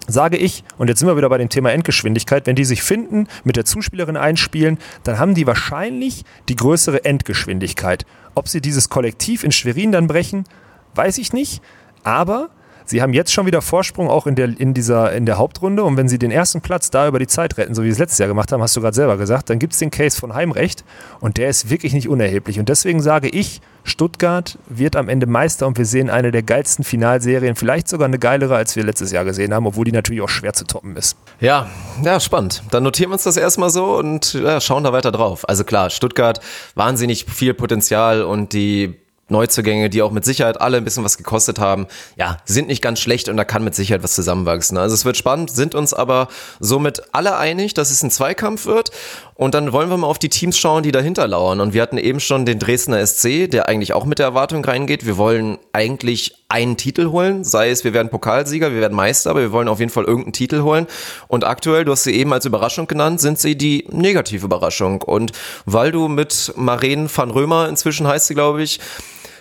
[0.08, 3.28] sage ich, und jetzt sind wir wieder bei dem Thema Endgeschwindigkeit, wenn die sich finden,
[3.44, 8.06] mit der Zuspielerin einspielen, dann haben die wahrscheinlich die größere Endgeschwindigkeit.
[8.36, 10.46] Ob sie dieses Kollektiv in Schwerin dann brechen,
[10.94, 11.62] weiß ich nicht.
[12.04, 12.50] Aber
[12.86, 15.84] sie haben jetzt schon wieder Vorsprung auch in der, in dieser, in der Hauptrunde.
[15.84, 18.00] Und wenn sie den ersten Platz da über die Zeit retten, so wie sie es
[18.00, 20.34] letztes Jahr gemacht haben, hast du gerade selber gesagt, dann gibt es den Case von
[20.34, 20.84] Heimrecht.
[21.20, 22.60] Und der ist wirklich nicht unerheblich.
[22.60, 26.84] Und deswegen sage ich, Stuttgart wird am Ende Meister und wir sehen eine der geilsten
[26.84, 30.30] Finalserien, vielleicht sogar eine geilere, als wir letztes Jahr gesehen haben, obwohl die natürlich auch
[30.30, 31.16] schwer zu toppen ist.
[31.40, 31.70] Ja,
[32.04, 32.64] ja, spannend.
[32.72, 35.48] Dann notieren wir uns das erstmal so und ja, schauen da weiter drauf.
[35.48, 36.42] Also klar, Stuttgart,
[36.74, 38.96] wahnsinnig viel Potenzial und die
[39.28, 43.00] Neuzugänge, die auch mit Sicherheit alle ein bisschen was gekostet haben, ja, sind nicht ganz
[43.00, 44.78] schlecht und da kann mit Sicherheit was zusammenwachsen.
[44.78, 46.28] Also es wird spannend, sind uns aber
[46.60, 48.92] somit alle einig, dass es ein Zweikampf wird.
[49.34, 51.60] Und dann wollen wir mal auf die Teams schauen, die dahinter lauern.
[51.60, 55.06] Und wir hatten eben schon den Dresdner SC, der eigentlich auch mit der Erwartung reingeht.
[55.06, 59.42] Wir wollen eigentlich einen Titel holen, sei es, wir werden Pokalsieger, wir werden Meister, aber
[59.42, 60.88] wir wollen auf jeden Fall irgendeinen Titel holen.
[61.28, 65.02] Und aktuell, du hast sie eben als Überraschung genannt, sind sie die negative Überraschung.
[65.02, 65.32] Und
[65.66, 68.80] weil du mit Maren van Römer, inzwischen heißt sie, glaube ich,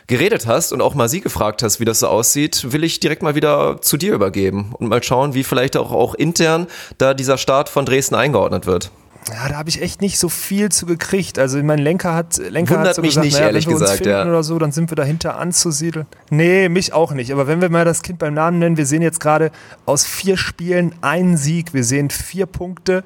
[0.07, 3.23] geredet hast und auch mal sie gefragt hast, wie das so aussieht, will ich direkt
[3.23, 6.67] mal wieder zu dir übergeben und mal schauen, wie vielleicht auch, auch intern
[6.99, 8.91] da dieser Start von Dresden eingeordnet wird.
[9.29, 11.39] Ja, da habe ich echt nicht so viel zu gekriegt.
[11.39, 13.77] Also mein Lenker hat Lenker Wundert hat so mich gesagt, nicht, naja, ehrlich wenn wir
[13.77, 14.27] uns gesagt, finden ja.
[14.27, 16.07] oder so, dann sind wir dahinter anzusiedeln.
[16.29, 17.33] Nee, mich auch nicht.
[17.33, 19.51] Aber wenn wir mal das Kind beim Namen nennen, wir sehen jetzt gerade
[19.87, 23.03] aus vier Spielen einen Sieg, wir sehen vier Punkte.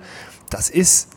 [0.51, 1.11] Das ist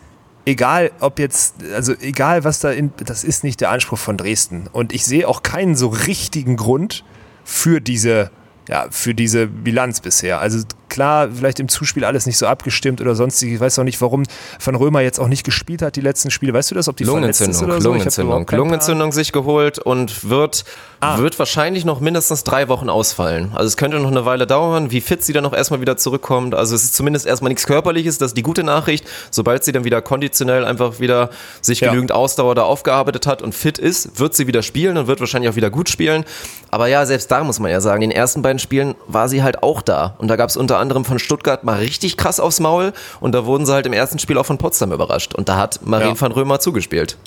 [0.45, 4.67] egal, ob jetzt, also egal was da in, das ist nicht der Anspruch von Dresden.
[4.71, 7.03] Und ich sehe auch keinen so richtigen Grund
[7.43, 8.31] für diese
[8.69, 10.39] ja, für diese Bilanz bisher.
[10.39, 13.53] Also klar, vielleicht im Zuspiel alles nicht so abgestimmt oder sonstig.
[13.53, 14.23] Ich weiß auch nicht, warum
[14.63, 16.53] Van Römer jetzt auch nicht gespielt hat die letzten Spiele.
[16.53, 17.89] Weißt du das, ob die verletzt ist Lungenentzündung, oder so?
[17.89, 20.65] Lungenentzündung, Lungenentzündung sich geholt und wird,
[21.03, 21.17] Ah.
[21.17, 23.51] wird wahrscheinlich noch mindestens drei Wochen ausfallen.
[23.55, 26.53] Also es könnte noch eine Weile dauern, wie fit sie dann noch erstmal wieder zurückkommt.
[26.53, 29.03] Also es ist zumindest erstmal nichts Körperliches, das ist die gute Nachricht.
[29.31, 31.31] Sobald sie dann wieder konditionell einfach wieder
[31.61, 31.89] sich Ja.
[31.89, 35.49] genügend Ausdauer da aufgearbeitet hat und fit ist, wird sie wieder spielen und wird wahrscheinlich
[35.49, 36.23] auch wieder gut spielen.
[36.69, 39.41] Aber ja, selbst da muss man ja sagen, in den ersten beiden Spielen war sie
[39.41, 40.15] halt auch da.
[40.19, 43.45] Und da gab es unter anderem von Stuttgart mal richtig krass aufs Maul und da
[43.45, 45.33] wurden sie halt im ersten Spiel auch von Potsdam überrascht.
[45.33, 46.19] Und da hat Marien Ja.
[46.21, 47.17] van Römer zugespielt.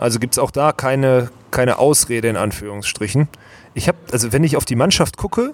[0.00, 3.28] Also gibt es auch da keine, keine Ausrede in Anführungsstrichen.
[3.74, 5.52] Ich habe, also wenn ich auf die Mannschaft gucke,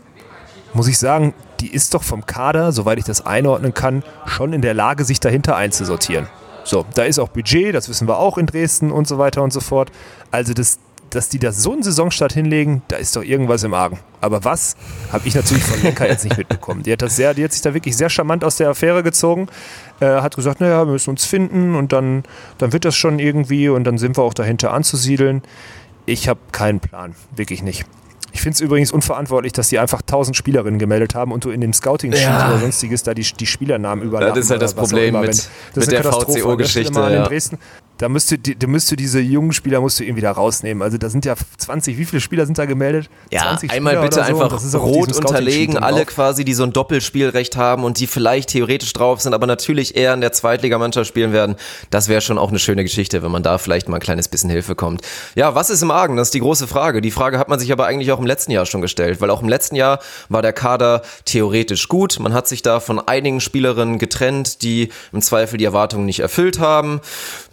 [0.73, 4.61] muss ich sagen, die ist doch vom Kader, soweit ich das einordnen kann, schon in
[4.63, 6.29] der Lage, sich dahinter einzusortieren.
[6.65, 9.53] So, da ist auch Budget, das wissen wir auch in Dresden und so weiter und
[9.53, 9.91] so fort.
[10.33, 10.79] Also das,
[11.17, 13.99] dass die da so einen Saisonstart hinlegen, da ist doch irgendwas im Argen.
[14.21, 14.77] Aber was,
[15.13, 16.83] habe ich natürlich von Lenker jetzt nicht mitbekommen.
[16.83, 19.49] Die hat, das sehr, die hat sich da wirklich sehr charmant aus der Affäre gezogen,
[20.01, 22.23] äh, hat gesagt, naja, wir müssen uns finden und dann,
[22.59, 25.43] dann wird das schon irgendwie und dann sind wir auch dahinter anzusiedeln.
[26.05, 27.85] Ich habe keinen Plan, wirklich nicht.
[28.33, 31.63] Ich finde es übrigens unverantwortlich, dass die einfach 1000 Spielerinnen gemeldet haben und du in
[31.63, 32.49] dem Scouting-Sheet Ja.
[32.51, 34.35] oder sonstiges da die, die Spielernamen überlappen.
[34.35, 35.21] Das ist halt das Problem immer.
[35.23, 36.05] mit- mit der.
[36.05, 37.09] VCO-Geschichte, ja.
[37.09, 37.59] In Dresden,
[37.99, 40.83] da müsst du, da müsst du diese jungen Spieler musst du irgendwie da rausnehmen.
[40.83, 43.09] Also da sind ja 20, wie viele Spieler sind da gemeldet?
[43.31, 44.43] Ja, 20 einmal Spieler bitte so.
[44.43, 46.15] Einfach rot unterlegen, alle drauf.
[46.15, 50.13] quasi, die so ein Doppelspielrecht haben und die vielleicht theoretisch drauf sind, aber natürlich eher
[50.13, 51.57] in der Zweitligamannschaft spielen werden.
[51.91, 54.51] Das wäre schon auch eine schöne Geschichte, wenn man da vielleicht mal ein kleines bisschen
[54.51, 55.01] Hilfe kommt.
[55.35, 56.17] Ja, was ist im Argen?
[56.17, 57.01] Das ist die große Frage.
[57.01, 59.43] Die Frage hat man sich aber eigentlich auch im letzten Jahr schon gestellt, weil auch
[59.43, 62.19] im letzten Jahr war der Kader theoretisch gut.
[62.21, 66.59] Man hat sich da von einigen Spielerinnen getrennt, die im Zweifel die Erwartungen nicht erfüllt
[66.59, 67.01] haben.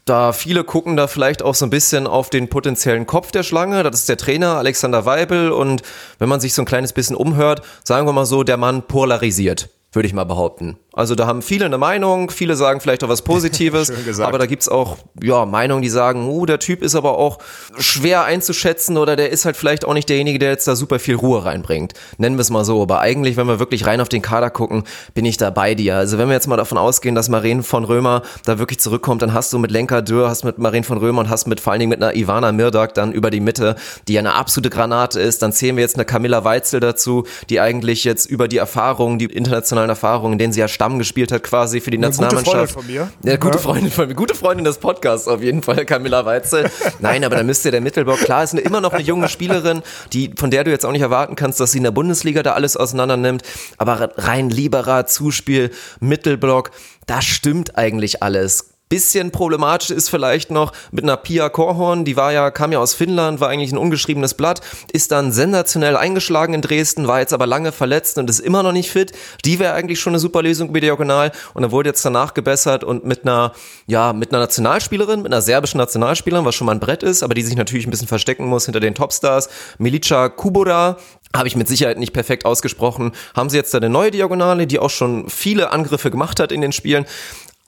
[0.05, 3.83] Da viele gucken da vielleicht auch so ein bisschen auf den potenziellen Kopf der Schlange.
[3.83, 5.51] Das ist der Trainer Alexander Weibel.
[5.51, 5.81] Und
[6.19, 9.69] wenn man sich so ein kleines bisschen umhört, sagen wir mal so, der Mann polarisiert,
[9.93, 10.77] würde ich mal behaupten.
[10.95, 14.69] Also da haben viele eine Meinung, viele sagen vielleicht auch was Positives, aber da gibt's
[14.69, 17.39] auch ja, Meinungen, die sagen, uh, der Typ ist aber auch
[17.77, 21.15] schwer einzuschätzen oder der ist halt vielleicht auch nicht derjenige, der jetzt da super viel
[21.15, 21.93] Ruhe reinbringt.
[22.19, 22.81] Nennen wir es mal so.
[22.81, 24.83] Aber eigentlich, wenn wir wirklich rein auf den Kader gucken,
[25.15, 25.95] bin ich da bei dir.
[25.95, 29.33] Also wenn wir jetzt mal davon ausgehen, dass Maren von Römer da wirklich zurückkommt, dann
[29.33, 31.79] hast du mit Lenka Dürr, hast mit Maren von Römer und hast mit vor allen
[31.79, 33.75] Dingen mit einer Ivana Mirdak dann über die Mitte,
[34.07, 35.41] die ja eine absolute Granate ist.
[35.41, 39.25] Dann zählen wir jetzt eine Camilla Weitzel dazu, die eigentlich jetzt über die Erfahrungen, die
[39.25, 42.73] internationalen Erfahrungen, in denen sie ja Stamm gespielt hat quasi für die Eine gute Nationalmannschaft.
[42.73, 43.31] Freundin von mir.
[43.31, 43.61] Ja, gute Ja.
[43.61, 46.69] Freundin von mir, gute Freundin des Podcasts auf jeden Fall, Camilla Weitzel.
[46.99, 49.81] Nein, aber da müsste der Mittelblock, klar, ist eine, immer noch eine junge Spielerin,
[50.11, 52.51] die, von der du jetzt auch nicht erwarten kannst, dass sie in der Bundesliga da
[52.51, 53.43] alles auseinander nimmt,
[53.77, 55.71] aber rein Liberer, Zuspiel,
[56.01, 56.71] Mittelblock,
[57.07, 58.72] da stimmt eigentlich alles.
[58.89, 62.93] Bisschen problematisch ist vielleicht noch mit einer Pia Korhorn, die war ja, kam ja aus
[62.93, 64.61] Finnland, war eigentlich ein ungeschriebenes Blatt,
[64.91, 68.71] ist dann sensationell eingeschlagen in Dresden, war jetzt aber lange verletzt und ist immer noch
[68.71, 69.13] nicht fit.
[69.45, 72.83] Die wäre eigentlich schon eine super Lösung bei Diagonal und dann wurde jetzt danach gebessert
[72.83, 73.53] und mit einer,
[73.87, 77.33] ja, mit einer Nationalspielerin, mit einer serbischen Nationalspielerin, was schon mal ein Brett ist, aber
[77.33, 80.97] die sich natürlich ein bisschen verstecken muss hinter den Topstars, Milica Kubura,
[81.35, 83.11] habe ich mit Sicherheit nicht perfekt ausgesprochen.
[83.35, 86.61] Haben sie jetzt da eine neue Diagonale, die auch schon viele Angriffe gemacht hat in
[86.61, 87.05] den Spielen,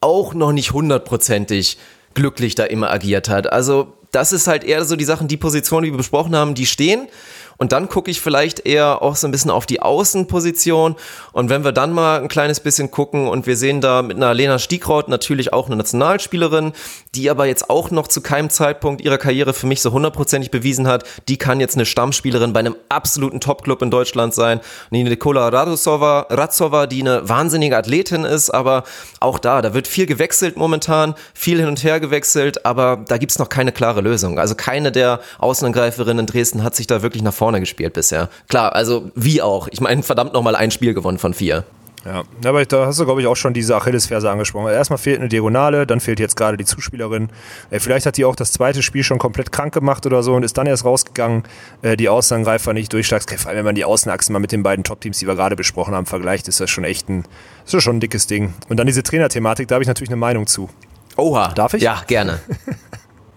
[0.01, 1.77] auch noch nicht hundertprozentig
[2.13, 3.51] glücklich da immer agiert hat.
[3.51, 6.65] Also das ist halt eher so die Sachen, die Positionen, die wir besprochen haben, die
[6.65, 7.07] stehen.
[7.57, 10.95] Und dann gucke ich vielleicht eher auch so ein bisschen auf die Außenposition.
[11.31, 14.33] Und wenn wir dann mal ein kleines bisschen gucken und wir sehen da mit einer
[14.33, 16.73] Lena Stiegraut natürlich auch eine Nationalspielerin,
[17.15, 20.87] die aber jetzt auch noch zu keinem Zeitpunkt ihrer Karriere für mich so hundertprozentig bewiesen
[20.87, 24.59] hat, die kann jetzt eine Stammspielerin bei einem absoluten Topclub in Deutschland sein.
[24.89, 28.83] Nikola Radosova, Radzova, die eine wahnsinnige Athletin ist, aber
[29.19, 33.39] auch da, da wird viel gewechselt momentan, viel hin und her gewechselt, aber da gibt's
[33.39, 34.39] noch keine klare Lösung.
[34.39, 38.29] Also keine der Außenangreiferinnen in Dresden hat sich da wirklich nach vorne gespielt bisher.
[38.49, 39.67] Klar, also wie auch.
[39.71, 41.63] Ich meine, verdammt nochmal ein Spiel gewonnen von vier.
[42.05, 44.71] Ja, aber da hast du, glaube ich, auch schon diese Achillesferse angesprochen.
[44.71, 47.29] Erstmal fehlt eine Diagonale, dann fehlt jetzt gerade die Zuspielerin.
[47.71, 50.43] Äh, vielleicht hat die auch das zweite Spiel schon komplett krank gemacht oder so und
[50.43, 51.43] ist dann erst rausgegangen,
[51.81, 53.25] äh, die Außenangreifer nicht durchschlags.
[53.25, 55.95] Vor allem, wenn man die Außenachsen mal mit den beiden Top-Teams, die wir gerade besprochen
[55.95, 57.25] haben, vergleicht, ist das schon echt ein,
[57.65, 58.53] ist das schon ein dickes Ding.
[58.69, 60.69] Und dann diese Trainerthematik, da habe ich natürlich eine Meinung zu.
[61.17, 61.53] Oha.
[61.55, 61.81] Darf ich?
[61.81, 62.39] Ja, gerne.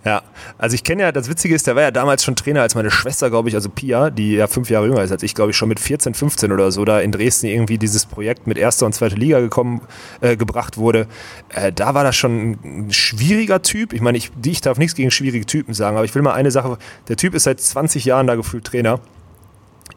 [0.05, 0.23] Ja,
[0.59, 2.91] also ich kenne ja, das Witzige ist, der war ja damals schon Trainer, als meine
[2.91, 5.57] Schwester, glaube ich, also Pia, die ja fünf Jahre jünger ist als ich, glaube ich,
[5.57, 8.95] schon mit 14, 15 oder so, da in Dresden irgendwie dieses Projekt mit erster und
[8.95, 9.81] zweiter Liga gekommen,
[10.21, 11.09] äh, gebracht wurde.
[11.49, 13.93] Äh, da war das schon ein schwieriger Typ.
[13.93, 16.53] Ich meine, ich, ich darf nichts gegen schwierige Typen sagen, aber ich will mal eine
[16.53, 16.79] Sache,
[17.09, 19.01] der Typ ist seit 20 Jahren da gefühlt Trainer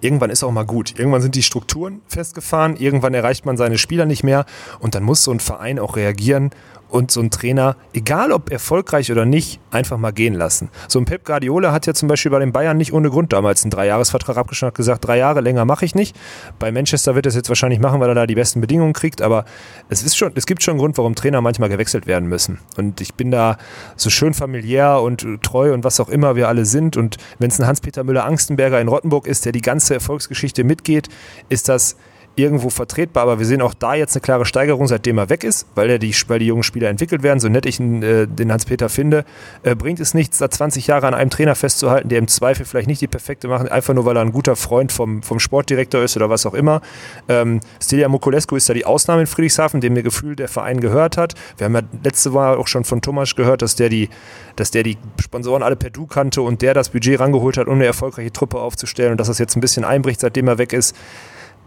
[0.01, 0.97] irgendwann ist auch mal gut.
[0.97, 4.45] Irgendwann sind die Strukturen festgefahren, irgendwann erreicht man seine Spieler nicht mehr
[4.79, 6.49] und dann muss so ein Verein auch reagieren
[6.91, 10.69] und so ein Trainer, egal ob erfolgreich oder nicht, einfach mal gehen lassen.
[10.89, 13.63] So ein Pep Guardiola hat ja zum Beispiel bei den Bayern nicht ohne Grund damals
[13.63, 16.15] einen Dreijahresvertrag abgeschnitten, hat gesagt, drei Jahre länger mache ich nicht.
[16.59, 19.21] Bei Manchester wird er es jetzt wahrscheinlich machen, weil er da die besten Bedingungen kriegt,
[19.21, 19.45] aber
[19.87, 22.59] es, ist schon, es gibt schon einen Grund, warum Trainer manchmal gewechselt werden müssen.
[22.77, 23.57] Und ich bin da
[23.95, 26.97] so schön familiär und treu und was auch immer wir alle sind.
[26.97, 31.07] Und wenn es ein Hans-Peter Müller-Angstenberger in Rottenburg ist, der die ganze Erfolgsgeschichte mitgeht,
[31.47, 31.95] ist das
[32.35, 35.67] irgendwo vertretbar, aber wir sehen auch da jetzt eine klare Steigerung, seitdem er weg ist,
[35.75, 37.39] weil, er die, weil die jungen Spieler entwickelt werden.
[37.39, 39.25] So nett ich äh, den Hans-Peter finde,
[39.63, 42.87] äh, bringt es nichts, da 20 Jahre an einem Trainer festzuhalten, der im Zweifel vielleicht
[42.87, 46.15] nicht die perfekte macht, einfach nur weil er ein guter Freund vom, vom Sportdirektor ist
[46.15, 46.81] oder was auch immer.
[47.27, 51.17] Ähm, Stelia Mokulescu ist da die Ausnahme in Friedrichshafen, dem mir Gefühl der Verein gehört
[51.17, 51.35] hat.
[51.57, 54.09] Wir haben ja letzte Mal auch schon von Thomas gehört, dass der die,
[54.55, 57.75] dass der die Sponsoren alle per Du kannte und der das Budget rangeholt hat, um
[57.75, 60.95] eine erfolgreiche Truppe aufzustellen und dass das jetzt ein bisschen einbricht, seitdem er weg ist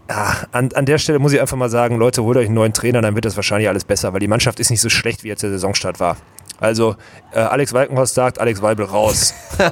[0.09, 2.73] ja, an, an der Stelle muss ich einfach mal sagen, Leute, holt euch einen neuen
[2.73, 5.29] Trainer, dann wird das wahrscheinlich alles besser, weil die Mannschaft ist nicht so schlecht, wie
[5.29, 6.17] jetzt der Saisonstart war.
[6.59, 6.95] Also
[7.33, 9.33] äh, Alex Walkenhorst sagt, Alex Weibel raus.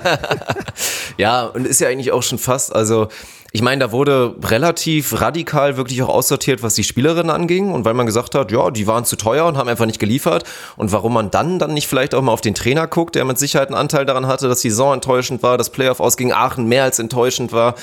[1.18, 3.08] ja, und ist ja eigentlich auch schon fast, also
[3.56, 7.72] ich meine, da wurde relativ radikal wirklich auch aussortiert, was die Spielerinnen anging.
[7.72, 10.44] Und weil man gesagt hat, ja, die waren zu teuer und haben einfach nicht geliefert.
[10.76, 13.38] Und warum man dann dann nicht vielleicht auch mal auf den Trainer guckt, der mit
[13.38, 16.68] Sicherheit einen Anteil daran hatte, dass die Saison enttäuschend war, das Playoff aus gegen Aachen
[16.68, 17.76] mehr als enttäuschend war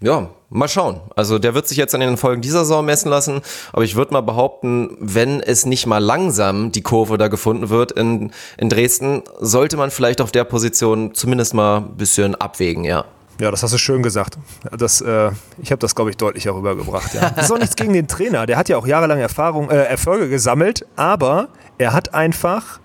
[0.00, 1.00] ja, mal schauen.
[1.16, 3.40] Also der wird sich jetzt an den Folgen dieser Saison messen lassen,
[3.72, 7.92] aber ich würde mal behaupten, wenn es nicht mal langsam die Kurve da gefunden wird
[7.92, 13.04] in, in Dresden, sollte man vielleicht auf der Position zumindest mal ein bisschen abwägen, ja.
[13.40, 14.36] Ja, das hast du schön gesagt.
[14.76, 15.30] Das, äh,
[15.62, 17.14] ich habe das, glaube ich, deutlicher rübergebracht.
[17.14, 17.30] Ja.
[17.30, 18.46] Das ist auch nichts gegen den Trainer.
[18.46, 22.80] Der hat ja auch jahrelang Erfahrung, äh, Erfolge gesammelt, aber er hat einfach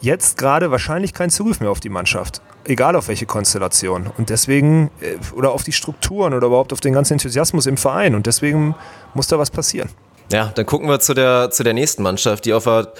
[0.00, 4.10] jetzt gerade wahrscheinlich keinen Zugriff mehr auf die Mannschaft egal auf welche Konstellation.
[4.16, 8.14] Und deswegen, äh, oder auf die Strukturen oder überhaupt auf den ganzen Enthusiasmus im Verein.
[8.14, 8.74] Und deswegen
[9.14, 9.88] muss da was passieren.
[10.30, 12.92] Ja, dann gucken wir zu der, zu der nächsten Mannschaft, die auf der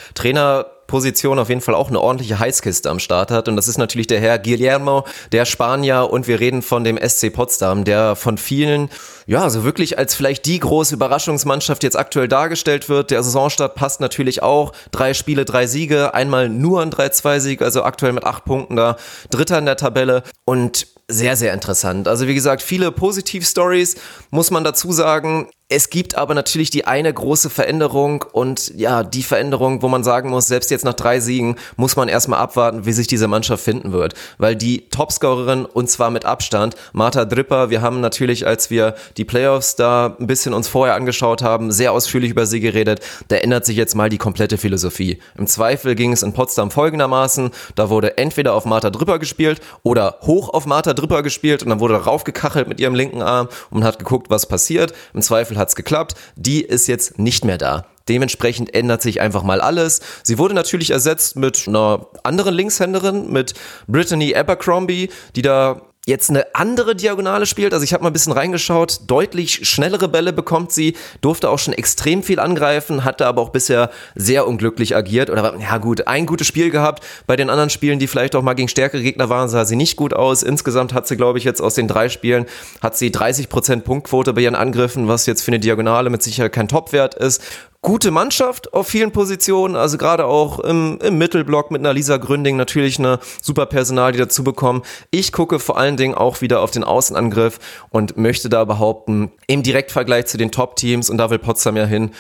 [0.89, 3.49] Trainerposition auf jeden Fall auch eine ordentliche Heißkiste am Start hat.
[3.49, 6.09] Und das ist natürlich der Herr Guillermo, der Spanier.
[6.11, 8.89] Und wir reden von dem SC Potsdam, der von vielen,
[9.27, 13.11] ja, so wirklich als vielleicht die große Überraschungsmannschaft jetzt aktuell dargestellt wird.
[13.11, 14.73] Der Saisonstart passt natürlich auch.
[14.91, 16.15] Drei Spiele, drei Siege.
[16.15, 18.97] Einmal nur ein 3-2-Sieg, also aktuell mit acht Punkten da.
[19.31, 20.23] Dritter in der Tabelle.
[20.47, 22.09] Und sehr, sehr interessant.
[22.09, 23.97] Also wie gesagt, viele Positiv-Stories,
[24.31, 25.49] muss man dazu sagen.
[25.71, 30.31] Es gibt aber natürlich die eine große Veränderung und ja, die Veränderung, wo man sagen
[30.31, 33.93] muss, selbst jetzt nach drei Siegen muss man erstmal abwarten, wie sich diese Mannschaft finden
[33.93, 34.15] wird.
[34.39, 39.27] Weil die Topscorerin und zwar mit Abstand, Marta Dripper, wir haben natürlich, als wir die
[39.27, 43.01] Playoffs da ein bisschen uns vorher angeschaut haben, sehr ausführlich über sie geredet.
[43.29, 45.19] Da ändert sich jetzt mal die komplette Philosophie.
[45.37, 50.17] Im Zweifel ging es in Potsdam folgendermaßen, da wurde entweder auf Marta Dripper gespielt oder
[50.23, 53.99] hoch auf Marta Dripper gespielt und dann wurde raufgekachelt mit ihrem linken Arm und hat
[53.99, 54.95] geguckt, was passiert.
[55.13, 56.15] Im Zweifel hat's geklappt.
[56.37, 57.85] Die ist jetzt nicht mehr da.
[58.09, 60.01] Dementsprechend ändert sich einfach mal alles.
[60.23, 63.55] Sie wurde natürlich ersetzt mit einer anderen Linkshänderin, mit
[63.87, 67.75] Brittany Abercrombie, die da jetzt eine andere Diagonale spielt.
[67.75, 71.75] Also ich habe mal ein bisschen reingeschaut, deutlich schnellere Bälle bekommt sie, durfte auch schon
[71.75, 75.29] extrem viel angreifen, hatte aber auch bisher sehr unglücklich agiert.
[75.29, 77.05] Oder ja gut, ein gutes Spiel gehabt.
[77.27, 79.97] Bei den anderen Spielen, die vielleicht auch mal gegen stärkere Gegner waren, sah sie nicht
[79.97, 80.43] gut aus.
[80.43, 82.47] Insgesamt hat sie, glaube ich, jetzt aus den drei Spielen,
[82.81, 86.69] hat sie 30% Punktquote bei ihren Angriffen, was jetzt für eine Diagonale mit Sicherheit kein
[86.69, 87.43] Topwert ist
[87.81, 92.57] gute Mannschaft auf vielen Positionen, also gerade auch im, im Mittelblock mit einer Lisa Gründing
[92.57, 94.83] natürlich eine super Personal, die dazu bekommen.
[95.11, 97.59] Ich gucke vor allen Dingen auch wieder auf den Außenangriff
[97.91, 102.11] und möchte da behaupten, im Direktvergleich zu den Top-Teams, und da will Potsdam ja hin,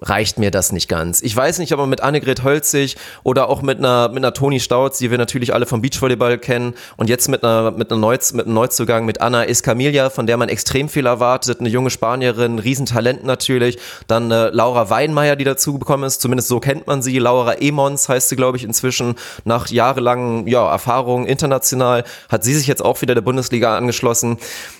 [0.00, 1.22] reicht mir das nicht ganz.
[1.22, 4.60] Ich weiß nicht, ob man mit Annegret Holzig oder auch mit einer, mit einer Toni
[4.60, 8.34] Stauz, die wir natürlich alle vom Beachvolleyball kennen und jetzt mit einer, mit einer Neuz,
[8.34, 12.58] mit einem Neuzugang mit Anna Escamilla, von der man extrem viel erwartet, eine junge Spanierin,
[12.58, 17.18] Riesentalent natürlich, dann äh, Laura Weinmeier, die dazu gekommen ist, zumindest so kennt man sie,
[17.18, 22.66] Laura Emons heißt sie, glaube ich, inzwischen, nach jahrelangen, ja, Erfahrungen international, hat sie sich
[22.66, 24.36] jetzt auch wieder der Bundesliga angeschlossen.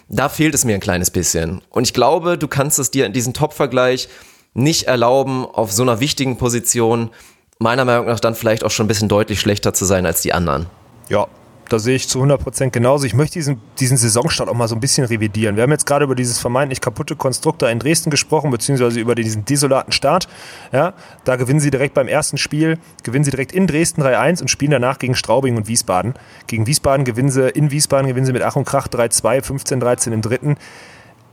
[0.09, 1.63] Da fehlt es mir ein kleines bisschen.
[1.71, 4.09] Und ich glaube, du kannst es dir in diesem Top-Vergleich
[4.57, 7.11] nicht erlauben, auf so einer wichtigen Position
[7.59, 10.33] meiner Meinung nach dann vielleicht auch schon ein bisschen deutlich schlechter zu sein als die
[10.33, 10.67] anderen.
[11.09, 11.27] Ja,
[11.69, 13.07] da sehe ich zu 100% genauso.
[13.07, 15.57] Ich möchte diesen, diesen Saisonstart auch mal so ein bisschen revidieren.
[15.57, 19.15] Wir haben jetzt gerade über dieses vermeintlich kaputte Konstrukt da in Dresden gesprochen, beziehungsweise über
[19.15, 20.29] diesen desolaten Start.
[20.73, 20.95] Ja,
[21.25, 24.71] da gewinnen sie direkt beim ersten Spiel, gewinnen sie direkt in Dresden 3-1 und spielen
[24.71, 26.15] danach gegen Straubing und Wiesbaden.
[26.47, 30.23] Gegen Wiesbaden gewinnen sie, in Wiesbaden gewinnen sie mit Ach und Krach 3-2, 15-13 im
[30.23, 30.57] dritten.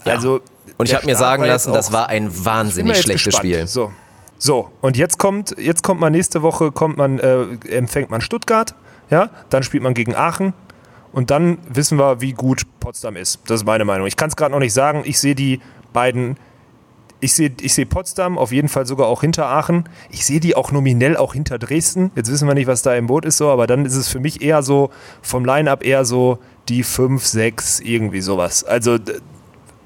[0.06, 0.14] Ja.
[0.78, 3.46] Und ich habe mir sagen lassen, das war ein wahnsinnig schlechtes gespannt.
[3.46, 3.68] Spiel.
[3.68, 3.92] So.
[4.38, 8.76] So, und jetzt kommt, jetzt kommt man nächste Woche, kommt man, äh, empfängt man Stuttgart,
[9.10, 10.54] ja, dann spielt man gegen Aachen
[11.14, 13.40] und dann wissen wir, wie gut Potsdam ist.
[13.48, 14.06] Das ist meine Meinung.
[14.08, 15.04] Ich kann es gerade noch nicht sagen.
[15.06, 15.62] Ich sehe die
[15.94, 16.36] beiden,
[17.22, 19.88] ich sehe ich seh Potsdam auf jeden Fall sogar auch hinter Aachen.
[20.10, 22.12] Ich sehe die auch nominell auch hinter Dresden.
[22.16, 24.20] Jetzt wissen wir nicht, was da im Boot ist so, aber dann ist es für
[24.20, 24.90] mich eher so,
[25.22, 28.64] vom Line-Up eher so die 5, 6, irgendwie sowas.
[28.64, 28.98] Also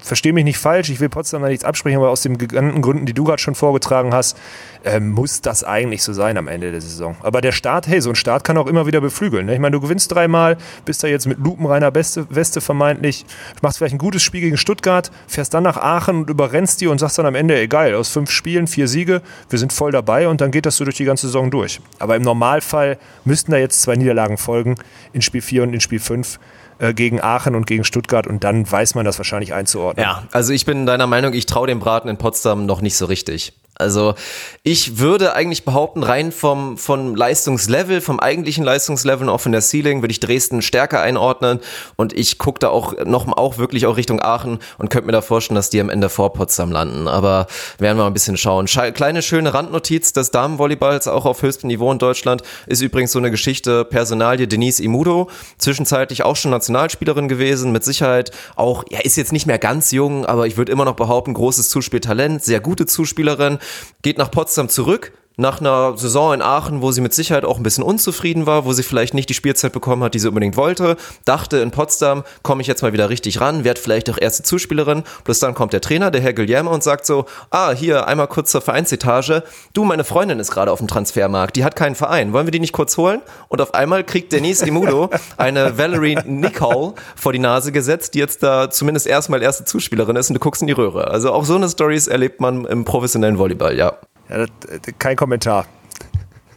[0.08, 3.06] verstehe mich nicht falsch, ich will Potsdam da nichts absprechen, aber aus den genannten Gründen,
[3.06, 4.36] die du gerade schon vorgetragen hast,
[4.84, 7.16] äh, muss das eigentlich so sein am Ende der Saison.
[7.22, 9.46] Aber der Start, hey, so ein Start kann auch immer wieder beflügeln.
[9.46, 9.54] Ne?
[9.54, 13.26] Ich meine, du gewinnst dreimal, bist da jetzt mit lupenreiner Beste, Weste vermeintlich,
[13.62, 16.98] machst vielleicht ein gutes Spiel gegen Stuttgart, fährst dann nach Aachen und überrennst die und
[16.98, 20.40] sagst dann am Ende, egal, aus fünf Spielen, vier Siege, wir sind voll dabei und
[20.40, 21.80] dann geht das so durch die ganze Saison durch.
[21.98, 24.76] Aber im Normalfall müssten da jetzt zwei Niederlagen folgen,
[25.12, 26.38] in Spiel 4 und in Spiel 5
[26.78, 30.04] äh, gegen Aachen und gegen Stuttgart und dann weiß man das wahrscheinlich einzuordnen.
[30.04, 33.06] Ja, also ich bin deiner Meinung, ich traue dem Braten in Potsdam noch nicht so
[33.06, 33.52] richtig.
[33.78, 34.14] Also
[34.62, 39.60] ich würde eigentlich behaupten, rein vom, vom Leistungslevel, vom eigentlichen Leistungslevel und auch von der
[39.60, 41.60] Ceiling würde ich Dresden stärker einordnen.
[41.96, 45.22] Und ich gucke da auch noch auch wirklich auch Richtung Aachen und könnte mir da
[45.22, 47.08] vorstellen, dass die am Ende vor Potsdam landen.
[47.08, 47.46] Aber
[47.78, 48.68] werden wir mal ein bisschen schauen.
[48.68, 50.12] Sche kleine schöne Randnotiz.
[50.12, 52.42] Des Damenvolleyballs auch auf höchstem Niveau in Deutschland.
[52.66, 53.84] Ist übrigens so eine Geschichte.
[53.84, 59.46] Personalie Denise Imudo, zwischenzeitlich auch schon Nationalspielerin gewesen, mit Sicherheit auch, ja, ist jetzt nicht
[59.46, 63.58] mehr ganz jung, aber ich würde immer noch behaupten, großes Zuspieltalent, sehr gute Zuspielerin
[64.02, 67.62] geht nach Potsdam zurück, nach einer Saison in Aachen, wo sie mit Sicherheit auch ein
[67.62, 70.96] bisschen unzufrieden war, wo sie vielleicht nicht die Spielzeit bekommen hat, die sie unbedingt wollte,
[71.24, 75.04] dachte in Potsdam, komme ich jetzt mal wieder richtig ran, werde vielleicht auch erste Zuspielerin,
[75.22, 78.50] plus dann kommt der Trainer, der Herr Guillermo und sagt so, ah, hier, einmal kurz
[78.50, 82.48] zur Vereinsetage, du, meine Freundin ist gerade auf dem Transfermarkt, die hat keinen Verein, wollen
[82.48, 83.22] wir die nicht kurz holen?
[83.46, 88.42] Und auf einmal kriegt Denise Imudo eine Valerie Nicole vor die Nase gesetzt, die jetzt
[88.42, 91.08] da zumindest erstmal erste Zuspielerin ist und du guckst in die Röhre.
[91.08, 93.98] Also auch so eine Stories erlebt man im professionellen Volleyball, ja.
[94.28, 95.66] Ja, das, äh, kein Kommentar.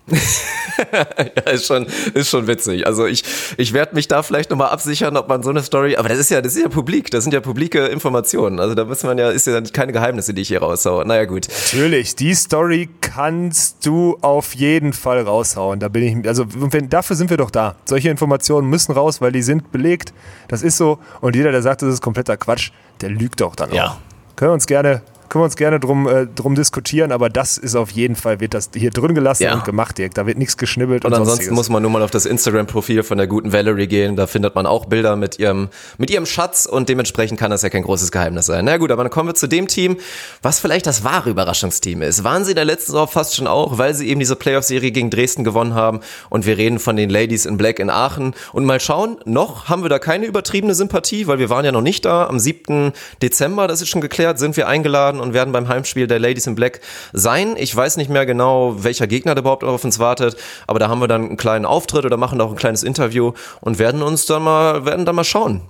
[0.91, 2.85] ja, ist schon, ist schon witzig.
[2.85, 3.23] Also ich,
[3.57, 6.29] ich werde mich da vielleicht nochmal absichern, ob man so eine Story, aber das ist
[6.29, 8.59] ja, das ist ja publik, das sind ja publike Informationen.
[8.59, 11.05] Also da muss man ja, ist ja keine Geheimnisse, die ich hier raushaue.
[11.05, 11.47] Naja, gut.
[11.47, 15.79] Natürlich, die Story kannst du auf jeden Fall raushauen.
[15.79, 17.75] Da bin ich, also wenn, dafür sind wir doch da.
[17.85, 20.13] Solche Informationen müssen raus, weil die sind belegt.
[20.47, 20.99] Das ist so.
[21.21, 23.87] Und jeder, der sagt, das ist kompletter Quatsch, der lügt doch dann ja.
[23.87, 23.97] auch.
[24.35, 25.01] Können wir uns gerne
[25.31, 28.53] können wir uns gerne drum, äh, drum diskutieren, aber das ist auf jeden Fall, wird
[28.53, 29.53] das hier drin gelassen ja.
[29.53, 30.13] und gemacht, Dirk.
[30.13, 31.05] Da wird nichts geschnibbelt.
[31.05, 31.55] Und, und ansonsten sonstiges.
[31.55, 34.17] muss man nur mal auf das Instagram-Profil von der guten Valerie gehen.
[34.17, 37.69] Da findet man auch Bilder mit ihrem, mit ihrem Schatz und dementsprechend kann das ja
[37.69, 38.65] kein großes Geheimnis sein.
[38.65, 39.95] Na gut, aber dann kommen wir zu dem Team,
[40.41, 42.25] was vielleicht das wahre Überraschungsteam ist.
[42.25, 45.11] Waren sie in der letzten Saison fast schon auch, weil sie eben diese Playoff-Serie gegen
[45.11, 48.33] Dresden gewonnen haben und wir reden von den Ladies in Black in Aachen.
[48.51, 51.79] Und mal schauen, noch haben wir da keine übertriebene Sympathie, weil wir waren ja noch
[51.79, 52.27] nicht da.
[52.27, 52.91] Am 7.
[53.21, 56.47] Dezember, das ist schon geklärt, sind wir eingeladen und werden beim Heimspiel Spiel der Ladies
[56.47, 56.79] in Black
[57.13, 57.55] sein.
[57.57, 60.99] Ich weiß nicht mehr genau, welcher Gegner da überhaupt auf uns wartet, aber da haben
[60.99, 64.41] wir dann einen kleinen Auftritt oder machen auch ein kleines Interview und werden uns dann
[64.43, 65.61] mal, werden dann mal schauen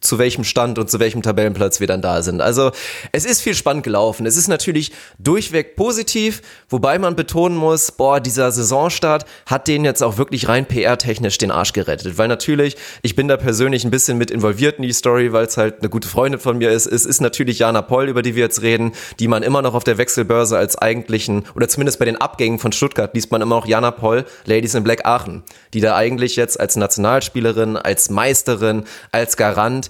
[0.00, 2.40] zu welchem Stand und zu welchem Tabellenplatz wir dann da sind.
[2.40, 2.72] Also
[3.12, 4.26] es ist viel spannend gelaufen.
[4.26, 10.02] Es ist natürlich durchweg positiv, wobei man betonen muss, boah, dieser Saisonstart hat den jetzt
[10.02, 12.18] auch wirklich rein PR-technisch den Arsch gerettet.
[12.18, 15.56] Weil natürlich, ich bin da persönlich ein bisschen mit involviert in die Story, weil es
[15.56, 16.86] halt eine gute Freundin von mir ist.
[16.86, 19.84] Es ist natürlich Jana Poll, über die wir jetzt reden, die man immer noch auf
[19.84, 23.66] der Wechselbörse als eigentlichen, oder zumindest bei den Abgängen von Stuttgart liest man immer noch
[23.66, 25.42] Jana Poll, Ladies in Black Aachen,
[25.74, 29.89] die da eigentlich jetzt als Nationalspielerin, als Meisterin, als Garant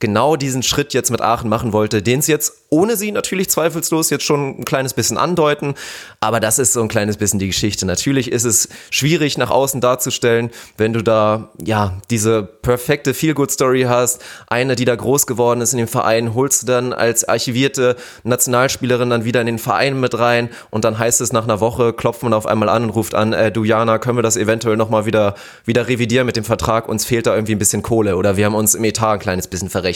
[0.00, 4.10] genau diesen Schritt jetzt mit Aachen machen wollte, den sie jetzt ohne sie natürlich zweifellos
[4.10, 5.74] jetzt schon ein kleines bisschen andeuten,
[6.20, 7.86] aber das ist so ein kleines bisschen die Geschichte.
[7.86, 14.22] Natürlich ist es schwierig nach außen darzustellen, wenn du da ja diese perfekte Feel-Good-Story hast,
[14.48, 19.08] eine, die da groß geworden ist in dem Verein, holst du dann als archivierte Nationalspielerin
[19.08, 22.22] dann wieder in den Verein mit rein und dann heißt es nach einer Woche, klopft
[22.22, 25.06] man auf einmal an und ruft an, äh, du Jana, können wir das eventuell nochmal
[25.06, 25.34] wieder,
[25.64, 28.54] wieder revidieren mit dem Vertrag, uns fehlt da irgendwie ein bisschen Kohle oder wir haben
[28.54, 29.87] uns im Etat ein kleines bisschen verrechnet.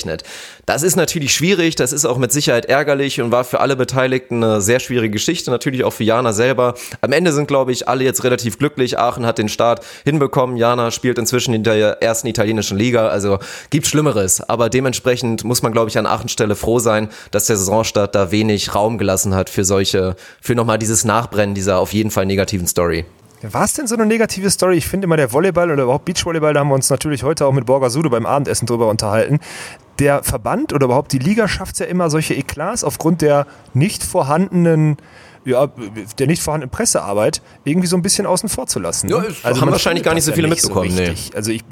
[0.66, 4.42] Das ist natürlich schwierig, das ist auch mit Sicherheit ärgerlich und war für alle Beteiligten
[4.42, 6.74] eine sehr schwierige Geschichte, natürlich auch für Jana selber.
[7.00, 8.98] Am Ende sind, glaube ich, alle jetzt relativ glücklich.
[8.98, 10.56] Aachen hat den Start hinbekommen.
[10.56, 13.38] Jana spielt inzwischen in der ersten italienischen Liga, also
[13.70, 14.40] gibt Schlimmeres.
[14.40, 18.30] Aber dementsprechend muss man, glaube ich, an Aachens Stelle froh sein, dass der Saisonstart da
[18.30, 22.66] wenig Raum gelassen hat für solche, für nochmal dieses Nachbrennen dieser auf jeden Fall negativen
[22.66, 23.04] Story.
[23.50, 24.76] War es denn so eine negative Story?
[24.76, 27.52] Ich finde immer der Volleyball oder überhaupt Beachvolleyball, da haben wir uns natürlich heute auch
[27.52, 29.40] mit Borger Sude beim Abendessen drüber unterhalten.
[29.98, 34.96] Der Verband oder überhaupt die Liga schafft ja immer solche Eklats aufgrund der nicht vorhandenen
[35.44, 35.68] ja,
[36.18, 39.08] der nicht vorhandenen Pressearbeit irgendwie so ein bisschen außen vor zu lassen.
[39.08, 39.14] Ne?
[39.14, 40.90] Ja, also haben wahrscheinlich gar nicht so viele nicht mitbekommen.
[40.90, 41.14] So nee.
[41.34, 41.64] Also ich,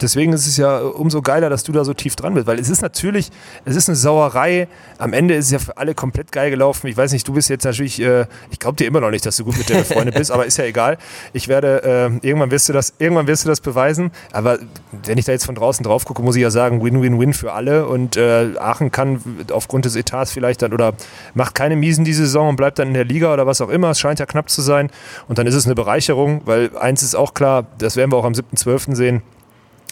[0.00, 2.68] deswegen ist es ja umso geiler, dass du da so tief dran bist, weil es
[2.68, 3.30] ist natürlich,
[3.64, 4.68] es ist eine Sauerei.
[4.98, 6.86] Am Ende ist es ja für alle komplett geil gelaufen.
[6.86, 9.36] Ich weiß nicht, du bist jetzt natürlich, äh, ich glaube dir immer noch nicht, dass
[9.36, 10.98] du gut mit der befreundet bist, aber ist ja egal.
[11.32, 11.82] Ich werde,
[12.22, 14.10] äh, irgendwann wirst du das, irgendwann wirst du das beweisen.
[14.32, 14.58] Aber
[15.04, 17.86] wenn ich da jetzt von draußen drauf gucke, muss ich ja sagen, Win-Win-Win für alle.
[17.86, 19.20] Und äh, Aachen kann
[19.50, 20.94] aufgrund des Etats vielleicht dann oder
[21.34, 23.68] macht keine Miesen diese Saison und bleibt dann in der Liga Liga oder was auch
[23.68, 23.90] immer.
[23.90, 24.90] Es scheint ja knapp zu sein.
[25.28, 28.24] Und dann ist es eine Bereicherung, weil eins ist auch klar, das werden wir auch
[28.24, 28.94] am 7.12.
[28.94, 29.22] sehen.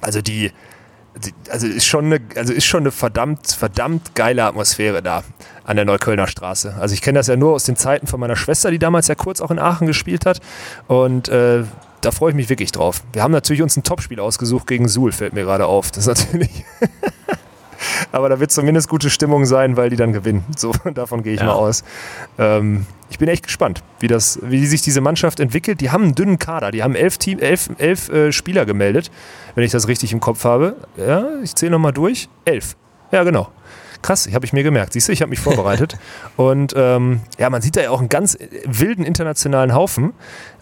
[0.00, 0.50] Also die,
[1.24, 5.22] die, also ist schon eine, also ist schon eine verdammt, verdammt geile Atmosphäre da
[5.64, 6.74] an der Neuköllner Straße.
[6.78, 9.14] Also ich kenne das ja nur aus den Zeiten von meiner Schwester, die damals ja
[9.14, 10.40] kurz auch in Aachen gespielt hat.
[10.88, 11.64] Und äh,
[12.00, 13.02] da freue ich mich wirklich drauf.
[13.12, 15.92] Wir haben natürlich uns ein Topspiel ausgesucht gegen Suhl, fällt mir gerade auf.
[15.92, 16.64] Das ist natürlich.
[18.12, 20.44] Aber da wird zumindest gute Stimmung sein, weil die dann gewinnen.
[20.56, 21.46] So, davon gehe ich ja.
[21.46, 21.84] mal aus.
[22.38, 25.80] Ähm, ich bin echt gespannt, wie, das, wie sich diese Mannschaft entwickelt.
[25.80, 26.70] Die haben einen dünnen Kader.
[26.70, 29.10] Die haben elf, Team, elf, elf äh, Spieler gemeldet,
[29.54, 30.76] wenn ich das richtig im Kopf habe.
[30.96, 32.28] Ja, ich zähle nochmal durch.
[32.44, 32.76] Elf.
[33.10, 33.48] Ja, genau.
[34.02, 34.92] Krass, habe ich mir gemerkt.
[34.92, 35.96] Siehst du, ich habe mich vorbereitet.
[36.36, 40.12] Und ähm, ja, man sieht da ja auch einen ganz wilden internationalen Haufen.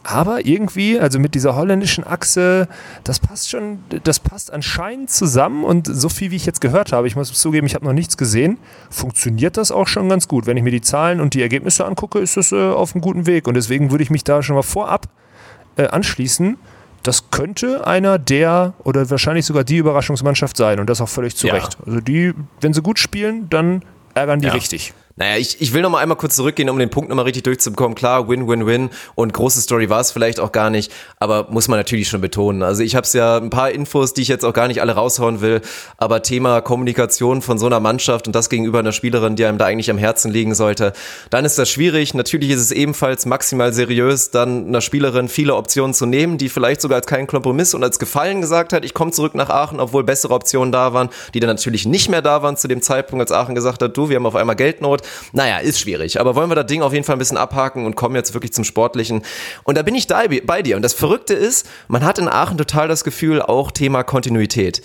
[0.03, 2.69] Aber irgendwie, also mit dieser holländischen Achse,
[3.05, 5.65] das passt schon, das passt anscheinend zusammen.
[5.65, 8.17] Und so viel, wie ich jetzt gehört habe, ich muss zugeben, ich habe noch nichts
[8.17, 8.59] gesehen,
[8.91, 10.47] funktioniert das auch schon ganz gut.
[10.47, 13.27] Wenn ich mir die Zahlen und die Ergebnisse angucke, ist das äh, auf einem guten
[13.27, 13.49] Weg.
[13.49, 15.09] Und deswegen würde ich mich da schon mal vorab
[15.77, 16.59] äh, anschließen.
[17.03, 21.47] Das könnte einer der oder wahrscheinlich sogar die Überraschungsmannschaft sein und das auch völlig zu
[21.47, 21.79] Recht.
[21.87, 23.83] Also die, wenn sie gut spielen, dann
[24.15, 24.53] ärgern die ja.
[24.53, 24.93] richtig.
[25.21, 27.95] Naja, ich, ich will noch mal einmal kurz zurückgehen, um den Punkt nochmal richtig durchzubekommen.
[27.95, 31.69] Klar, Win, Win, Win und große Story war es vielleicht auch gar nicht, aber muss
[31.69, 32.63] man natürlich schon betonen.
[32.63, 34.93] Also ich habe es ja ein paar Infos, die ich jetzt auch gar nicht alle
[34.93, 35.61] raushauen will,
[35.99, 39.67] aber Thema Kommunikation von so einer Mannschaft und das gegenüber einer Spielerin, die einem da
[39.67, 40.95] eigentlich am Herzen liegen sollte,
[41.29, 42.15] dann ist das schwierig.
[42.15, 46.81] Natürlich ist es ebenfalls maximal seriös, dann einer Spielerin viele Optionen zu nehmen, die vielleicht
[46.81, 50.03] sogar als keinen Kompromiss und als Gefallen gesagt hat, ich komme zurück nach Aachen, obwohl
[50.03, 53.33] bessere Optionen da waren, die dann natürlich nicht mehr da waren zu dem Zeitpunkt, als
[53.33, 55.03] Aachen gesagt hat, du, wir haben auf einmal Geldnot.
[55.33, 56.21] Naja, ist schwierig.
[56.21, 58.53] Aber wollen wir das Ding auf jeden Fall ein bisschen abhaken und kommen jetzt wirklich
[58.53, 59.23] zum Sportlichen.
[59.65, 60.77] Und da bin ich da bei dir.
[60.77, 64.83] Und das Verrückte ist, man hat in Aachen total das Gefühl, auch Thema Kontinuität.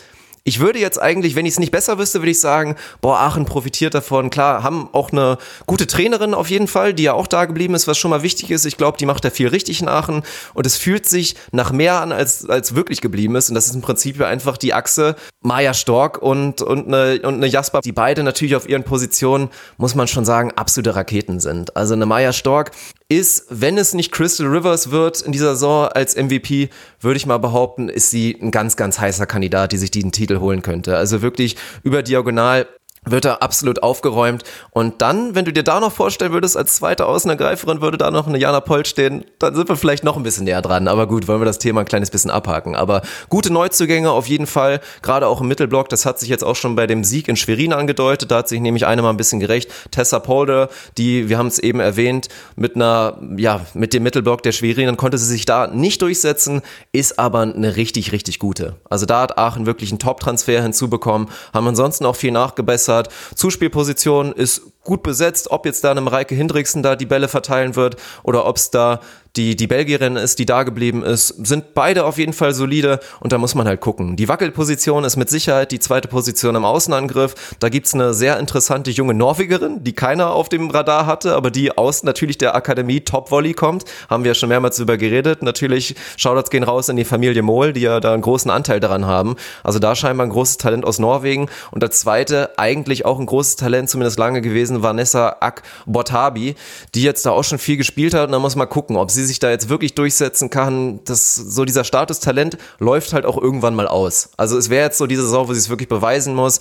[0.47, 3.45] Ich würde jetzt eigentlich, wenn ich es nicht besser wüsste, würde ich sagen, boah, Aachen
[3.45, 4.29] profitiert davon.
[4.29, 7.87] Klar, haben auch eine gute Trainerin auf jeden Fall, die ja auch da geblieben ist,
[7.87, 8.63] was schon mal wichtig ist.
[8.65, 10.21] Ich glaube, die macht da viel richtig in Aachen
[10.53, 13.49] und es fühlt sich nach mehr an, als, als wirklich geblieben ist.
[13.49, 17.47] Und das ist im Prinzip einfach die Achse Maja Stork und, und, eine, und eine
[17.47, 21.75] Jasper, die beide natürlich auf ihren Positionen, muss man schon sagen, absolute Raketen sind.
[21.75, 22.69] Also eine Maja Stork
[23.07, 26.69] ist, wenn es nicht Crystal Rivers wird in dieser Saison als MVP,
[26.99, 30.39] würde ich mal behaupten, ist sie ein ganz, ganz heißer Kandidat, die sich diesen Titel
[30.39, 30.97] holen könnte.
[30.97, 32.67] Also wirklich über diagonal
[33.05, 34.43] wird da absolut aufgeräumt.
[34.71, 38.27] Und dann, wenn du dir da noch vorstellen würdest, als zweite Außenergreiferin würde da noch
[38.27, 40.87] eine Jana Poll stehen, dann sind wir vielleicht noch ein bisschen näher dran.
[40.87, 42.75] Aber gut, wollen wir das Thema ein kleines bisschen abhaken.
[42.75, 45.89] Aber gute Neuzugänge auf jeden Fall, gerade auch im Mittelblock.
[45.89, 48.31] Das hat sich jetzt auch schon bei dem Sieg in Schwerin angedeutet.
[48.31, 49.71] Da hat sich nämlich eine mal ein bisschen gerecht.
[49.91, 54.51] Tessa Polder, die, wir haben es eben erwähnt, mit einer, ja, mit dem Mittelblock der
[54.51, 56.61] Schwerin, dann konnte sie sich da nicht durchsetzen,
[56.91, 58.75] ist aber eine richtig, richtig gute.
[58.89, 63.09] Also da hat Aachen wirklich einen Top-Transfer hinzubekommen, haben ansonsten auch viel nachgebessert hat.
[63.35, 67.97] Zuspielposition ist gut besetzt, ob jetzt da einem Reike Hindriksen da die Bälle verteilen wird
[68.23, 69.01] oder ob es da
[69.35, 73.33] die, die Belgierin ist, die da geblieben ist, sind beide auf jeden Fall solide und
[73.33, 74.15] da muss man halt gucken.
[74.15, 77.35] Die Wackelposition ist mit Sicherheit die zweite Position im Außenangriff.
[77.59, 81.77] Da gibt's eine sehr interessante junge Norwegerin, die keiner auf dem Radar hatte, aber die
[81.77, 83.85] aus natürlich der Akademie Top Volley kommt.
[84.09, 85.43] Haben wir ja schon mehrmals drüber geredet.
[85.43, 89.05] Natürlich, Shoutouts gehen raus in die Familie Mohl, die ja da einen großen Anteil daran
[89.05, 89.35] haben.
[89.63, 91.49] Also da scheinbar ein großes Talent aus Norwegen.
[91.71, 96.55] Und der zweite, eigentlich auch ein großes Talent, zumindest lange gewesen, Vanessa Ak Botabi,
[96.93, 98.27] die jetzt da auch schon viel gespielt hat.
[98.27, 101.65] Und da muss man gucken, ob sie sich da jetzt wirklich durchsetzen kann, das, so
[101.65, 104.29] dieser Statustalent läuft halt auch irgendwann mal aus.
[104.37, 106.59] Also es wäre jetzt so diese Saison, wo sie es wirklich beweisen muss.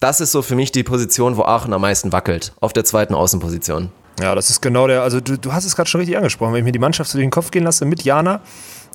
[0.00, 3.14] Das ist so für mich die Position, wo Aachen am meisten wackelt, auf der zweiten
[3.14, 3.90] Außenposition.
[4.20, 6.60] Ja, das ist genau der, also du, du hast es gerade schon richtig angesprochen, wenn
[6.60, 8.40] ich mir die Mannschaft zu den Kopf gehen lasse mit Jana,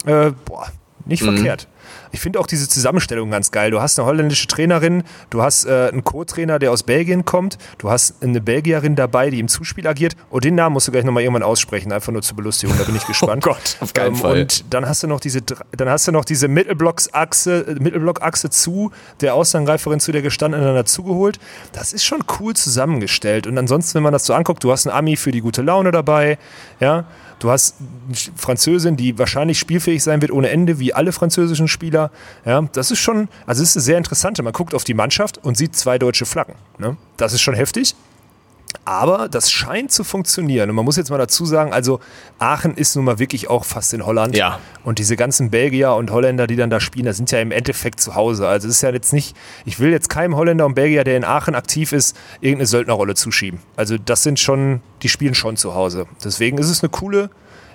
[0.06, 0.68] äh, boah,
[1.06, 1.36] nicht mhm.
[1.36, 1.68] verkehrt.
[2.12, 3.72] Ich finde auch diese Zusammenstellung ganz geil.
[3.72, 7.90] Du hast eine holländische Trainerin, du hast äh, einen Co-Trainer, der aus Belgien kommt, du
[7.90, 10.16] hast eine Belgierin dabei, die im Zuspiel agiert.
[10.30, 12.78] Und den Namen musst du gleich nochmal irgendwann aussprechen, einfach nur zur Belustigung.
[12.78, 13.46] Da bin ich gespannt.
[13.46, 14.42] oh Gott, auf keinen ähm, Fall.
[14.42, 18.92] Und dann hast du noch diese, dann hast du noch diese Mittelblocksachse, Mittelblockachse zu
[19.22, 21.40] der Außenangreiferin zu der gestandenen dazugeholt.
[21.72, 23.48] Das ist schon cool zusammengestellt.
[23.48, 25.92] Und ansonsten, wenn man das so anguckt, du hast einen Ami für die gute Laune
[25.92, 26.38] dabei,
[26.80, 27.06] ja.
[27.40, 32.12] Du hast eine Französin, die wahrscheinlich spielfähig sein wird ohne Ende, wie alle französischen Spieler.
[32.46, 34.42] Ja, das ist schon, also es ist sehr interessant.
[34.44, 36.56] Man guckt auf die Mannschaft und sieht zwei deutsche Flaggen.
[36.78, 36.98] Ne?
[37.18, 37.96] Das ist schon heftig.
[38.86, 40.70] Aber das scheint zu funktionieren.
[40.70, 42.00] Und man muss jetzt mal dazu sagen, also
[42.38, 44.36] Aachen ist nun mal wirklich auch fast in Holland.
[44.36, 44.60] Ja.
[44.84, 48.00] Und diese ganzen Belgier und Holländer, die dann da spielen, das sind ja im Endeffekt
[48.00, 48.48] zu Hause.
[48.48, 49.36] Also es ist ja jetzt nicht,
[49.66, 53.60] ich will jetzt keinem Holländer und Belgier, der in Aachen aktiv ist, irgendeine Söldnerrolle zuschieben.
[53.76, 56.06] Also das sind schon, die spielen schon zu Hause.
[56.24, 57.30] Deswegen ist es eine coole,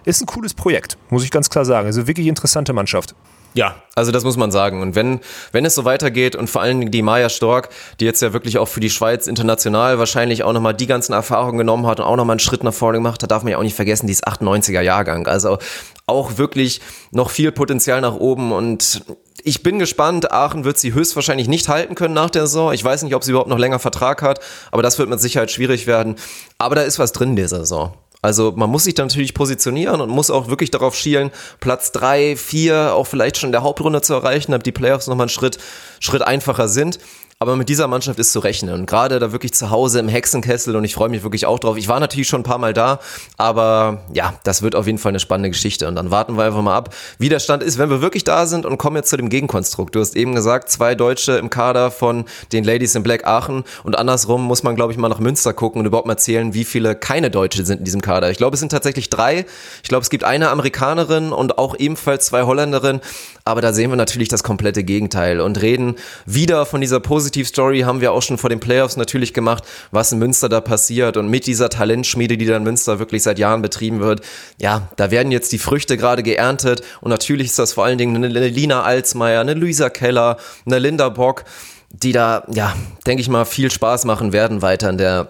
[0.05, 1.87] ist ein cooles Projekt, muss ich ganz klar sagen.
[1.87, 3.15] Also wirklich interessante Mannschaft.
[3.55, 4.83] Ja, also das muss man sagen.
[4.83, 5.21] Und wenn,
[5.53, 7.69] wenn es so weitergeht und vor allen Dingen die Maya Stork,
[8.01, 11.59] die jetzt ja wirklich auch für die Schweiz international wahrscheinlich auch nochmal die ganzen Erfahrungen
[11.59, 13.63] genommen hat und auch nochmal einen Schritt nach vorne gemacht hat, darf man ja auch
[13.63, 15.29] nicht vergessen, die ist 98er Jahrgang.
[15.29, 15.59] Also
[16.07, 16.81] auch wirklich
[17.13, 19.05] noch viel Potenzial nach oben und
[19.47, 20.33] ich bin gespannt.
[20.33, 22.73] Aachen wird sie höchstwahrscheinlich nicht halten können nach der Saison.
[22.73, 24.41] Ich weiß nicht, ob sie überhaupt noch länger Vertrag hat,
[24.73, 26.17] aber das wird mit Sicherheit schwierig werden.
[26.59, 27.93] Aber da ist was drin in dieser Saison.
[28.25, 31.31] Also man muss sich da natürlich positionieren und muss auch wirklich darauf schielen,
[31.61, 35.25] Platz drei, vier, auch vielleicht schon in der Hauptrunde zu erreichen, damit die Playoffs nochmal
[35.25, 35.59] einen Schritt,
[36.01, 36.99] Schritt einfacher sind.
[37.39, 38.75] Aber mit dieser Mannschaft ist zu rechnen.
[38.75, 41.77] Und gerade da wirklich zu Hause im Hexenkessel und ich freue mich wirklich auch drauf.
[41.77, 43.01] Ich war natürlich schon ein paar Mal da,
[43.37, 45.89] aber ja, das wird auf jeden Fall eine spannende Geschichte.
[45.89, 48.47] Und dann warten wir einfach mal ab, wie der Stand ist, wenn wir wirklich da
[48.47, 49.95] sind und kommen jetzt zu dem Gegenkonstrukt.
[49.95, 53.99] Du hast eben gesagt, zwei Deutsche im Kader von den Ladies in Black Aachen und
[53.99, 56.95] andersrum muss man, glaube ich, mal nach Münster gucken und überhaupt mal zählen, wie viele
[56.95, 58.31] keine Deutsche sind in diesem Kader.
[58.31, 59.45] Ich glaube, es sind tatsächlich drei.
[59.83, 63.01] Ich glaube, es gibt eine Amerikanerin und auch ebenfalls zwei Holländerinnen.
[63.47, 68.01] Aber da sehen wir natürlich das komplette Gegenteil und reden wieder von dieser Positivstory, haben
[68.01, 71.47] wir auch schon vor den Playoffs natürlich gemacht, was in Münster da passiert und mit
[71.47, 74.23] dieser Talentschmiede, die da in Münster wirklich seit Jahren betrieben wird.
[74.59, 78.17] Ja, da werden jetzt die Früchte gerade geerntet und natürlich ist das vor allen Dingen
[78.17, 81.45] eine Lina Alsmeier, eine Luisa Keller, eine Linda Bock,
[81.91, 82.75] die da, ja,
[83.07, 85.29] denke ich mal, viel Spaß machen werden weiter in der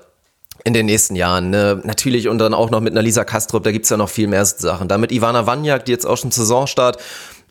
[0.67, 1.51] in den nächsten Jahren.
[1.51, 1.83] Ne?
[1.85, 4.47] Natürlich und dann auch noch mit einer Lisa Kastrup, da gibt's ja noch viel mehr
[4.47, 4.89] Sachen.
[4.89, 6.97] Da mit Ivana Wanjak, die jetzt auch schon Saisonstart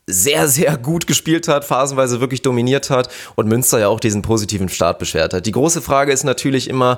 [0.08, 4.70] sehr, sehr gut gespielt hat, phasenweise wirklich dominiert hat und Münster ja auch diesen positiven
[4.70, 5.46] Start beschert hat.
[5.46, 6.98] Die große Frage ist natürlich immer,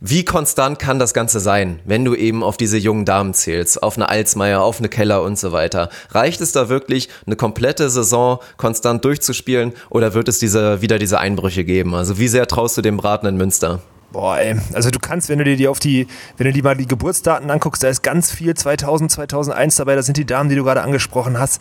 [0.00, 3.96] wie konstant kann das Ganze sein, wenn du eben auf diese jungen Damen zählst, auf
[3.96, 5.88] eine Alsmeier, auf eine Keller und so weiter?
[6.10, 11.18] Reicht es da wirklich, eine komplette Saison konstant durchzuspielen oder wird es diese, wieder diese
[11.18, 11.96] Einbrüche geben?
[11.96, 13.80] Also wie sehr traust du dem Braten in Münster?
[14.12, 14.56] Boah, ey.
[14.72, 16.06] Also du kannst, wenn du dir die auf die,
[16.36, 20.06] wenn du dir mal die Geburtsdaten anguckst, da ist ganz viel 2000, 2001 dabei, das
[20.06, 21.60] sind die Damen, die du gerade angesprochen hast.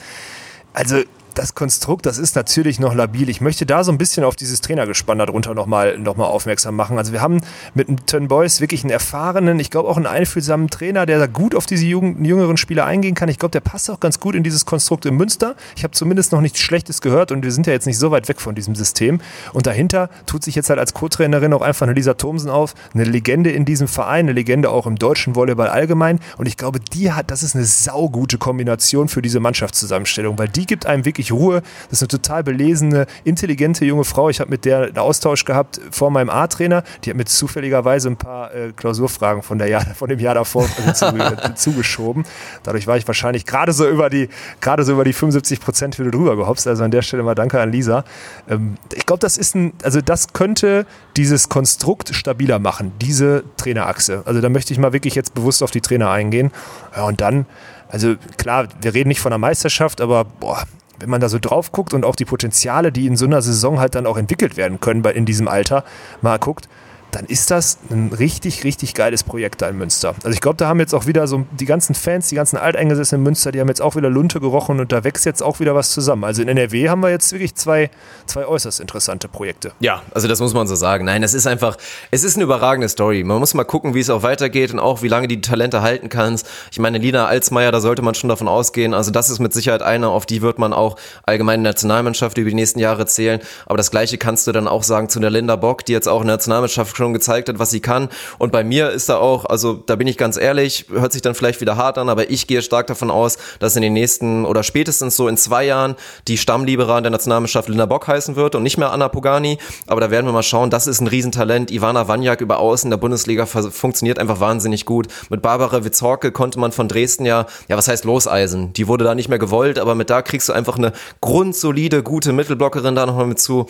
[0.77, 1.05] Also
[1.37, 3.29] das Konstrukt, das ist natürlich noch labil.
[3.29, 6.97] Ich möchte da so ein bisschen auf dieses Trainergespann darunter nochmal noch mal aufmerksam machen.
[6.97, 7.41] Also wir haben
[7.75, 11.67] mit dem Boys wirklich einen erfahrenen, ich glaube auch einen einfühlsamen Trainer, der gut auf
[11.67, 13.29] diese jüngeren Spieler eingehen kann.
[13.29, 15.55] Ich glaube, der passt auch ganz gut in dieses Konstrukt in Münster.
[15.75, 18.27] Ich habe zumindest noch nichts Schlechtes gehört und wir sind ja jetzt nicht so weit
[18.29, 19.19] weg von diesem System.
[19.53, 23.03] Und dahinter tut sich jetzt halt als Co-Trainerin auch einfach eine Lisa Thomsen auf, eine
[23.03, 26.19] Legende in diesem Verein, eine Legende auch im deutschen Volleyball allgemein.
[26.37, 30.65] Und ich glaube, die hat, das ist eine saugute Kombination für diese Mannschaftszusammenstellung, weil die
[30.65, 31.61] gibt einem wirklich wirklich Ruhe.
[31.89, 34.29] Das ist eine total belesene, intelligente junge Frau.
[34.29, 36.83] Ich habe mit der einen Austausch gehabt vor meinem A-Trainer.
[37.03, 40.65] Die hat mir zufälligerweise ein paar äh, Klausurfragen von, der Jahr, von dem Jahr davor
[40.65, 42.25] äh, zugeschoben.
[42.63, 44.29] Dadurch war ich wahrscheinlich gerade so über die,
[44.61, 46.67] gerade so über die 75 Prozent wieder drüber gehopst.
[46.67, 48.03] Also an der Stelle mal danke an Lisa.
[48.49, 50.85] Ähm, ich glaube, das ist ein, also das könnte
[51.15, 54.23] dieses Konstrukt stabiler machen, diese Trainerachse.
[54.25, 56.51] Also da möchte ich mal wirklich jetzt bewusst auf die Trainer eingehen.
[56.95, 57.45] Ja, und dann,
[57.89, 60.63] also klar, wir reden nicht von einer Meisterschaft, aber boah,
[60.99, 63.79] wenn man da so drauf guckt und auch die Potenziale, die in so einer Saison
[63.79, 65.83] halt dann auch entwickelt werden können bei, in diesem Alter,
[66.21, 66.67] mal guckt,
[67.11, 70.13] dann ist das ein richtig, richtig geiles Projekt da in Münster.
[70.23, 73.21] Also ich glaube, da haben jetzt auch wieder so die ganzen Fans, die ganzen Alteingesessenen
[73.21, 75.75] in Münster, die haben jetzt auch wieder Lunte gerochen und da wächst jetzt auch wieder
[75.75, 76.23] was zusammen.
[76.23, 77.89] Also in NRW haben wir jetzt wirklich zwei,
[78.25, 79.71] zwei äußerst interessante Projekte.
[79.79, 81.05] Ja, also das muss man so sagen.
[81.05, 81.77] Nein, es ist einfach,
[82.11, 83.23] es ist eine überragende Story.
[83.23, 86.09] Man muss mal gucken, wie es auch weitergeht und auch wie lange die Talente halten
[86.09, 86.47] kannst.
[86.71, 88.93] Ich meine, Lina Alsmeier, da sollte man schon davon ausgehen.
[88.93, 92.55] Also das ist mit Sicherheit eine, auf die wird man auch allgemein Nationalmannschaft über die
[92.55, 93.39] nächsten Jahre zählen.
[93.65, 96.21] Aber das Gleiche kannst du dann auch sagen zu der Linda Bock, die jetzt auch
[96.21, 98.09] in der Nationalmannschaft schon gezeigt hat, was sie kann.
[98.37, 101.35] Und bei mir ist da auch, also da bin ich ganz ehrlich, hört sich dann
[101.35, 104.63] vielleicht wieder hart an, aber ich gehe stark davon aus, dass in den nächsten oder
[104.63, 105.95] spätestens so in zwei Jahren
[106.27, 109.57] die Stammlieberin der Nationalmannschaft Linda Bock heißen wird und nicht mehr Anna Pogani.
[109.87, 110.69] Aber da werden wir mal schauen.
[110.69, 111.71] Das ist ein Riesentalent.
[111.71, 115.07] Ivana Wanjak über Außen der Bundesliga funktioniert einfach wahnsinnig gut.
[115.29, 118.73] Mit Barbara Witzorke konnte man von Dresden ja, ja, was heißt loseisen?
[118.73, 122.33] Die wurde da nicht mehr gewollt, aber mit da kriegst du einfach eine grundsolide, gute
[122.33, 123.67] Mittelblockerin da nochmal mit zu.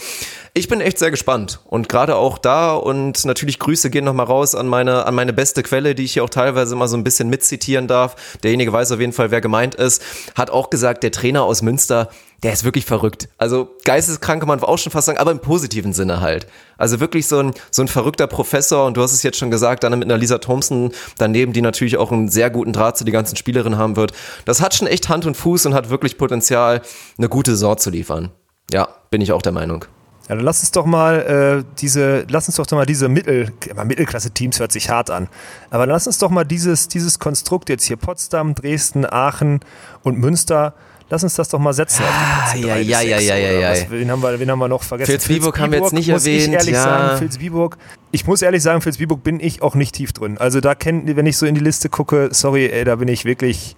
[0.58, 4.56] Ich bin echt sehr gespannt und gerade auch da und natürlich Grüße gehen nochmal raus
[4.56, 7.30] an meine, an meine beste Quelle, die ich hier auch teilweise mal so ein bisschen
[7.30, 8.16] mitzitieren darf.
[8.42, 10.02] Derjenige weiß auf jeden Fall, wer gemeint ist.
[10.34, 12.10] Hat auch gesagt, der Trainer aus Münster,
[12.42, 13.30] der ist wirklich verrückt.
[13.38, 16.48] Also geisteskrank kann man auch schon fast sagen, aber im positiven Sinne halt.
[16.80, 19.84] Also wirklich so ein, so ein verrückter Professor und du hast es jetzt schon gesagt,
[19.84, 23.12] dann mit einer Lisa Thompson daneben, die natürlich auch einen sehr guten Draht zu die
[23.12, 24.12] ganzen Spielerinnen haben wird.
[24.46, 26.82] Das hat schon echt Hand und Fuß und hat wirklich Potenzial,
[27.20, 28.32] eine gute Saison zu liefern.
[28.74, 29.86] Ja, bin ich auch der Meinung.
[30.28, 33.52] Ja, dann lass uns doch mal äh, diese, lass uns doch mal diese Mittel,
[33.86, 35.30] Mittelklasse-Teams hört sich hart an.
[35.70, 39.62] Aber lass uns doch mal dieses, dieses Konstrukt jetzt hier Potsdam, Dresden, Aachen
[40.04, 40.74] und Münster,
[41.10, 42.04] lass uns das doch mal setzen.
[42.06, 43.90] Ah, ja, ja, ja, ja, ja, ja.
[43.90, 45.12] Wen haben, wir, wen haben wir noch vergessen?
[45.12, 46.48] Vilsbiburg haben wir jetzt nicht muss erwähnt.
[46.48, 46.84] Ich ehrlich ja.
[46.84, 47.78] sagen, Vilsbiburg,
[48.12, 50.38] ich muss ehrlich sagen, Vilsbiburg bin ich auch nicht tief drin.
[50.38, 53.24] Also da kennt, wenn ich so in die Liste gucke, sorry, ey, da bin ich
[53.24, 53.78] wirklich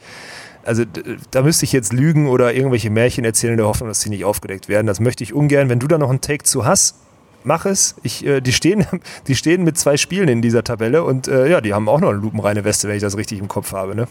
[0.69, 0.83] also
[1.31, 4.23] da müsste ich jetzt lügen oder irgendwelche Märchen erzählen in der Hoffnung, dass sie nicht
[4.23, 4.85] aufgedeckt werden.
[4.85, 5.67] Das möchte ich ungern.
[5.67, 6.95] Wenn du da noch einen Take zu hast,
[7.43, 7.95] mach es.
[8.03, 8.85] Ich, äh, die, stehen,
[9.27, 12.09] die stehen mit zwei Spielen in dieser Tabelle und äh, ja, die haben auch noch
[12.09, 13.95] eine lupenreine Weste, wenn ich das richtig im Kopf habe.
[13.95, 14.07] Ne?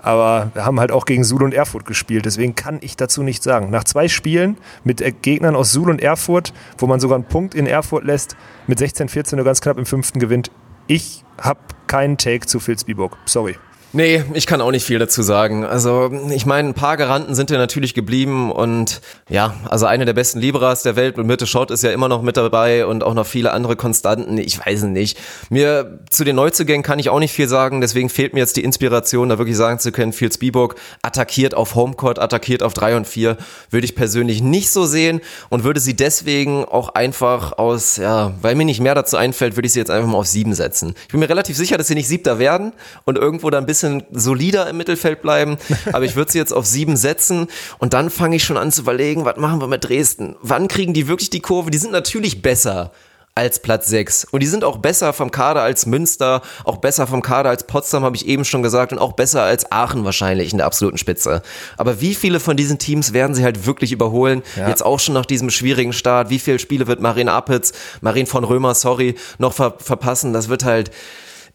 [0.00, 3.44] Aber wir haben halt auch gegen Suhl und Erfurt gespielt, deswegen kann ich dazu nichts
[3.44, 3.70] sagen.
[3.70, 7.56] Nach zwei Spielen mit äh, Gegnern aus Suhl und Erfurt, wo man sogar einen Punkt
[7.56, 8.36] in Erfurt lässt,
[8.68, 10.52] mit 16-14 nur ganz knapp im fünften gewinnt.
[10.86, 11.58] Ich habe
[11.88, 13.16] keinen Take zu Filzbiburg.
[13.24, 13.56] Sorry.
[13.96, 15.64] Nee, ich kann auch nicht viel dazu sagen.
[15.64, 19.00] Also, ich meine, ein paar Garanten sind ja natürlich geblieben und
[19.30, 22.20] ja, also eine der besten Liberas der Welt und Mitte Schott ist ja immer noch
[22.20, 24.36] mit dabei und auch noch viele andere Konstanten.
[24.36, 25.18] Ich weiß es nicht.
[25.48, 28.64] Mir zu den Neuzugängen kann ich auch nicht viel sagen, deswegen fehlt mir jetzt die
[28.64, 33.06] Inspiration, da wirklich sagen zu können, Fields Biburg attackiert auf Homecourt, attackiert auf 3 und
[33.06, 33.38] 4,
[33.70, 38.56] würde ich persönlich nicht so sehen und würde sie deswegen auch einfach aus, ja, weil
[38.56, 40.92] mir nicht mehr dazu einfällt, würde ich sie jetzt einfach mal auf 7 setzen.
[41.06, 42.74] Ich bin mir relativ sicher, dass sie nicht Siebter werden
[43.06, 45.56] und irgendwo da ein bisschen solider im Mittelfeld bleiben.
[45.92, 47.48] Aber ich würde sie jetzt auf sieben setzen
[47.78, 50.36] und dann fange ich schon an zu überlegen, was machen wir mit Dresden?
[50.42, 51.70] Wann kriegen die wirklich die Kurve?
[51.70, 52.92] Die sind natürlich besser
[53.36, 54.24] als Platz 6.
[54.30, 58.02] Und die sind auch besser vom Kader als Münster, auch besser vom Kader als Potsdam,
[58.02, 61.42] habe ich eben schon gesagt, und auch besser als Aachen wahrscheinlich in der absoluten Spitze.
[61.76, 64.42] Aber wie viele von diesen Teams werden sie halt wirklich überholen?
[64.56, 64.68] Ja.
[64.68, 66.30] Jetzt auch schon nach diesem schwierigen Start.
[66.30, 70.32] Wie viele Spiele wird Marine Appitz, Marine von Römer, sorry, noch ver verpassen?
[70.32, 70.90] Das wird halt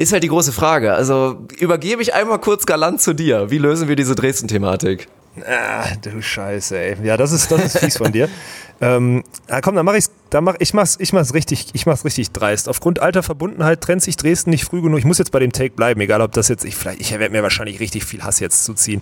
[0.02, 0.94] ist halt die große Frage.
[0.94, 3.52] Also übergebe ich einmal kurz galant zu dir.
[3.52, 5.08] Wie lösen wir diese Dresden-Thematik?
[5.46, 6.98] Ah, du Scheiße, ey.
[7.04, 8.30] Ja, das ist, das ist fies von dir.
[8.84, 12.04] Ähm, na komm, dann mach ich's, dann mach, ich mach's, ich mach's richtig, ich mach's
[12.04, 12.68] richtig dreist.
[12.68, 14.98] Aufgrund alter Verbundenheit trennt sich Dresden nicht früh genug.
[14.98, 17.30] Ich muss jetzt bei dem Take bleiben, egal ob das jetzt, ich vielleicht, ich werde
[17.30, 19.02] mir wahrscheinlich richtig viel Hass jetzt zuziehen.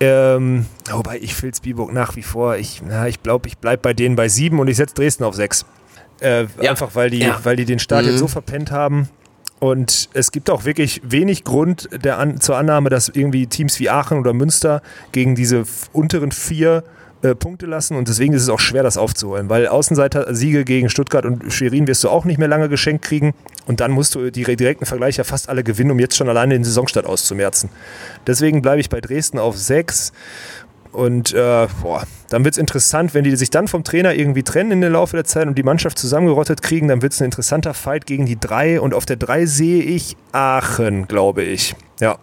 [0.00, 3.92] Ähm, wobei ich Filz Biburg nach wie vor, ich, na, ich glaube, ich bleib bei
[3.92, 5.66] denen bei sieben und ich setze Dresden auf sechs.
[6.20, 6.70] Äh, ja.
[6.70, 7.38] Einfach weil die, ja.
[7.42, 8.12] weil die den Start mhm.
[8.12, 9.10] jetzt so verpennt haben.
[9.60, 14.18] Und es gibt auch wirklich wenig Grund An zur Annahme, dass irgendwie Teams wie Aachen
[14.18, 14.82] oder Münster
[15.12, 16.82] gegen diese unteren vier
[17.22, 17.96] äh, Punkte lassen.
[17.96, 22.02] Und deswegen ist es auch schwer, das aufzuholen, weil Außenseiter-Siege gegen Stuttgart und Schwerin wirst
[22.02, 23.34] du auch nicht mehr lange geschenkt kriegen.
[23.66, 26.64] Und dann musst du die direkten Vergleiche fast alle gewinnen, um jetzt schon alleine den
[26.64, 27.68] Saisonstart auszumerzen.
[28.26, 30.14] Deswegen bleibe ich bei Dresden auf sechs
[30.92, 34.72] und äh, boah, dann wird es interessant, wenn die sich dann vom Trainer irgendwie trennen
[34.72, 37.74] in der Laufe der Zeit und die Mannschaft zusammengerottet kriegen, dann wird es ein interessanter
[37.74, 38.80] Fight gegen die drei.
[38.80, 41.74] Und auf der drei sehe ich Aachen, glaube ich.
[42.00, 42.18] Ja.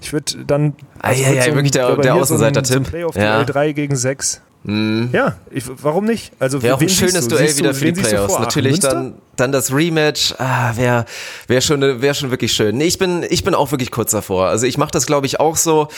[0.00, 0.74] Ich würde dann.
[0.98, 2.84] Also ah, ja, ja, so wirklich der, der Außenseiter-Tipp.
[2.84, 3.44] So Playoff ja.
[3.44, 4.42] 3 gegen 6.
[4.70, 6.32] Ja, ich, warum nicht?
[6.38, 7.36] Also Wäre auch ein schönes du?
[7.36, 8.38] Duell wieder für die Playoffs.
[8.38, 8.90] Natürlich Münster?
[8.90, 10.34] dann, dann das Rematch.
[10.36, 11.06] Ah, wäre
[11.46, 12.76] wär schon, wär schon wirklich schön.
[12.76, 14.48] Nee, ich bin, ich bin auch wirklich kurz davor.
[14.48, 15.88] Also ich mache das, glaube ich, auch so.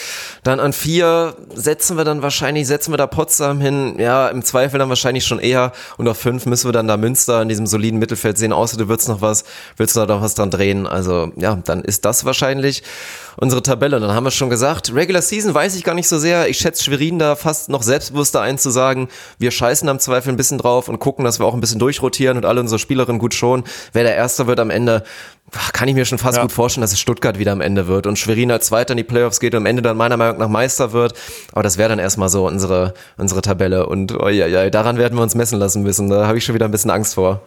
[0.45, 3.97] Dann an vier setzen wir dann wahrscheinlich, setzen wir da Potsdam hin.
[3.99, 5.73] Ja, im Zweifel dann wahrscheinlich schon eher.
[5.97, 8.53] Und auf fünf müssen wir dann da Münster in diesem soliden Mittelfeld sehen.
[8.53, 9.43] Außer du willst noch was,
[9.79, 10.87] willst du da noch was dran drehen.
[10.87, 12.85] Also ja, dann ist das wahrscheinlich
[13.41, 13.97] unsere Tabelle.
[13.97, 16.49] Und dann haben wir schon gesagt, Regular Season weiß ich gar nicht so sehr.
[16.49, 19.09] Ich schätze Schwerin da fast noch selbstbewusster ein zu sagen,
[19.39, 22.37] wir scheißen am Zweifel ein bisschen drauf und gucken, dass wir auch ein bisschen durchrotieren
[22.37, 23.65] und alle unsere Spielerinnen gut schonen.
[23.93, 25.03] Wer der Erste wird am Ende,
[25.73, 26.43] kann ich mir schon fast Ja.
[26.43, 29.05] gut vorstellen, dass es Stuttgart wieder am Ende wird und Schwerin als Zweiter in die
[29.05, 31.15] Playoffs geht und am Ende dann meiner Meinung nach Meister wird.
[31.53, 33.87] Aber das wäre dann erstmal so unsere, unsere Tabelle.
[33.87, 36.09] Und oh, ja, ja, daran werden wir uns messen lassen müssen.
[36.09, 37.41] Da habe ich schon wieder ein bisschen Angst vor.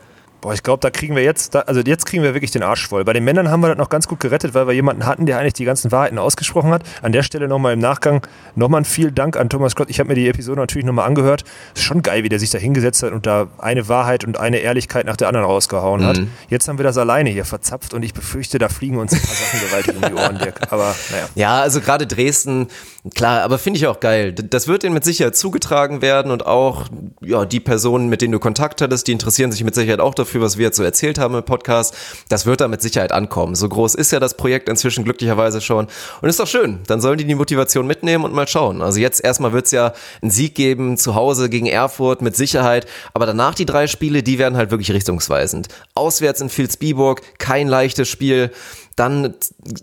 [0.44, 2.86] Boah, ich glaube, da kriegen wir jetzt, da, also jetzt kriegen wir wirklich den Arsch
[2.86, 3.06] voll.
[3.06, 5.40] Bei den Männern haben wir das noch ganz gut gerettet, weil wir jemanden hatten, der
[5.40, 6.84] eigentlich die ganzen Wahrheiten ausgesprochen hat.
[7.02, 9.90] An der Stelle nochmal im Nachgang nochmal ein vielen Dank an Thomas Scott.
[9.90, 11.46] Ich habe mir die Episode natürlich nochmal angehört.
[11.76, 14.58] Ist schon geil, wie der sich da hingesetzt hat und da eine Wahrheit und eine
[14.58, 16.20] Ehrlichkeit nach der anderen rausgehauen hat.
[16.50, 19.36] Jetzt haben wir das alleine hier verzapft und ich befürchte, da fliegen uns ein paar
[19.36, 20.60] Sachen gewaltig um die Ohren, Dirk.
[20.74, 21.30] Aber naja.
[21.36, 22.68] Ja, also gerade Dresden,
[23.16, 24.34] klar, aber finde ich auch geil.
[24.34, 26.88] Das wird denen mit Sicherheit zugetragen werden und auch,
[27.22, 30.42] ja, die Personen, mit denen du Kontakt hattest, die interessieren sich mit Sicherheit auch dafür,
[30.42, 31.96] was wir jetzt so erzählt haben im Podcast.
[32.30, 33.56] Das wird da mit Sicherheit ankommen.
[33.56, 35.88] So groß ist ja das Projekt inzwischen glücklicherweise schon.
[36.22, 36.80] Und ist doch schön.
[36.88, 38.82] Dann sollen die die Motivation mitnehmen und mal schauen.
[38.82, 42.86] Also jetzt erstmal wird's ja einen Sieg geben, zu Hause gegen Erfurt mit Sicherheit.
[43.14, 45.68] Aber danach die drei Spiele, die werden halt wirklich richtungsweisend.
[45.94, 48.52] Auswärts in Vilsbiburg, kein leichtes Spiel.
[48.96, 49.34] Dann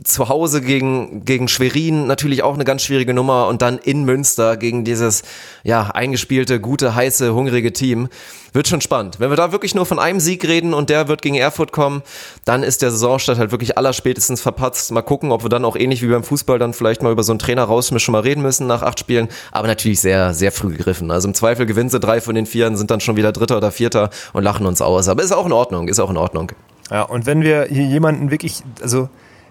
[0.04, 4.56] zu Hause gegen, gegen Schwerin natürlich auch eine ganz schwierige Nummer und dann in Münster
[4.56, 5.22] gegen dieses,
[5.64, 8.08] ja, eingespielte, gute, heiße, hungrige Team.
[8.52, 9.20] Wird schon spannend.
[9.20, 12.02] Wenn wir da wirklich nur von einem Sieg reden und der wird gegen Erfurt kommen,
[12.44, 14.90] dann ist der Saisonstart halt wirklich allerspätestens verpatzt.
[14.90, 17.32] Mal gucken, ob wir dann auch ähnlich wie beim Fußball dann vielleicht mal über so
[17.32, 19.28] einen Trainer rausmischen mal reden müssen nach acht Spielen.
[19.52, 21.10] Aber natürlich sehr, sehr früh gegriffen.
[21.10, 23.70] Also im Zweifel gewinnen sie drei von den Vieren, sind dann schon wieder Dritter oder
[23.70, 25.08] Vierter und lachen uns aus.
[25.08, 26.52] Aber ist auch in Ordnung, ist auch in Ordnung.
[26.90, 29.08] Ja, und wenn wir hier jemanden wirklich, also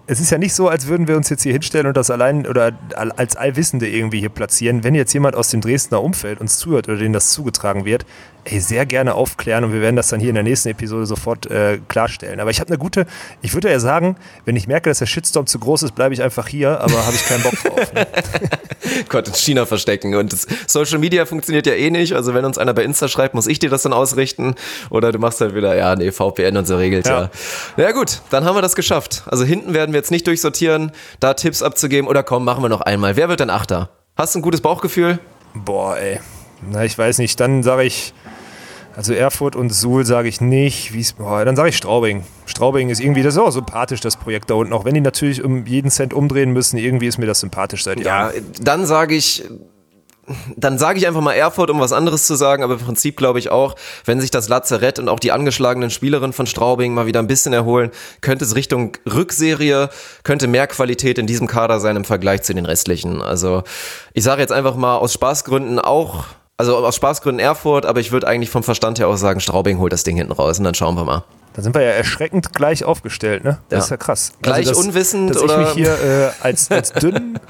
[0.08, 2.48] es ist ja nicht so, als würden wir uns jetzt hier hinstellen und das allein
[2.48, 4.84] oder als Allwissende irgendwie hier platzieren.
[4.84, 8.08] Wenn jetzt jemand aus dem Dresdner Umfeld uns zuhört oder denen das zugetragen wird,
[8.46, 11.46] ey, sehr gerne aufklären und wir werden das dann hier in der nächsten Episode sofort
[11.48, 12.40] äh, klarstellen.
[12.40, 13.06] Aber ich habe eine gute,
[13.42, 16.22] ich würde ja sagen, wenn ich merke, dass der Shitstorm zu groß ist, bleibe ich
[16.22, 17.94] einfach hier, aber habe ich keinen Bock drauf.
[17.94, 18.08] Ne?
[19.10, 20.16] Gott, in China verstecken.
[20.16, 20.36] Und
[20.68, 22.14] Social Media funktioniert ja eh nicht.
[22.14, 24.56] Also wenn uns einer bei Insta schreibt, muss ich dir das dann ausrichten.
[24.90, 27.22] Oder du machst halt wieder, ja, nee, VPN und so regelt ja.
[27.22, 27.30] Ja.
[27.78, 29.24] Na ja, gut, dann haben wir das geschafft.
[29.28, 32.08] Also hinten werden wir jetzt nicht durchsortieren, da Tipps abzugeben.
[32.08, 33.16] Oder komm, machen wir noch einmal.
[33.16, 33.90] Wer wird denn Achter?
[34.16, 35.20] Hast du ein gutes Bauchgefühl?
[35.54, 36.20] Boah, ey.
[36.62, 37.40] Na, ich weiß nicht.
[37.40, 38.14] Dann sage ich,
[39.00, 40.92] also Erfurt und Suhl sage ich nicht.
[41.18, 42.26] Boah, dann sage ich Straubing.
[42.46, 44.74] Straubing ist irgendwie, das ist auch sympathisch, das Projekt da unten.
[44.74, 48.02] Auch wenn die natürlich um jeden Cent umdrehen müssen, irgendwie ist mir das sympathisch seit
[48.02, 48.36] Jahren.
[48.36, 49.46] Ja, dann sage ich,
[50.58, 53.40] dann sage ich einfach mal Erfurt, um was anderes zu sagen, aber im Prinzip glaube
[53.40, 57.22] ich auch, wenn sich das Lazarett und auch die angeschlagenen Spielerinnen von Straubing mal wieder
[57.22, 59.92] ein bisschen erholen, könnte es Richtung Rückserie,
[60.24, 63.22] könnte mehr Qualität in diesem Kader sein im Vergleich zu den restlichen.
[63.22, 63.64] Also
[64.12, 66.26] ich sage jetzt einfach mal aus Spaßgründen auch,
[66.60, 69.94] also aus Spaßgründen Erfurt, aber ich würde eigentlich vom Verstand her auch sagen, Straubing holt
[69.94, 71.24] das Ding hinten raus und dann schauen wir mal.
[71.54, 73.60] Da sind wir ja erschreckend gleich aufgestellt, ne?
[73.70, 73.84] Das Ja.
[73.86, 74.34] ist ja krass.
[74.42, 77.40] Gleich dass, unwissend dass oder- ich mich hier äh, als, als dünn.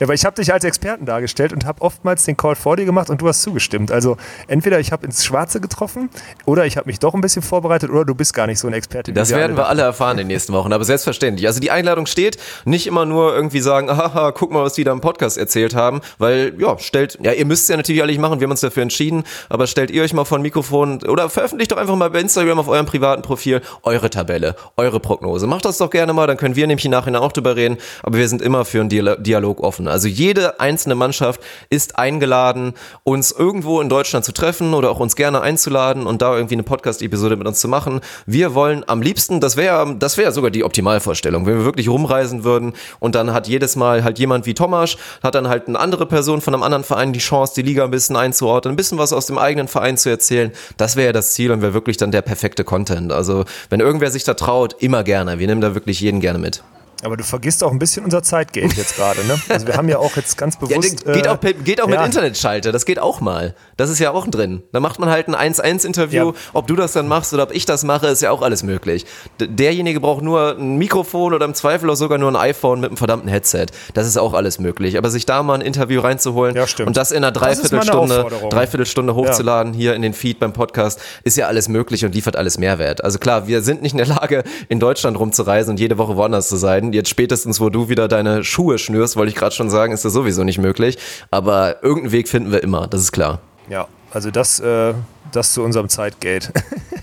[0.00, 2.84] Ja, aber ich habe dich als Experten dargestellt und habe oftmals den Call vor dir
[2.84, 3.90] gemacht und du hast zugestimmt.
[3.90, 4.16] Also
[4.48, 6.10] entweder ich habe ins Schwarze getroffen
[6.44, 8.72] oder ich habe mich doch ein bisschen vorbereitet oder du bist gar nicht so ein
[8.74, 9.12] Experte.
[9.12, 11.46] Das werden wir alle erfahren in den nächsten Wochen, aber selbstverständlich.
[11.46, 14.92] Also die Einladung steht, nicht immer nur irgendwie sagen, haha, guck mal, was die da
[14.92, 18.20] im Podcast erzählt haben, weil, ja, stellt, ja, ihr müsst es ja natürlich alle nicht
[18.20, 21.28] machen, wir haben uns dafür entschieden, aber stellt ihr euch mal vor ein Mikrofon oder
[21.30, 25.46] veröffentlicht doch einfach mal bei Instagram auf eurem privaten Profil eure Tabelle, eure Prognose.
[25.46, 28.18] Macht das doch gerne mal, dann können wir nämlich im Nachhinein auch drüber reden, aber
[28.18, 29.81] wir sind immer für einen Dialo- Dialog offen.
[29.88, 31.40] Also jede einzelne Mannschaft
[31.70, 36.34] ist eingeladen, uns irgendwo in Deutschland zu treffen oder auch uns gerne einzuladen und da
[36.34, 38.00] irgendwie eine Podcast-Episode mit uns zu machen.
[38.26, 42.44] Wir wollen am liebsten, das wäre das wäre sogar die Optimalvorstellung, wenn wir wirklich rumreisen
[42.44, 46.06] würden und dann hat jedes Mal halt jemand wie Tomasch, hat dann halt eine andere
[46.06, 49.12] Person von einem anderen Verein die Chance, die Liga ein bisschen einzuordnen, ein bisschen was
[49.12, 50.52] aus dem eigenen Verein zu erzählen.
[50.76, 53.12] Das wäre ja das Ziel und wäre wirklich dann der perfekte Content.
[53.12, 55.38] Also wenn irgendwer sich da traut, immer gerne.
[55.38, 56.62] Wir nehmen da wirklich jeden gerne mit.
[57.02, 59.40] Aber du vergisst auch ein bisschen unser Zeitgeld jetzt gerade, ne?
[59.48, 61.04] Also wir haben ja auch jetzt ganz Ja, bewusst.
[61.04, 62.04] geht äh, auch, per- geht auch mit ja.
[62.04, 63.54] Internetschalter, das geht auch mal.
[63.76, 64.62] Das ist ja auch drin.
[64.72, 66.26] Da macht man halt ein 1-1-Interview.
[66.30, 66.38] Ja.
[66.52, 69.04] Ob du das dann machst oder ob ich das mache, ist ja auch alles möglich.
[69.40, 72.96] Derjenige braucht nur ein Mikrofon oder im Zweifel auch sogar nur ein iPhone mit einem
[72.96, 73.66] verdammten Headset.
[73.94, 74.96] Das ist auch alles möglich.
[74.96, 78.26] Aber sich da mal ein Interview reinzuholen Ja, und das in einer Dreiviertelstunde.
[78.50, 82.58] Dreiviertelstunde hochzuladen hier in den Feed beim Podcast, ist ja alles möglich und liefert alles
[82.58, 83.02] Mehrwert.
[83.02, 86.48] Also klar, wir sind nicht in der Lage, in Deutschland rumzureisen und jede Woche woanders
[86.48, 86.91] zu sein.
[86.92, 90.12] Jetzt spätestens, wo du wieder deine Schuhe schnürst, wollte ich gerade schon sagen, ist das
[90.12, 90.98] sowieso nicht möglich.
[91.30, 93.40] Aber irgendeinen Weg finden wir immer, das ist klar.
[93.68, 94.94] Ja, also das, äh,
[95.32, 96.52] das zu unserem Zeitgate.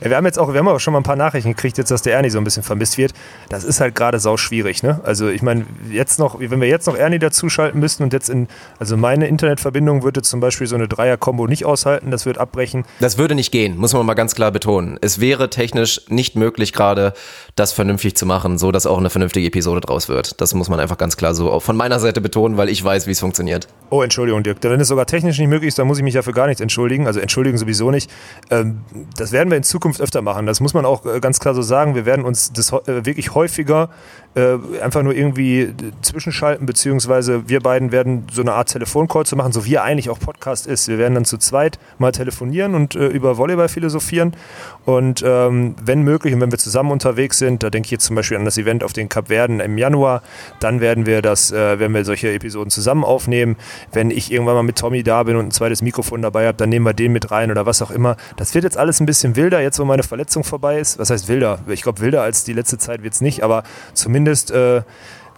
[0.00, 1.90] Ja, wir haben jetzt auch, wir haben auch schon mal ein paar Nachrichten gekriegt, jetzt,
[1.90, 3.12] dass der Ernie so ein bisschen vermisst wird.
[3.48, 5.00] Das ist halt gerade sau schwierig, ne?
[5.04, 8.48] Also ich meine, jetzt noch, wenn wir jetzt noch Ernie dazuschalten müssten und jetzt in,
[8.78, 12.84] also meine Internetverbindung würde zum Beispiel so eine Dreier-Kombo nicht aushalten, das wird abbrechen.
[13.00, 14.98] Das würde nicht gehen, muss man mal ganz klar betonen.
[15.00, 17.14] Es wäre technisch nicht möglich gerade,
[17.54, 20.40] das vernünftig zu machen, so dass auch eine vernünftige Episode draus wird.
[20.40, 23.12] Das muss man einfach ganz klar so von meiner Seite betonen, weil ich weiß, wie
[23.12, 23.68] es funktioniert.
[23.90, 24.58] Oh, Entschuldigung, Dirk.
[24.62, 26.60] Wenn es sogar technisch nicht möglich ist, dann muss ich mich ja für gar nichts
[26.60, 27.06] entschuldigen.
[27.06, 28.10] Also entschuldigen sowieso nicht.
[28.50, 28.80] Ähm,
[29.16, 30.46] das werden wir in Zukunft öfter machen.
[30.46, 31.94] Das muss man auch äh, ganz klar so sagen.
[31.94, 33.90] Wir werden uns das äh, wirklich häufiger
[34.36, 35.72] äh, einfach nur irgendwie
[36.02, 40.10] zwischenschalten, beziehungsweise wir beiden werden so eine Art Telefoncall zu machen, so wie er eigentlich
[40.10, 40.88] auch Podcast ist.
[40.88, 44.36] Wir werden dann zu zweit mal telefonieren und äh, über Volleyball philosophieren.
[44.84, 48.14] Und ähm, wenn möglich und wenn wir zusammen unterwegs sind, da denke ich jetzt zum
[48.14, 50.22] Beispiel an das Event auf den Kap Verden im Januar,
[50.60, 53.56] dann werden wir das, äh, werden wir solche Episoden zusammen aufnehmen.
[53.92, 56.68] Wenn ich irgendwann mal mit Tommy da bin und ein zweites Mikrofon dabei habe, dann
[56.68, 58.16] nehmen wir den mit rein oder was auch immer.
[58.36, 60.98] Das wird jetzt alles ein bisschen wilder, jetzt wo meine Verletzung vorbei ist.
[60.98, 61.60] Was heißt wilder?
[61.68, 63.62] Ich glaube, wilder als die letzte Zeit wird es nicht, aber
[63.94, 64.82] zumindest äh,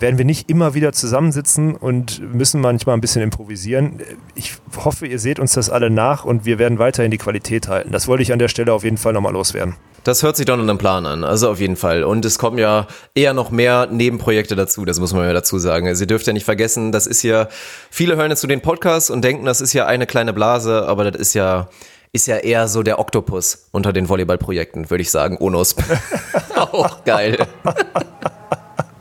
[0.00, 4.00] werden wir nicht immer wieder zusammensitzen und müssen manchmal ein bisschen improvisieren.
[4.34, 7.90] Ich hoffe, ihr seht uns das alle nach und wir werden weiterhin die Qualität halten.
[7.92, 9.74] Das wollte ich an der Stelle auf jeden Fall nochmal loswerden.
[10.04, 12.04] Das hört sich doch einem Plan an, also auf jeden Fall.
[12.04, 15.86] Und es kommen ja eher noch mehr Nebenprojekte dazu, das muss man ja dazu sagen.
[15.86, 17.48] Also ihr dürft ja nicht vergessen, das ist ja,
[17.90, 21.10] viele hören jetzt zu den Podcasts und denken, das ist ja eine kleine Blase, aber
[21.10, 21.68] das ist ja
[22.10, 25.36] ist ja eher so der Oktopus unter den Volleyballprojekten, würde ich sagen.
[25.38, 25.76] Onus.
[26.56, 27.46] Auch geil.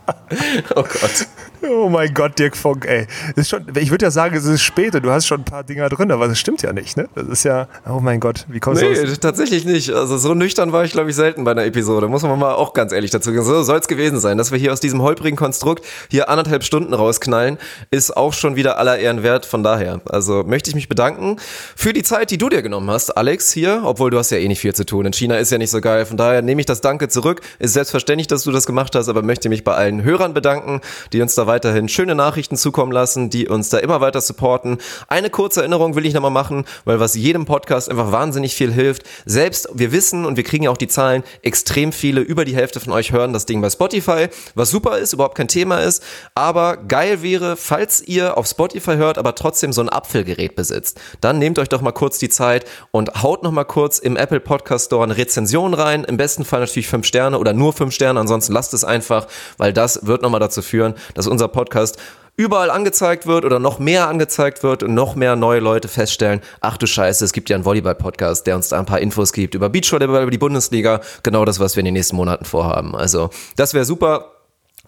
[0.76, 1.26] oh Gott.
[1.62, 3.06] Oh mein Gott, Dirk Funk, ey.
[3.36, 5.64] Ist schon, ich würde ja sagen, es ist spät und du hast schon ein paar
[5.64, 7.08] Dinger drin, aber das stimmt ja nicht, ne?
[7.14, 9.90] Das ist ja, oh mein Gott, wie kommst nee, du Nee, tatsächlich nicht.
[9.90, 12.08] Also so nüchtern war ich, glaube ich, selten bei einer Episode.
[12.08, 13.44] Muss man mal auch ganz ehrlich dazu sagen.
[13.44, 14.38] So soll es gewesen sein.
[14.38, 17.58] Dass wir hier aus diesem holprigen Konstrukt hier anderthalb Stunden rausknallen,
[17.90, 19.46] ist auch schon wieder aller Ehren wert.
[19.46, 21.36] Von daher, also möchte ich mich bedanken
[21.74, 23.82] für die Zeit, die du dir genommen hast, Alex, hier.
[23.84, 25.06] Obwohl du hast ja eh nicht viel zu tun.
[25.06, 26.06] In China ist ja nicht so geil.
[26.06, 27.40] Von daher nehme ich das Danke zurück.
[27.58, 30.80] Ist selbstverständlich, dass du das gemacht hast, aber möchte mich bei allen Hörern bedanken,
[31.12, 34.78] die uns da weiterhin schöne Nachrichten zukommen lassen, die uns da immer weiter supporten.
[35.08, 39.02] Eine kurze Erinnerung will ich nochmal machen, weil was jedem Podcast einfach wahnsinnig viel hilft.
[39.26, 42.78] Selbst wir wissen und wir kriegen ja auch die Zahlen, extrem viele, über die Hälfte
[42.78, 46.04] von euch hören das Ding bei Spotify, was super ist, überhaupt kein Thema ist.
[46.34, 51.38] Aber geil wäre, falls ihr auf Spotify hört, aber trotzdem so ein Apfelgerät besitzt, dann
[51.38, 54.86] nehmt euch doch mal kurz die Zeit und haut noch mal kurz im Apple Podcast
[54.86, 56.04] Store eine Rezension rein.
[56.04, 59.26] Im besten Fall natürlich fünf Sterne oder nur fünf Sterne, ansonsten lasst es einfach,
[59.56, 61.98] weil das wird nochmal dazu führen, dass unser Podcast
[62.34, 66.76] überall angezeigt wird oder noch mehr angezeigt wird und noch mehr neue Leute feststellen, ach
[66.76, 69.68] du Scheiße, es gibt ja einen Volleyball-Podcast, der uns da ein paar Infos gibt über
[69.68, 72.96] Beachvolleyball, über die Bundesliga, genau das, was wir in den nächsten Monaten vorhaben.
[72.96, 74.32] Also das wäre super.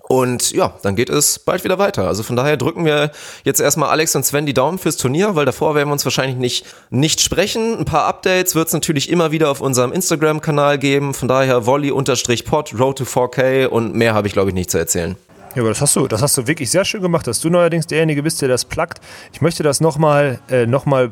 [0.02, 2.08] Und ja, dann geht es bald wieder weiter.
[2.08, 3.12] Also von daher drücken wir
[3.44, 6.36] jetzt erstmal Alex und Sven die Daumen fürs Turnier, weil davor werden wir uns wahrscheinlich
[6.36, 7.78] nicht, nicht sprechen.
[7.78, 11.14] Ein paar Updates wird es natürlich immer wieder auf unserem Instagram-Kanal geben.
[11.14, 15.16] Von daher Volley-Pod, Road to 4K und mehr habe ich glaube ich nicht zu erzählen.
[15.56, 17.88] Ja, aber das hast du, das hast du wirklich sehr schön gemacht, dass du neuerdings
[17.88, 19.00] derjenige bist, der das plackt.
[19.32, 21.08] Ich möchte das nochmal äh, noch äh,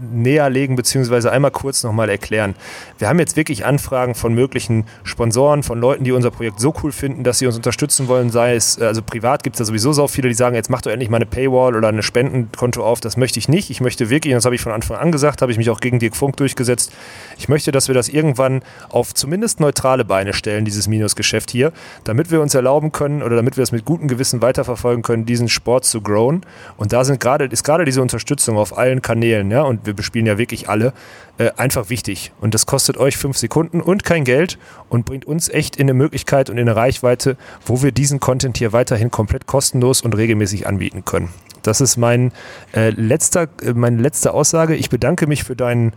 [0.00, 2.54] näher legen, beziehungsweise einmal kurz nochmal erklären.
[2.96, 6.90] Wir haben jetzt wirklich Anfragen von möglichen Sponsoren, von Leuten, die unser Projekt so cool
[6.90, 9.92] finden, dass sie uns unterstützen wollen, sei es, äh, also privat gibt es da sowieso
[9.92, 13.00] so viele, die sagen, jetzt mach doch endlich mal eine Paywall oder eine Spendenkonto auf.
[13.00, 13.68] Das möchte ich nicht.
[13.68, 15.80] Ich möchte wirklich, und das habe ich von Anfang an gesagt, habe ich mich auch
[15.80, 16.92] gegen Dirk Funk durchgesetzt,
[17.36, 21.72] ich möchte, dass wir das irgendwann auf zumindest neutrale Beine stellen, dieses Minusgeschäft hier,
[22.04, 25.26] damit wir uns erlauben können oder damit wir es mit mit gutem Gewissen weiterverfolgen können,
[25.26, 26.42] diesen Sport zu growen.
[26.76, 30.26] Und da sind gerade, ist gerade diese Unterstützung auf allen Kanälen, ja, und wir bespielen
[30.26, 30.92] ja wirklich alle,
[31.38, 32.32] äh, einfach wichtig.
[32.40, 35.94] Und das kostet euch fünf Sekunden und kein Geld und bringt uns echt in eine
[35.94, 37.36] Möglichkeit und in eine Reichweite,
[37.66, 41.30] wo wir diesen Content hier weiterhin komplett kostenlos und regelmäßig anbieten können.
[41.62, 42.32] Das ist mein,
[42.74, 44.74] äh, letzter, äh, meine letzte Aussage.
[44.74, 45.92] Ich bedanke mich für deinen,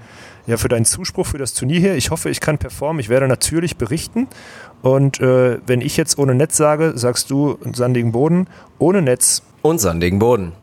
[0.48, 1.96] ja, für deinen Zuspruch für das Turnier hier.
[1.96, 3.00] Ich hoffe, ich kann performen.
[3.00, 4.28] Ich werde natürlich berichten
[4.82, 8.48] und äh, wenn ich jetzt ohne Netz sage, sagst du sandigen Boden.
[8.78, 9.42] Ohne Netz.
[9.62, 10.54] Und sandigen Boden.